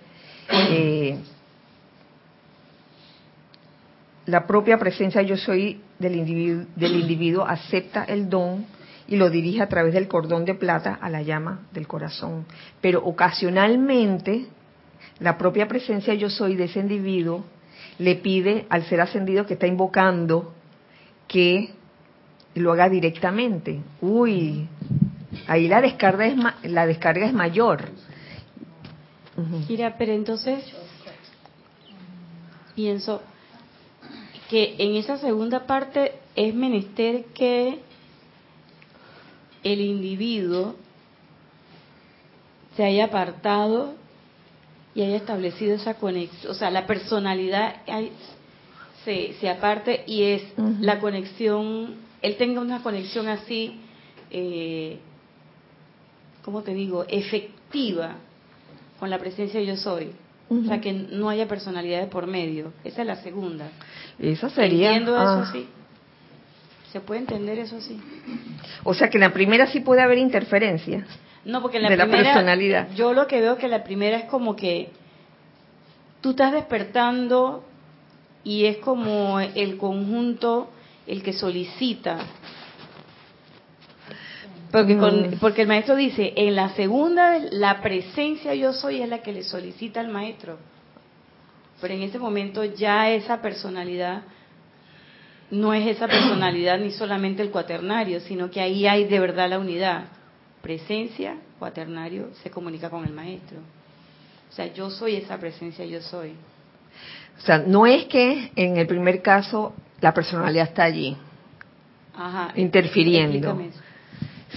Eh, 0.49 1.17
la 4.25 4.45
propia 4.45 4.77
presencia 4.77 5.21
yo 5.21 5.37
soy 5.37 5.81
del 5.99 6.15
individuo, 6.15 6.65
del 6.75 6.95
individuo 6.95 7.45
acepta 7.45 8.03
el 8.03 8.29
don 8.29 8.65
y 9.07 9.15
lo 9.15 9.29
dirige 9.29 9.61
a 9.61 9.69
través 9.69 9.93
del 9.93 10.07
cordón 10.07 10.45
de 10.45 10.53
plata 10.53 10.97
a 11.01 11.09
la 11.09 11.21
llama 11.21 11.61
del 11.71 11.87
corazón. 11.87 12.45
Pero 12.81 13.03
ocasionalmente 13.03 14.47
la 15.19 15.37
propia 15.37 15.67
presencia 15.67 16.13
yo 16.13 16.29
soy 16.29 16.55
de 16.55 16.65
ese 16.65 16.79
individuo 16.79 17.45
le 17.99 18.15
pide 18.15 18.65
al 18.69 18.83
ser 18.83 19.01
ascendido 19.01 19.45
que 19.45 19.53
está 19.53 19.67
invocando 19.67 20.53
que 21.27 21.71
lo 22.55 22.71
haga 22.73 22.89
directamente. 22.89 23.81
Uy, 24.01 24.67
ahí 25.47 25.67
la 25.67 25.81
descarga 25.81 26.27
es, 26.27 26.35
la 26.63 26.85
descarga 26.85 27.25
es 27.25 27.33
mayor. 27.33 27.85
Mira, 29.69 29.95
pero 29.97 30.13
entonces 30.13 30.63
pienso, 32.75 33.21
que 34.49 34.75
en 34.77 34.95
esa 34.95 35.17
segunda 35.17 35.65
parte 35.65 36.13
es 36.35 36.53
menester 36.53 37.25
que 37.33 37.79
el 39.63 39.81
individuo 39.81 40.75
se 42.75 42.83
haya 42.85 43.05
apartado 43.05 43.95
y 44.95 45.01
haya 45.01 45.17
establecido 45.17 45.75
esa 45.75 45.95
conexión, 45.95 46.51
o 46.51 46.55
sea, 46.55 46.71
la 46.71 46.87
personalidad 46.87 47.81
se, 49.03 49.33
se 49.39 49.49
aparte 49.49 50.03
y 50.07 50.23
es 50.23 50.43
la 50.79 50.99
conexión, 50.99 51.95
él 52.21 52.37
tenga 52.37 52.61
una 52.61 52.81
conexión 52.81 53.27
así, 53.27 53.79
eh, 54.31 54.99
¿cómo 56.43 56.61
te 56.61 56.73
digo?, 56.73 57.05
efectiva 57.07 58.15
con 58.99 59.09
la 59.09 59.19
presencia 59.19 59.59
de 59.59 59.65
yo 59.65 59.77
soy. 59.77 60.11
O 60.49 60.63
sea, 60.63 60.79
que 60.79 60.93
no 60.93 61.29
haya 61.29 61.47
personalidad 61.47 61.99
de 61.99 62.07
por 62.07 62.25
medio. 62.25 62.71
Esa 62.83 63.01
es 63.01 63.07
la 63.07 63.17
segunda. 63.17 63.69
Esa 64.17 64.49
sería. 64.49 64.89
Entiendo 64.89 65.15
eso 65.15 65.43
ah. 65.43 65.49
sí. 65.51 65.67
¿Se 66.91 67.01
puede 67.01 67.19
entender 67.19 67.59
eso 67.59 67.81
sí? 67.81 67.99
O 68.83 68.93
sea, 68.93 69.09
que 69.09 69.17
en 69.17 69.21
la 69.21 69.33
primera 69.33 69.67
sí 69.67 69.81
puede 69.81 70.01
haber 70.01 70.17
interferencia. 70.17 71.05
No, 71.43 71.61
porque 71.61 71.77
en 71.77 71.83
la 71.83 71.89
de 71.89 71.97
primera. 71.97 72.17
La 72.17 72.29
personalidad. 72.29 72.87
Yo 72.95 73.13
lo 73.13 73.27
que 73.27 73.41
veo 73.41 73.57
que 73.57 73.67
la 73.67 73.83
primera 73.83 74.17
es 74.17 74.25
como 74.25 74.55
que 74.55 74.89
tú 76.21 76.31
estás 76.31 76.53
despertando 76.53 77.63
y 78.43 78.65
es 78.65 78.77
como 78.77 79.39
el 79.41 79.77
conjunto 79.77 80.69
el 81.05 81.23
que 81.23 81.33
solicita 81.33 82.19
porque, 84.71 84.95
mm. 84.95 85.39
porque 85.39 85.61
el 85.61 85.67
maestro 85.67 85.95
dice, 85.95 86.33
en 86.35 86.55
la 86.55 86.69
segunda, 86.75 87.39
la 87.51 87.81
presencia 87.81 88.53
yo 88.53 88.73
soy 88.73 89.01
es 89.01 89.09
la 89.09 89.19
que 89.19 89.31
le 89.31 89.43
solicita 89.43 89.99
al 89.99 90.09
maestro. 90.09 90.57
Pero 91.79 91.93
en 91.93 92.01
ese 92.01 92.19
momento 92.19 92.63
ya 92.63 93.09
esa 93.11 93.41
personalidad 93.41 94.23
no 95.49 95.73
es 95.73 95.87
esa 95.87 96.07
personalidad 96.07 96.77
ni 96.79 96.91
solamente 96.91 97.41
el 97.41 97.51
cuaternario, 97.51 98.19
sino 98.19 98.51
que 98.51 98.59
ahí 98.59 98.85
hay 98.85 99.05
de 99.05 99.19
verdad 99.19 99.49
la 99.49 99.59
unidad. 99.59 100.05
Presencia, 100.61 101.37
cuaternario, 101.59 102.29
se 102.43 102.49
comunica 102.49 102.89
con 102.89 103.05
el 103.05 103.13
maestro. 103.13 103.59
O 104.49 104.53
sea, 104.53 104.73
yo 104.73 104.89
soy 104.89 105.15
esa 105.15 105.37
presencia, 105.37 105.85
yo 105.85 106.01
soy. 106.01 106.33
O 107.37 107.41
sea, 107.41 107.59
no 107.59 107.85
es 107.85 108.05
que 108.05 108.51
en 108.55 108.77
el 108.77 108.87
primer 108.87 109.21
caso 109.21 109.73
la 110.01 110.13
personalidad 110.13 110.67
está 110.67 110.83
allí, 110.83 111.15
Ajá, 112.15 112.51
interfiriendo 112.55 113.57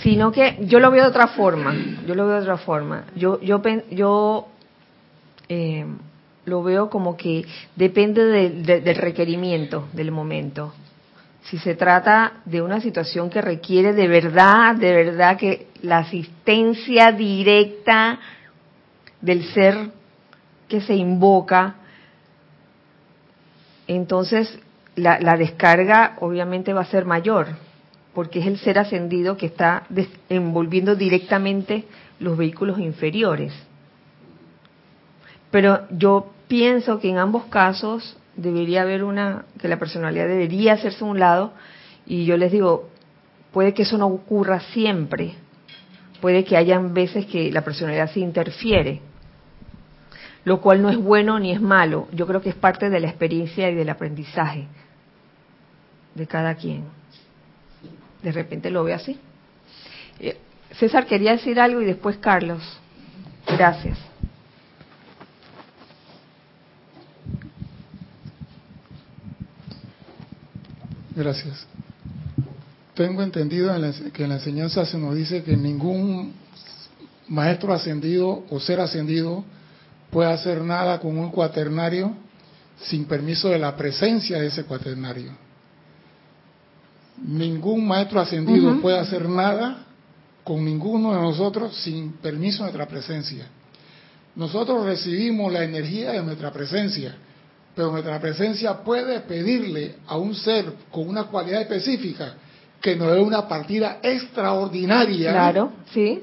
sino 0.02 0.30
que 0.32 0.58
yo 0.62 0.80
lo 0.80 0.90
veo 0.90 1.04
de 1.04 1.10
otra 1.10 1.28
forma, 1.28 1.74
yo 2.06 2.14
lo 2.14 2.26
veo 2.26 2.36
de 2.36 2.42
otra 2.42 2.58
forma. 2.58 3.04
Yo, 3.16 3.40
yo, 3.40 3.60
yo 3.90 4.48
eh, 5.48 5.84
lo 6.44 6.62
veo 6.62 6.88
como 6.88 7.16
que 7.16 7.44
depende 7.76 8.24
del 8.24 8.96
requerimiento 8.96 9.88
del 9.92 10.10
momento. 10.10 10.72
Si 11.42 11.58
se 11.58 11.74
trata 11.74 12.34
de 12.44 12.62
una 12.62 12.80
situación 12.80 13.30
que 13.30 13.40
requiere 13.40 13.92
de 13.92 14.08
verdad, 14.08 14.76
de 14.76 14.92
verdad 14.92 15.36
que 15.36 15.68
la 15.82 15.98
asistencia 15.98 17.12
directa 17.12 18.18
del 19.20 19.44
ser 19.52 19.90
que 20.68 20.80
se 20.80 20.94
invoca 20.94 21.76
entonces 23.94 24.56
la, 24.94 25.36
descarga 25.36 26.16
obviamente 26.20 26.72
va 26.72 26.82
a 26.82 26.84
ser 26.84 27.06
mayor, 27.06 27.48
porque 28.14 28.40
es 28.40 28.46
el 28.46 28.58
ser 28.58 28.78
ascendido 28.78 29.36
que 29.36 29.46
está 29.46 29.84
envolviendo 30.28 30.96
directamente 30.96 31.84
los 32.18 32.36
vehículos 32.36 32.78
inferiores. 32.78 33.52
Pero 35.50 35.86
yo 35.90 36.32
pienso 36.48 36.98
que 36.98 37.10
en 37.10 37.18
ambos 37.18 37.44
casos 37.44 38.16
debería 38.36 38.82
haber 38.82 39.04
una, 39.04 39.44
que 39.60 39.68
la 39.68 39.78
personalidad 39.78 40.26
debería 40.26 40.74
hacerse 40.74 41.04
a 41.04 41.08
un 41.08 41.18
lado, 41.18 41.52
y 42.06 42.24
yo 42.24 42.36
les 42.36 42.52
digo, 42.52 42.88
puede 43.52 43.74
que 43.74 43.82
eso 43.82 43.98
no 43.98 44.06
ocurra 44.06 44.60
siempre, 44.72 45.34
puede 46.20 46.44
que 46.44 46.56
hayan 46.56 46.94
veces 46.94 47.26
que 47.26 47.52
la 47.52 47.62
personalidad 47.62 48.10
se 48.10 48.20
interfiere, 48.20 49.00
lo 50.44 50.60
cual 50.60 50.82
no 50.82 50.90
es 50.90 50.96
bueno 50.96 51.38
ni 51.38 51.52
es 51.52 51.60
malo, 51.60 52.08
yo 52.12 52.26
creo 52.26 52.40
que 52.40 52.50
es 52.50 52.54
parte 52.54 52.90
de 52.90 53.00
la 53.00 53.08
experiencia 53.08 53.70
y 53.70 53.74
del 53.74 53.90
aprendizaje 53.90 54.66
de 56.14 56.26
cada 56.26 56.54
quien. 56.54 56.99
De 58.22 58.32
repente 58.32 58.70
lo 58.70 58.84
ve 58.84 58.94
así. 58.94 59.18
Eh, 60.18 60.36
César 60.78 61.06
quería 61.06 61.32
decir 61.32 61.58
algo 61.58 61.80
y 61.80 61.84
después 61.84 62.16
Carlos. 62.18 62.62
Gracias. 63.46 63.98
Gracias. 71.14 71.66
Tengo 72.94 73.22
entendido 73.22 73.72
que 74.12 74.24
en 74.24 74.28
la 74.28 74.36
enseñanza 74.36 74.84
se 74.84 74.98
nos 74.98 75.14
dice 75.14 75.42
que 75.42 75.56
ningún 75.56 76.34
maestro 77.28 77.72
ascendido 77.72 78.44
o 78.50 78.60
ser 78.60 78.80
ascendido 78.80 79.44
puede 80.10 80.32
hacer 80.32 80.62
nada 80.62 80.98
con 80.98 81.16
un 81.16 81.30
cuaternario 81.30 82.12
sin 82.82 83.04
permiso 83.04 83.48
de 83.48 83.58
la 83.58 83.76
presencia 83.76 84.38
de 84.38 84.46
ese 84.46 84.64
cuaternario. 84.64 85.32
Ningún 87.20 87.86
maestro 87.86 88.20
ascendido 88.20 88.80
puede 88.80 88.98
hacer 88.98 89.28
nada 89.28 89.84
con 90.42 90.64
ninguno 90.64 91.14
de 91.14 91.20
nosotros 91.20 91.76
sin 91.76 92.12
permiso 92.14 92.58
de 92.58 92.70
nuestra 92.72 92.88
presencia. 92.88 93.46
Nosotros 94.36 94.84
recibimos 94.84 95.52
la 95.52 95.64
energía 95.64 96.12
de 96.12 96.22
nuestra 96.22 96.50
presencia, 96.50 97.16
pero 97.74 97.90
nuestra 97.92 98.18
presencia 98.20 98.82
puede 98.82 99.20
pedirle 99.20 99.96
a 100.06 100.16
un 100.16 100.34
ser 100.34 100.72
con 100.90 101.08
una 101.08 101.24
cualidad 101.24 101.60
específica 101.62 102.34
que 102.80 102.96
nos 102.96 103.12
dé 103.12 103.20
una 103.20 103.46
partida 103.46 103.98
extraordinaria. 104.02 105.32
Claro, 105.32 105.72
sí. 105.92 106.22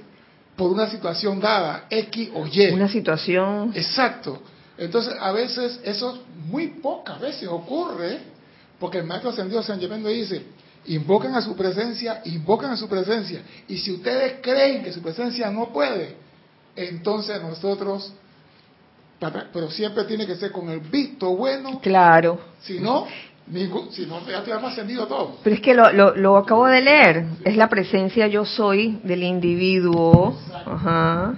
Por 0.56 0.72
una 0.72 0.89
situación 0.89 1.39
dada, 1.39 1.86
X 1.89 2.32
o 2.34 2.48
Y. 2.48 2.72
Una 2.72 2.89
situación. 2.89 3.72
Exacto. 3.76 4.41
Entonces, 4.78 5.14
a 5.20 5.32
veces, 5.32 5.80
eso 5.84 6.24
muy 6.50 6.68
pocas 6.68 7.20
veces 7.20 7.48
ocurre, 7.48 8.20
porque 8.80 9.00
el 9.00 9.06
maestro 9.06 9.30
ascendido 9.30 9.62
San 9.62 9.80
Germán 9.80 10.04
dice, 10.04 10.43
invocan 10.88 11.36
a 11.36 11.42
su 11.42 11.56
presencia, 11.56 12.22
invocan 12.26 12.72
a 12.72 12.78
su 12.78 12.88
presencia. 12.88 13.42
Y 13.68 13.78
si 13.78 13.92
ustedes 13.92 14.36
creen 14.42 14.84
que 14.84 14.92
su 14.92 15.02
presencia 15.02 15.50
no 15.52 15.72
puede, 15.72 16.16
entonces 16.76 17.42
nosotros, 17.42 18.14
pero 19.54 19.70
siempre 19.70 20.04
tiene 20.06 20.26
que 20.26 20.36
ser 20.36 20.52
con 20.52 20.70
el 20.70 20.80
visto 20.80 21.36
bueno. 21.36 21.80
Claro. 21.82 22.40
Si 22.62 22.80
no, 22.80 23.08
si 23.92 24.06
no, 24.06 24.26
ya 24.28 24.44
te 24.44 24.52
ascendido 24.54 25.08
todo. 25.08 25.38
Pero 25.44 25.56
es 25.56 25.62
que 25.62 25.74
lo, 25.74 25.92
lo, 25.92 26.16
lo, 26.16 26.38
acabo 26.38 26.68
de 26.68 26.82
leer. 26.82 27.26
Es 27.44 27.58
la 27.58 27.70
presencia 27.70 28.28
yo 28.28 28.46
soy 28.46 29.00
del 29.04 29.24
individuo. 29.24 30.38
Ajá. 30.66 31.36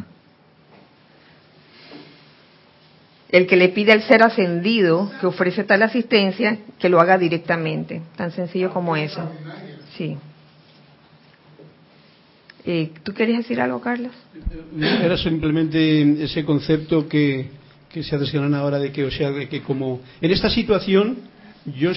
El 3.32 3.46
que 3.46 3.56
le 3.56 3.70
pide 3.70 3.92
al 3.92 4.02
ser 4.02 4.24
ascendido 4.24 5.12
que 5.22 5.28
ofrece 5.28 5.64
tal 5.64 5.84
asistencia, 5.84 6.58
que 6.80 6.90
lo 6.90 7.00
haga 7.00 7.18
directamente. 7.18 8.02
Tan 8.16 8.32
sencillo 8.32 8.72
como 8.74 8.96
eso. 8.96 9.22
Sí. 9.96 10.18
Eh, 12.66 12.92
¿Tú 13.04 13.14
querías 13.14 13.40
decir 13.40 13.62
algo, 13.62 13.80
Carlos? 13.80 14.12
Era 14.80 15.18
simplemente 15.18 16.24
ese 16.24 16.44
concepto 16.44 17.08
que, 17.08 17.50
que 17.90 18.04
se 18.04 18.16
adesiona 18.16 18.60
ahora 18.60 18.80
de 18.80 18.92
que, 18.92 19.04
o 19.06 19.12
sea, 19.12 19.32
de 19.32 19.48
que 19.48 19.62
como 19.62 20.02
en 20.22 20.32
esta 20.32 20.50
situación 20.50 21.18
yo 21.78 21.92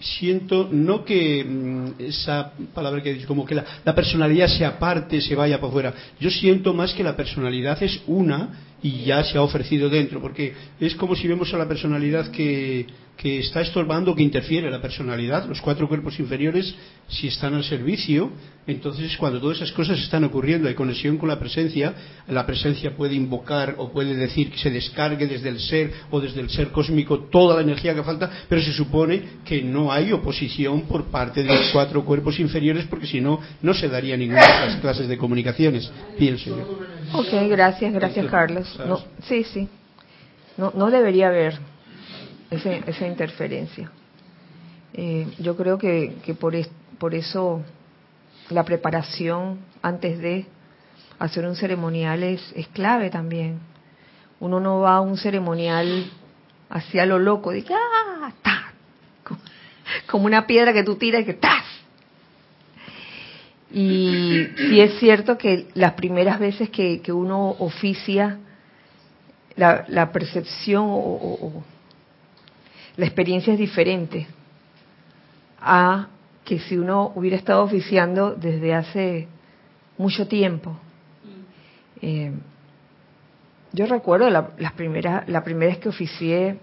siento 0.00 0.68
no 0.70 1.04
que 1.04 1.44
mm, 1.44 2.02
esa 2.02 2.52
palabra 2.74 3.02
que 3.02 3.14
dicho 3.14 3.28
como 3.28 3.44
que 3.44 3.54
la, 3.54 3.64
la, 3.84 3.94
personalidad 3.94 4.48
se 4.48 4.64
aparte, 4.64 5.20
se 5.20 5.34
vaya 5.34 5.58
para 5.58 5.68
afuera. 5.68 5.94
Yo 6.20 6.30
siento 6.30 6.74
más 6.74 6.92
que 6.94 7.04
la 7.04 7.16
personalidad 7.16 7.82
es 7.82 8.02
una 8.06 8.50
y 8.84 9.06
ya 9.06 9.24
se 9.24 9.38
ha 9.38 9.42
ofrecido 9.42 9.88
dentro, 9.88 10.20
porque 10.20 10.52
es 10.78 10.94
como 10.94 11.16
si 11.16 11.26
vemos 11.26 11.52
a 11.54 11.56
la 11.56 11.66
personalidad 11.66 12.30
que, 12.30 12.86
está 13.16 13.62
estorbando, 13.62 14.14
que 14.14 14.22
interfiere 14.22 14.70
la 14.70 14.82
personalidad, 14.82 15.48
los 15.48 15.62
cuatro 15.62 15.88
cuerpos 15.88 16.20
inferiores, 16.20 16.74
si 17.08 17.28
están 17.28 17.54
al 17.54 17.64
servicio, 17.64 18.30
entonces 18.66 19.16
cuando 19.16 19.40
todas 19.40 19.56
esas 19.56 19.72
cosas 19.72 19.98
están 19.98 20.24
ocurriendo, 20.24 20.68
hay 20.68 20.74
conexión 20.74 21.16
con 21.16 21.30
la 21.30 21.38
presencia, 21.38 21.94
la 22.28 22.44
presencia 22.44 22.94
puede 22.94 23.14
invocar 23.14 23.76
o 23.78 23.90
puede 23.90 24.14
decir 24.14 24.50
que 24.50 24.58
se 24.58 24.70
descargue 24.70 25.26
desde 25.26 25.48
el 25.48 25.60
ser 25.60 25.90
o 26.10 26.20
desde 26.20 26.42
el 26.42 26.50
ser 26.50 26.68
cósmico 26.68 27.20
toda 27.30 27.56
la 27.56 27.62
energía 27.62 27.94
que 27.94 28.02
falta, 28.02 28.30
pero 28.50 28.60
se 28.60 28.74
supone 28.74 29.22
que 29.46 29.62
no 29.62 29.90
hay 29.90 30.12
oposición 30.12 30.82
por 30.82 31.06
parte 31.06 31.42
de 31.42 31.54
los 31.54 31.70
cuatro 31.72 32.04
cuerpos 32.04 32.38
inferiores, 32.38 32.84
porque 32.84 33.06
si 33.06 33.22
no, 33.22 33.40
no 33.62 33.72
se 33.72 33.88
daría 33.88 34.14
ninguna 34.14 34.42
de 34.42 34.66
las 34.66 34.80
clases 34.82 35.08
de 35.08 35.16
comunicaciones, 35.16 35.90
pienso 36.18 36.50
yo. 36.50 37.03
Ok, 37.12 37.28
gracias, 37.48 37.92
gracias 37.92 38.26
Carlos. 38.30 38.78
No, 38.86 39.02
sí, 39.22 39.44
sí. 39.44 39.68
No, 40.56 40.72
no 40.74 40.90
debería 40.90 41.28
haber 41.28 41.58
esa 42.50 43.06
interferencia. 43.06 43.90
Eh, 44.92 45.26
yo 45.38 45.56
creo 45.56 45.76
que, 45.76 46.16
que 46.24 46.34
por, 46.34 46.54
por 46.98 47.14
eso 47.14 47.62
la 48.50 48.64
preparación 48.64 49.58
antes 49.82 50.18
de 50.20 50.46
hacer 51.18 51.46
un 51.46 51.56
ceremonial 51.56 52.22
es, 52.22 52.52
es 52.54 52.68
clave 52.68 53.10
también. 53.10 53.60
Uno 54.40 54.60
no 54.60 54.80
va 54.80 54.96
a 54.96 55.00
un 55.00 55.16
ceremonial 55.16 56.10
hacia 56.70 57.06
lo 57.06 57.18
loco, 57.18 57.50
de 57.50 57.64
que, 57.64 57.74
¡ah! 57.74 58.32
¡ta! 58.42 58.72
Como 60.10 60.26
una 60.26 60.46
piedra 60.46 60.72
que 60.72 60.84
tú 60.84 60.96
tiras 60.96 61.22
y 61.22 61.24
que 61.24 61.34
¡tas! 61.34 61.63
Y 63.76 64.46
sí 64.56 64.80
es 64.80 65.00
cierto 65.00 65.36
que 65.36 65.66
las 65.74 65.94
primeras 65.94 66.38
veces 66.38 66.70
que, 66.70 67.00
que 67.00 67.12
uno 67.12 67.56
oficia, 67.58 68.38
la, 69.56 69.84
la 69.88 70.12
percepción 70.12 70.84
o, 70.88 71.64
la 72.96 73.04
experiencia 73.04 73.52
es 73.52 73.58
diferente 73.58 74.28
a 75.58 76.06
que 76.44 76.60
si 76.60 76.76
uno 76.76 77.10
hubiera 77.16 77.36
estado 77.36 77.64
oficiando 77.64 78.34
desde 78.34 78.74
hace 78.74 79.26
mucho 79.98 80.28
tiempo. 80.28 80.78
Eh, 82.00 82.32
yo 83.72 83.86
recuerdo 83.86 84.30
la, 84.30 84.46
primera, 84.76 85.24
la 85.26 85.42
primera 85.42 85.72
vez 85.72 85.78
que 85.80 85.88
oficié 85.88 86.58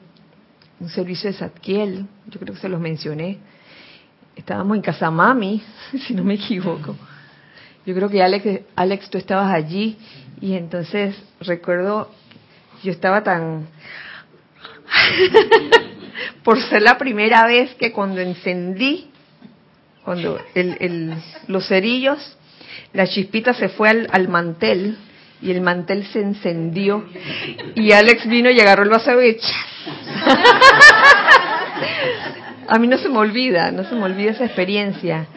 un 0.79 0.87
servicio 0.87 1.29
de 1.29 1.37
Satkiel, 1.37 2.05
yo 2.27 2.39
creo 2.39 2.55
que 2.55 2.61
se 2.61 2.69
los 2.69 2.79
mencioné, 2.79 3.39
estábamos 4.41 4.75
en 4.75 4.81
casa 4.81 5.11
mami, 5.11 5.61
si 6.07 6.13
no 6.13 6.23
me 6.23 6.35
equivoco. 6.35 6.95
Yo 7.85 7.95
creo 7.95 8.09
que 8.09 8.21
Alex, 8.21 8.61
Alex, 8.75 9.09
tú 9.09 9.17
estabas 9.17 9.53
allí 9.53 9.97
y 10.39 10.55
entonces 10.55 11.15
recuerdo, 11.39 12.11
yo 12.83 12.91
estaba 12.91 13.23
tan 13.23 13.67
por 16.43 16.61
ser 16.61 16.81
la 16.81 16.97
primera 16.97 17.45
vez 17.45 17.73
que 17.75 17.91
cuando 17.91 18.21
encendí, 18.21 19.09
cuando 20.03 20.39
el, 20.55 21.13
los 21.47 21.67
cerillos, 21.67 22.37
la 22.93 23.07
chispita 23.07 23.53
se 23.53 23.69
fue 23.69 23.89
al, 23.89 24.27
mantel 24.27 24.97
y 25.41 25.51
el 25.51 25.61
mantel 25.61 26.05
se 26.07 26.21
encendió 26.21 27.05
y 27.75 27.91
Alex 27.91 28.27
vino 28.27 28.49
y 28.49 28.59
agarró 28.59 28.83
el 28.83 28.89
vaso 28.89 29.11
a 32.71 32.79
mí 32.79 32.87
no 32.87 32.97
se 32.97 33.09
me 33.09 33.17
olvida, 33.17 33.71
no 33.71 33.83
se 33.83 33.95
me 33.95 34.03
olvida 34.03 34.31
esa 34.31 34.45
experiencia. 34.45 35.27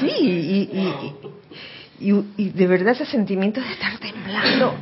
Sí, 0.00 0.10
y, 0.10 2.08
y, 2.08 2.24
y 2.36 2.50
de 2.50 2.66
verdad 2.66 2.92
ese 2.92 3.06
sentimiento 3.06 3.60
de 3.60 3.70
estar 3.72 3.98
temblando 3.98 4.74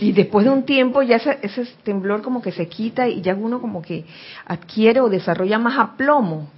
y 0.00 0.12
después 0.12 0.44
de 0.44 0.50
un 0.50 0.64
tiempo 0.64 1.02
ya 1.02 1.16
ese, 1.16 1.66
temblor 1.82 2.22
como 2.22 2.42
que 2.42 2.52
se 2.52 2.68
quita 2.68 3.08
y 3.08 3.22
ya 3.22 3.34
uno 3.34 3.60
como 3.60 3.80
que 3.82 4.04
adquiere 4.44 5.00
o 5.00 5.08
desarrolla 5.08 5.58
más 5.58 5.78
aplomo. 5.78 6.50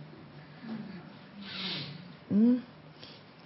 Mm. 2.30 2.56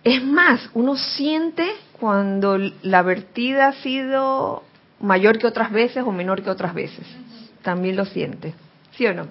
Es 0.04 0.24
más, 0.24 0.68
uno 0.74 0.96
siente 0.96 1.66
cuando 2.00 2.58
la 2.82 3.02
vertida 3.02 3.68
ha 3.68 3.72
sido 3.74 4.64
mayor 5.00 5.38
que 5.38 5.46
otras 5.46 5.70
veces 5.70 6.02
o 6.04 6.10
menor 6.10 6.42
que 6.42 6.50
otras 6.50 6.74
veces. 6.74 7.06
También 7.62 7.94
lo 7.94 8.04
siente. 8.04 8.54
¿Sí 8.96 9.06
o 9.06 9.14
no? 9.14 9.28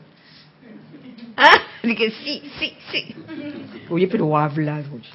Dije, 1.84 2.12
sí, 2.24 2.44
sí, 2.60 2.74
sí. 2.92 3.16
Oye, 3.89 4.08
pero 4.08 4.38
habla, 4.38 4.82
oye. 4.94 5.10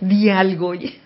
Di 0.00 0.30
algo, 0.30 0.68
oye. 0.68 1.00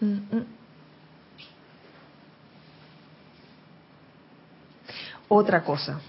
Mm. 0.00 0.38
Otra 5.30 5.62
cosa, 5.62 6.00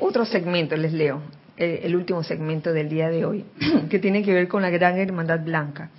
otro 0.00 0.24
segmento, 0.24 0.76
les 0.76 0.92
leo, 0.92 1.20
eh, 1.56 1.82
el 1.84 1.94
último 1.94 2.24
segmento 2.24 2.72
del 2.72 2.88
día 2.88 3.08
de 3.08 3.24
hoy, 3.24 3.44
que 3.90 3.98
tiene 3.98 4.24
que 4.24 4.32
ver 4.32 4.48
con 4.48 4.62
la 4.62 4.70
Gran 4.70 4.98
Hermandad 4.98 5.40
Blanca. 5.44 5.90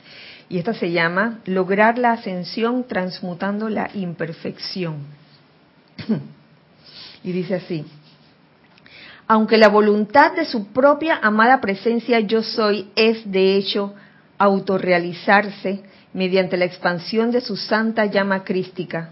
Y 0.49 0.59
esta 0.59 0.73
se 0.73 0.91
llama 0.91 1.39
Lograr 1.45 1.97
la 1.97 2.11
ascensión 2.11 2.85
transmutando 2.87 3.69
la 3.69 3.89
imperfección. 3.93 4.97
y 7.23 7.31
dice 7.31 7.55
así, 7.55 7.85
aunque 9.27 9.57
la 9.57 9.69
voluntad 9.69 10.33
de 10.33 10.45
su 10.45 10.67
propia 10.67 11.19
amada 11.21 11.59
presencia 11.59 12.19
yo 12.19 12.43
soy 12.43 12.91
es 12.95 13.29
de 13.31 13.55
hecho 13.55 13.95
autorrealizarse 14.37 15.81
mediante 16.13 16.57
la 16.57 16.65
expansión 16.65 17.31
de 17.31 17.41
su 17.41 17.57
santa 17.57 18.05
llama 18.05 18.43
crística, 18.43 19.09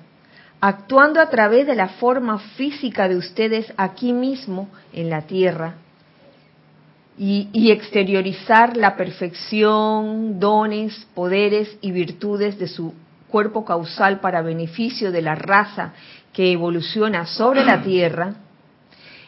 actuando 0.61 1.19
a 1.19 1.29
través 1.29 1.65
de 1.65 1.75
la 1.75 1.89
forma 1.89 2.39
física 2.39 3.07
de 3.07 3.17
ustedes 3.17 3.73
aquí 3.75 4.13
mismo 4.13 4.69
en 4.93 5.09
la 5.09 5.23
tierra, 5.23 5.75
y, 7.17 7.49
y, 7.53 7.71
exteriorizar 7.71 8.75
la 8.75 8.95
perfección, 8.95 10.39
dones, 10.39 11.07
poderes 11.13 11.77
y 11.81 11.91
virtudes 11.91 12.57
de 12.57 12.67
su 12.67 12.93
cuerpo 13.27 13.65
causal 13.65 14.19
para 14.19 14.41
beneficio 14.41 15.11
de 15.11 15.21
la 15.21 15.35
raza 15.35 15.93
que 16.33 16.51
evoluciona 16.51 17.25
sobre 17.25 17.63
la 17.63 17.81
tierra, 17.83 18.35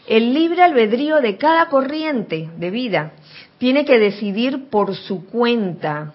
el 0.08 0.34
libre 0.34 0.62
albedrío 0.62 1.22
de 1.22 1.38
cada 1.38 1.68
corriente 1.70 2.50
de 2.58 2.70
vida 2.70 3.14
tiene 3.58 3.86
que 3.86 3.98
decidir 3.98 4.70
por 4.70 4.96
su 4.96 5.26
cuenta 5.26 6.14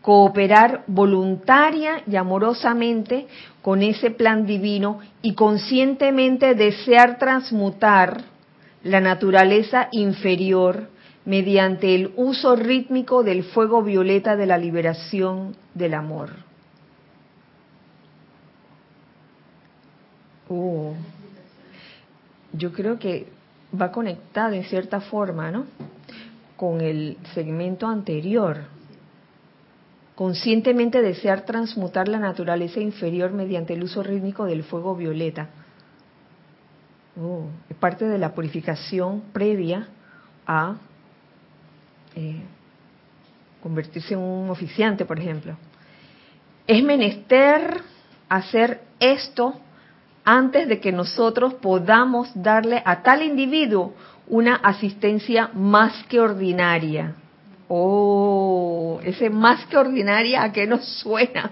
cooperar 0.00 0.84
voluntaria 0.86 2.02
y 2.06 2.16
amorosamente 2.16 3.26
con 3.62 3.82
ese 3.82 4.10
plan 4.10 4.46
divino 4.46 5.00
y 5.20 5.34
conscientemente 5.34 6.54
desear 6.54 7.18
transmutar 7.18 8.22
la 8.82 9.00
naturaleza 9.00 9.88
inferior 9.92 10.88
mediante 11.24 11.94
el 11.94 12.12
uso 12.16 12.56
rítmico 12.56 13.22
del 13.22 13.44
fuego 13.44 13.82
violeta 13.82 14.36
de 14.36 14.46
la 14.46 14.58
liberación 14.58 15.56
del 15.74 15.94
amor. 15.94 16.30
Oh 20.48 20.94
yo 22.52 22.72
creo 22.72 22.98
que 22.98 23.26
va 23.78 23.92
conectado 23.92 24.54
en 24.54 24.64
cierta 24.64 25.00
forma, 25.00 25.50
¿no? 25.50 25.66
Con 26.56 26.80
el 26.80 27.16
segmento 27.34 27.86
anterior. 27.86 28.64
Conscientemente 30.14 31.00
desear 31.00 31.46
transmutar 31.46 32.08
la 32.08 32.18
naturaleza 32.18 32.80
inferior 32.80 33.32
mediante 33.32 33.74
el 33.74 33.84
uso 33.84 34.02
rítmico 34.02 34.44
del 34.44 34.64
fuego 34.64 34.94
violeta. 34.94 35.48
Oh, 37.22 37.44
es 37.68 37.76
parte 37.76 38.06
de 38.06 38.16
la 38.16 38.32
purificación 38.32 39.24
previa 39.32 39.88
a 40.46 40.76
eh, 42.14 42.40
convertirse 43.62 44.14
en 44.14 44.20
un 44.20 44.48
oficiante, 44.48 45.04
por 45.04 45.18
ejemplo. 45.18 45.54
Es 46.66 46.82
menester 46.82 47.82
hacer 48.26 48.80
esto 49.00 49.60
antes 50.24 50.66
de 50.66 50.80
que 50.80 50.92
nosotros 50.92 51.54
podamos 51.54 52.30
darle 52.34 52.82
a 52.86 53.02
tal 53.02 53.22
individuo 53.22 53.94
una 54.26 54.54
asistencia 54.56 55.50
más 55.52 56.04
que 56.04 56.20
ordinaria. 56.20 57.16
Oh, 57.68 58.98
ese 59.04 59.28
más 59.28 59.66
que 59.66 59.76
ordinaria, 59.76 60.42
¿a 60.42 60.52
qué 60.52 60.66
nos 60.66 60.86
suena? 61.00 61.50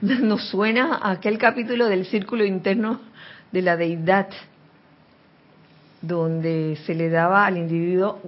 Nos 0.02 0.50
suena 0.50 1.00
aquel 1.02 1.38
capítulo 1.38 1.86
del 1.86 2.04
círculo 2.04 2.44
interno 2.44 3.00
de 3.52 3.62
la 3.62 3.76
deidad, 3.76 4.28
donde 6.02 6.78
se 6.84 6.94
le 6.94 7.08
daba 7.08 7.46
al 7.46 7.56
individuo 7.56 8.20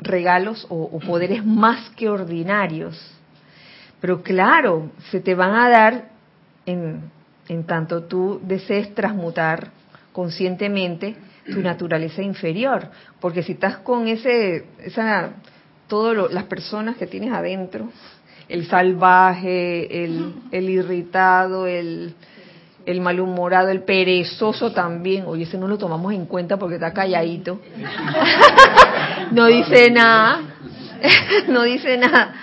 regalos 0.00 0.66
o, 0.68 0.82
o 0.82 0.98
poderes 1.00 1.44
más 1.44 1.90
que 1.90 2.08
ordinarios. 2.08 2.98
Pero 4.00 4.22
claro, 4.22 4.90
se 5.10 5.20
te 5.20 5.34
van 5.34 5.54
a 5.54 5.68
dar 5.68 6.08
en, 6.66 7.10
en 7.48 7.64
tanto 7.64 8.04
tú 8.04 8.40
desees 8.42 8.94
transmutar 8.94 9.70
conscientemente 10.12 11.16
tu 11.46 11.60
naturaleza 11.62 12.22
inferior, 12.22 12.88
porque 13.20 13.42
si 13.42 13.52
estás 13.52 13.78
con 13.78 14.08
ese, 14.08 14.66
esa, 14.78 15.30
todas 15.88 16.32
las 16.32 16.44
personas 16.44 16.96
que 16.96 17.06
tienes 17.06 17.32
adentro, 17.32 17.90
el 18.48 18.66
salvaje, 18.66 20.04
el, 20.04 20.34
el 20.50 20.68
irritado, 20.70 21.66
el, 21.66 22.14
el 22.86 23.00
malhumorado, 23.00 23.68
el 23.68 23.82
perezoso 23.82 24.72
también, 24.72 25.24
oye, 25.26 25.44
ese 25.44 25.58
no 25.58 25.68
lo 25.68 25.78
tomamos 25.78 26.12
en 26.12 26.26
cuenta 26.26 26.56
porque 26.56 26.76
está 26.76 26.92
calladito, 26.92 27.60
no 29.32 29.46
dice 29.46 29.90
nada, 29.90 30.40
no 31.48 31.62
dice 31.62 31.96
nada. 31.96 32.34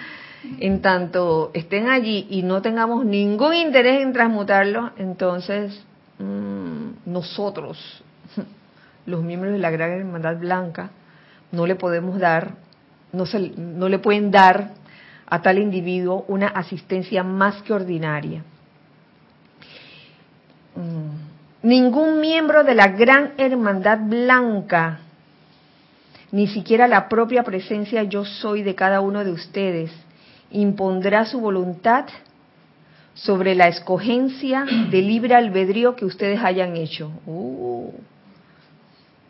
En 0.60 0.82
tanto 0.82 1.52
estén 1.54 1.90
allí 1.90 2.28
y 2.30 2.44
no 2.44 2.62
tengamos 2.62 3.06
ningún 3.06 3.56
interés 3.56 4.02
en 4.02 4.14
transmutarlo, 4.14 4.92
entonces 4.98 5.84
mm, 6.18 6.90
nosotros, 7.06 8.04
los 9.06 9.22
miembros 9.22 9.54
de 9.54 9.60
la 9.60 9.70
Gran 9.70 9.92
Hermandad 9.92 10.38
Blanca, 10.38 10.92
no 11.52 11.66
le 11.66 11.76
podemos 11.76 12.20
dar, 12.20 12.54
no, 13.12 13.26
se, 13.26 13.40
no 13.58 13.90
le 13.90 14.00
pueden 14.00 14.32
dar 14.32 14.72
a 15.28 15.42
tal 15.42 15.60
individuo 15.60 16.26
una 16.28 16.48
asistencia 16.48 17.24
más 17.24 17.62
que 17.64 17.74
ordinaria. 17.74 18.44
Mm, 20.76 21.68
ningún 21.68 22.22
miembro 22.22 22.64
de 22.64 22.76
la 22.76 22.90
Gran 22.90 23.34
Hermandad 23.38 24.00
Blanca, 24.02 25.00
ni 26.32 26.48
siquiera 26.48 26.88
la 26.88 27.10
propia 27.10 27.44
presencia 27.44 28.04
yo 28.04 28.26
soy 28.26 28.64
de 28.64 28.76
cada 28.76 29.02
uno 29.02 29.24
de 29.24 29.32
ustedes, 29.32 29.92
impondrá 30.52 31.26
su 31.26 31.40
voluntad 31.40 32.06
sobre 33.14 33.56
la 33.56 33.68
escogencia 33.68 34.66
de 34.90 35.02
libre 35.02 35.36
albedrío 35.36 35.96
que 35.96 36.06
ustedes 36.06 36.40
hayan 36.42 36.78
hecho. 36.78 37.12
Uh, 37.26 37.92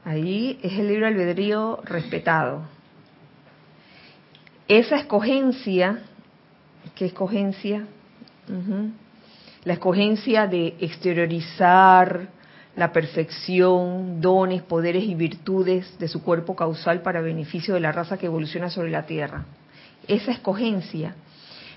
ahí 0.06 0.60
es 0.62 0.74
el 0.74 0.88
libre 0.88 1.08
albedrío 1.08 1.80
respetado. 1.84 2.62
Esa 4.68 4.98
escogencia, 4.98 6.04
¿qué 6.96 7.06
escogencia? 7.06 7.88
La 9.64 9.74
escogencia 9.74 10.48
de 10.48 10.76
exteriorizar 10.80 12.30
la 12.76 12.94
perfección, 12.94 14.22
dones, 14.22 14.62
poderes 14.62 15.04
y 15.04 15.16
virtudes 15.16 15.98
de 16.00 16.08
su 16.08 16.24
cuerpo 16.24 16.56
causal 16.56 17.02
para 17.02 17.22
beneficio 17.22 17.74
de 17.74 17.80
la 17.82 17.92
raza 17.92 18.18
que 18.18 18.28
evoluciona 18.28 18.70
sobre 18.70 18.92
la 18.92 19.06
Tierra 19.06 19.46
esa 20.10 20.32
escogencia 20.32 21.16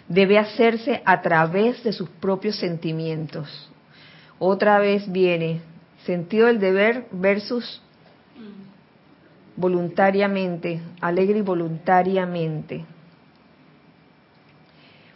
debe 0.09 0.39
hacerse 0.39 1.03
a 1.05 1.20
través 1.20 1.85
de 1.85 1.93
sus 1.93 2.09
propios 2.09 2.57
sentimientos. 2.57 3.70
Otra 4.39 4.78
vez 4.78 5.11
viene 5.11 5.61
sentido 6.05 6.47
del 6.47 6.59
deber 6.59 7.07
versus 7.12 7.80
voluntariamente, 9.55 10.80
alegre 11.01 11.39
y 11.39 11.43
voluntariamente. 11.43 12.85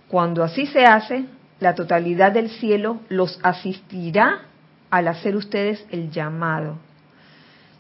Cuando 0.09 0.45
así 0.45 0.67
se 0.67 0.85
hace, 0.85 1.25
la 1.61 1.75
totalidad 1.75 2.33
del 2.33 2.51
cielo 2.51 3.01
los 3.09 3.39
asistirá 3.43 4.43
al 4.91 5.09
hacer 5.09 5.37
ustedes 5.37 5.85
el 5.91 6.11
llamado. 6.11 6.79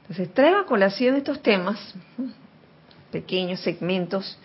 Entonces, 0.02 0.32
traigo 0.34 0.58
a 0.58 0.66
colación 0.66 1.16
estos 1.16 1.42
temas, 1.42 1.94
pequeños 3.10 3.60
segmentos, 3.60 4.38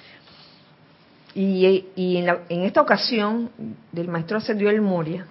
y, 1.33 1.85
en, 1.95 2.61
esta 2.63 2.81
ocasión 2.81 3.51
del 3.91 4.09
maestro 4.09 4.37
ascendió 4.37 4.69
el 4.69 4.81
Moria, 4.81 5.27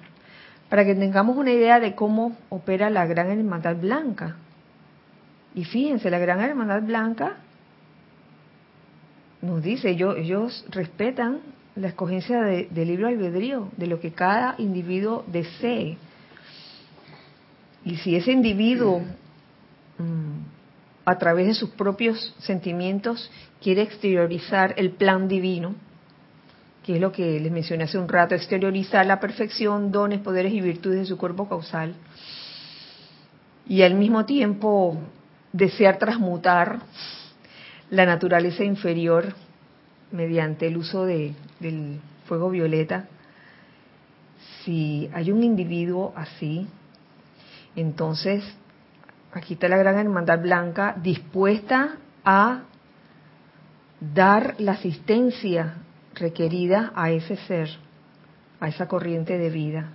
para 0.68 0.84
que 0.84 0.94
tengamos 0.94 1.36
una 1.36 1.50
idea 1.50 1.80
de 1.80 1.94
cómo 1.94 2.36
opera 2.48 2.90
la 2.90 3.06
Gran 3.06 3.30
Hermandad 3.30 3.76
Blanca. 3.76 4.36
Y 5.54 5.64
fíjense, 5.64 6.10
la 6.10 6.18
Gran 6.18 6.40
Hermandad 6.40 6.82
Blanca 6.82 7.36
nos 9.42 9.62
dice, 9.62 9.90
ellos, 9.90 10.16
ellos 10.16 10.64
respetan 10.70 11.40
la 11.76 11.88
escogencia 11.88 12.42
de, 12.42 12.68
del 12.70 12.88
libro 12.88 13.08
albedrío, 13.08 13.68
de 13.76 13.86
lo 13.86 14.00
que 14.00 14.12
cada 14.12 14.54
individuo 14.58 15.24
desee. 15.26 15.96
Y 17.84 17.96
si 17.96 18.16
ese 18.16 18.32
individuo, 18.32 19.00
mm, 19.98 20.40
a 21.04 21.18
través 21.18 21.46
de 21.46 21.54
sus 21.54 21.70
propios 21.70 22.34
sentimientos, 22.38 23.30
quiere 23.62 23.82
exteriorizar 23.82 24.74
el 24.76 24.90
plan 24.90 25.28
divino, 25.28 25.74
que 26.84 26.94
es 26.94 27.00
lo 27.00 27.12
que 27.12 27.38
les 27.40 27.52
mencioné 27.52 27.84
hace 27.84 27.98
un 27.98 28.08
rato, 28.08 28.34
exteriorizar 28.34 29.06
la 29.06 29.20
perfección, 29.20 29.92
dones, 29.92 30.20
poderes 30.20 30.52
y 30.52 30.60
virtudes 30.60 31.00
de 31.00 31.06
su 31.06 31.16
cuerpo 31.16 31.48
causal, 31.48 31.94
y 33.66 33.82
al 33.82 33.94
mismo 33.94 34.24
tiempo 34.24 34.98
desear 35.52 35.98
transmutar 35.98 36.80
la 37.90 38.06
naturaleza 38.06 38.64
inferior 38.64 39.34
mediante 40.12 40.66
el 40.66 40.76
uso 40.76 41.04
de, 41.04 41.34
del 41.60 42.00
fuego 42.26 42.50
violeta, 42.50 43.06
si 44.64 45.10
hay 45.12 45.30
un 45.30 45.42
individuo 45.42 46.12
así, 46.16 46.66
entonces 47.76 48.44
aquí 49.32 49.54
está 49.54 49.68
la 49.68 49.78
gran 49.78 49.98
hermandad 49.98 50.40
blanca 50.40 50.96
dispuesta 51.00 51.96
a 52.24 52.62
dar 54.00 54.56
la 54.58 54.72
asistencia 54.72 55.74
requerida 56.14 56.92
a 56.94 57.10
ese 57.10 57.36
ser, 57.36 57.70
a 58.60 58.68
esa 58.68 58.88
corriente 58.88 59.38
de 59.38 59.50
vida. 59.50 59.90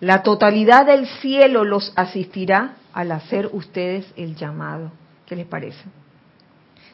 La 0.00 0.22
totalidad 0.22 0.86
del 0.86 1.06
cielo 1.06 1.64
los 1.64 1.92
asistirá 1.94 2.76
al 2.92 3.12
hacer 3.12 3.50
ustedes 3.52 4.10
el 4.16 4.34
llamado. 4.34 4.92
¿Qué 5.26 5.36
les 5.36 5.46
parece? 5.46 5.84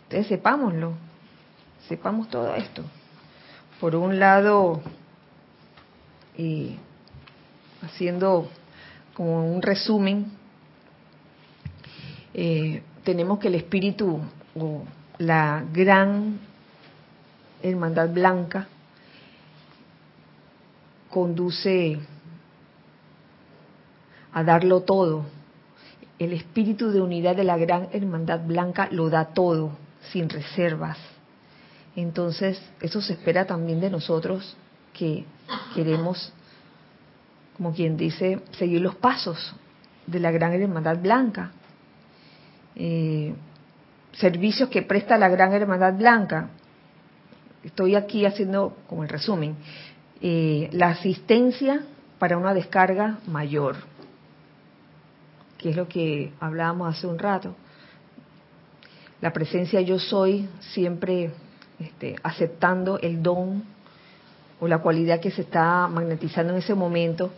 Entonces 0.04 0.26
sepámoslo, 0.26 0.94
sepamos 1.88 2.28
todo 2.28 2.54
esto. 2.54 2.82
Por 3.80 3.94
un 3.94 4.18
lado, 4.18 4.80
haciendo 7.82 8.48
como 9.14 9.52
un 9.52 9.62
resumen, 9.62 10.32
eh, 12.34 12.82
tenemos 13.04 13.38
que 13.38 13.48
el 13.48 13.54
espíritu 13.54 14.20
o 14.54 14.82
la 15.18 15.64
gran 15.72 16.38
hermandad 17.62 18.10
blanca 18.10 18.68
conduce 21.08 21.98
a 24.32 24.42
darlo 24.44 24.82
todo. 24.82 25.24
El 26.18 26.32
espíritu 26.32 26.90
de 26.90 27.00
unidad 27.00 27.36
de 27.36 27.44
la 27.44 27.56
gran 27.56 27.88
hermandad 27.92 28.40
blanca 28.44 28.88
lo 28.90 29.08
da 29.08 29.26
todo, 29.26 29.72
sin 30.12 30.28
reservas. 30.28 31.15
Entonces, 31.96 32.60
eso 32.80 33.00
se 33.00 33.14
espera 33.14 33.46
también 33.46 33.80
de 33.80 33.90
nosotros 33.90 34.56
que 34.92 35.24
queremos, 35.74 36.32
como 37.56 37.72
quien 37.74 37.96
dice, 37.96 38.40
seguir 38.52 38.80
los 38.80 38.94
pasos 38.94 39.54
de 40.06 40.20
la 40.20 40.30
gran 40.30 40.52
hermandad 40.52 40.98
blanca. 40.98 41.52
Eh, 42.76 43.34
servicios 44.12 44.68
que 44.68 44.82
presta 44.82 45.18
la 45.18 45.28
gran 45.28 45.52
hermandad 45.52 45.94
blanca. 45.94 46.50
Estoy 47.64 47.94
aquí 47.94 48.26
haciendo 48.26 48.76
como 48.86 49.02
el 49.02 49.08
resumen. 49.08 49.56
Eh, 50.20 50.68
la 50.72 50.90
asistencia 50.90 51.82
para 52.18 52.36
una 52.36 52.54
descarga 52.54 53.18
mayor 53.26 53.76
que 55.58 55.70
es 55.70 55.76
lo 55.76 55.88
que 55.88 56.32
hablábamos 56.40 56.96
hace 56.96 57.06
un 57.06 57.18
rato. 57.18 57.54
La 59.20 59.32
presencia 59.32 59.80
yo 59.80 59.98
soy 59.98 60.48
siempre 60.60 61.32
este, 61.78 62.16
aceptando 62.22 62.98
el 63.00 63.22
don 63.22 63.64
o 64.60 64.68
la 64.68 64.78
cualidad 64.78 65.20
que 65.20 65.30
se 65.30 65.42
está 65.42 65.88
magnetizando 65.88 66.52
en 66.52 66.60
ese 66.60 66.74
momento 66.74 67.32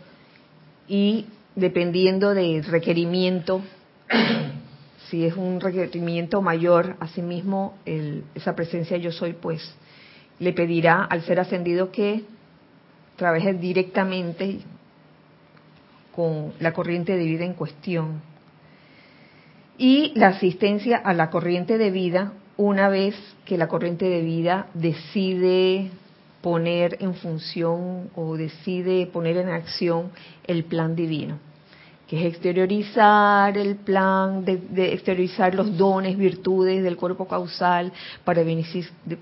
y 0.87 1.27
dependiendo 1.57 2.35
del 2.35 2.65
requerimiento, 2.65 3.63
si 5.11 5.25
es 5.25 5.35
un 5.37 5.61
requerimiento 5.61 6.41
mayor, 6.41 6.97
asimismo 7.01 7.77
el, 7.85 8.25
esa 8.35 8.55
presencia 8.55 8.97
yo 8.97 9.11
soy, 9.11 9.33
pues 9.33 9.75
le 10.39 10.53
pedirá 10.53 11.05
al 11.05 11.23
ser 11.23 11.41
ascendido 11.41 11.91
que 11.91 12.25
trabaje 13.17 13.55
directamente 13.55 14.61
con 16.15 16.53
la 16.61 16.73
corriente 16.73 17.17
de 17.17 17.25
vida 17.25 17.45
en 17.45 17.55
cuestión. 17.55 18.23
Y 19.77 20.13
la 20.17 20.29
asistencia 20.29 20.97
a 20.97 21.13
la 21.13 21.31
corriente 21.31 21.79
de 21.79 21.91
vida 21.91 22.33
una 22.59 22.89
vez 22.89 23.15
que 23.45 23.57
la 23.57 23.69
corriente 23.69 24.05
de 24.05 24.21
vida 24.21 24.67
decide 24.75 25.91
poner 26.43 26.99
en 27.01 27.15
función 27.15 28.11
o 28.17 28.37
decide 28.37 29.07
poner 29.07 29.37
en 29.37 29.49
acción 29.49 30.11
el 30.45 30.65
plan 30.65 30.97
divino, 30.97 31.39
que 32.09 32.19
es 32.19 32.35
exteriorizar 32.35 33.57
el 33.57 33.77
plan, 33.77 34.45
de, 34.45 34.93
exteriorizar 34.93 35.55
los 35.55 35.77
dones, 35.77 36.19
virtudes 36.19 36.83
del 36.83 36.97
cuerpo 36.97 37.29
causal 37.29 37.93
para 38.25 38.43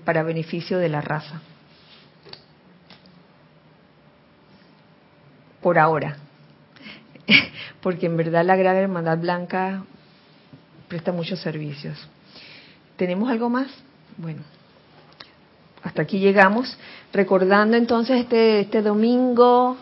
para 0.03 0.23
beneficio 0.23 0.79
de 0.79 0.89
la 0.89 1.01
raza. 1.01 1.39
Por 5.61 5.77
ahora. 5.77 6.17
porque 7.81 8.07
en 8.07 8.17
verdad 8.17 8.43
la 8.45 8.55
Gran 8.55 8.77
Hermandad 8.77 9.19
Blanca 9.19 9.83
presta 10.87 11.11
muchos 11.11 11.39
servicios. 11.39 12.07
¿Tenemos 12.97 13.29
algo 13.29 13.49
más? 13.49 13.67
Bueno, 14.17 14.41
hasta 15.83 16.01
aquí 16.01 16.19
llegamos. 16.19 16.77
Recordando 17.13 17.77
entonces 17.77 18.21
este, 18.21 18.61
este 18.61 18.81
domingo 18.81 19.77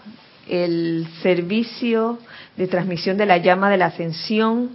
el 0.48 1.08
servicio 1.24 2.20
de 2.58 2.68
transmisión 2.68 3.18
de 3.18 3.26
la 3.26 3.38
llama 3.38 3.70
de 3.70 3.78
la 3.78 3.88
ascensión, 3.88 4.72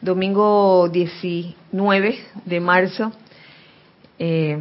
domingo 0.00 0.88
19 0.88 2.18
de 2.44 2.60
marzo, 2.60 3.12
eh, 4.18 4.58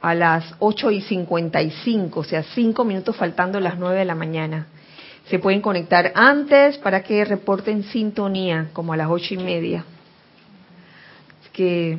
a 0.00 0.14
las 0.14 0.54
8 0.58 0.90
y 0.90 1.00
55, 1.00 2.20
o 2.20 2.24
sea, 2.24 2.42
cinco 2.54 2.84
minutos 2.84 3.16
faltando 3.16 3.58
las 3.60 3.78
9 3.78 3.98
de 3.98 4.04
la 4.04 4.14
mañana. 4.14 4.66
Se 5.28 5.38
pueden 5.38 5.62
conectar 5.62 6.12
antes 6.14 6.78
para 6.78 7.02
que 7.02 7.24
reporten 7.24 7.82
sintonía, 7.84 8.68
como 8.74 8.92
a 8.92 8.96
las 8.96 9.08
ocho 9.10 9.34
y 9.34 9.38
media. 9.38 9.84
Que, 11.58 11.98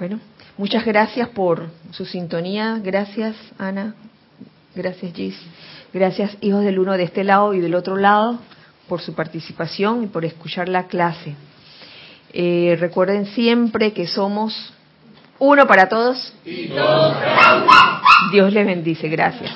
bueno, 0.00 0.18
muchas 0.58 0.84
gracias 0.84 1.28
por 1.28 1.68
su 1.92 2.04
sintonía. 2.04 2.80
Gracias, 2.82 3.36
Ana. 3.56 3.94
Gracias, 4.74 5.14
Gis. 5.14 5.36
Gracias, 5.92 6.36
hijos 6.40 6.64
del 6.64 6.80
uno 6.80 6.94
de 6.94 7.04
este 7.04 7.22
lado 7.22 7.54
y 7.54 7.60
del 7.60 7.76
otro 7.76 7.96
lado, 7.96 8.40
por 8.88 9.00
su 9.00 9.14
participación 9.14 10.02
y 10.02 10.06
por 10.08 10.24
escuchar 10.24 10.68
la 10.68 10.88
clase. 10.88 11.36
Eh, 12.32 12.76
recuerden 12.80 13.26
siempre 13.26 13.92
que 13.92 14.08
somos 14.08 14.72
uno 15.38 15.68
para 15.68 15.88
todos. 15.88 16.34
Y 16.44 16.66
todos 16.66 17.16
Dios 18.32 18.52
les 18.52 18.66
bendice. 18.66 19.08
Gracias. 19.08 19.52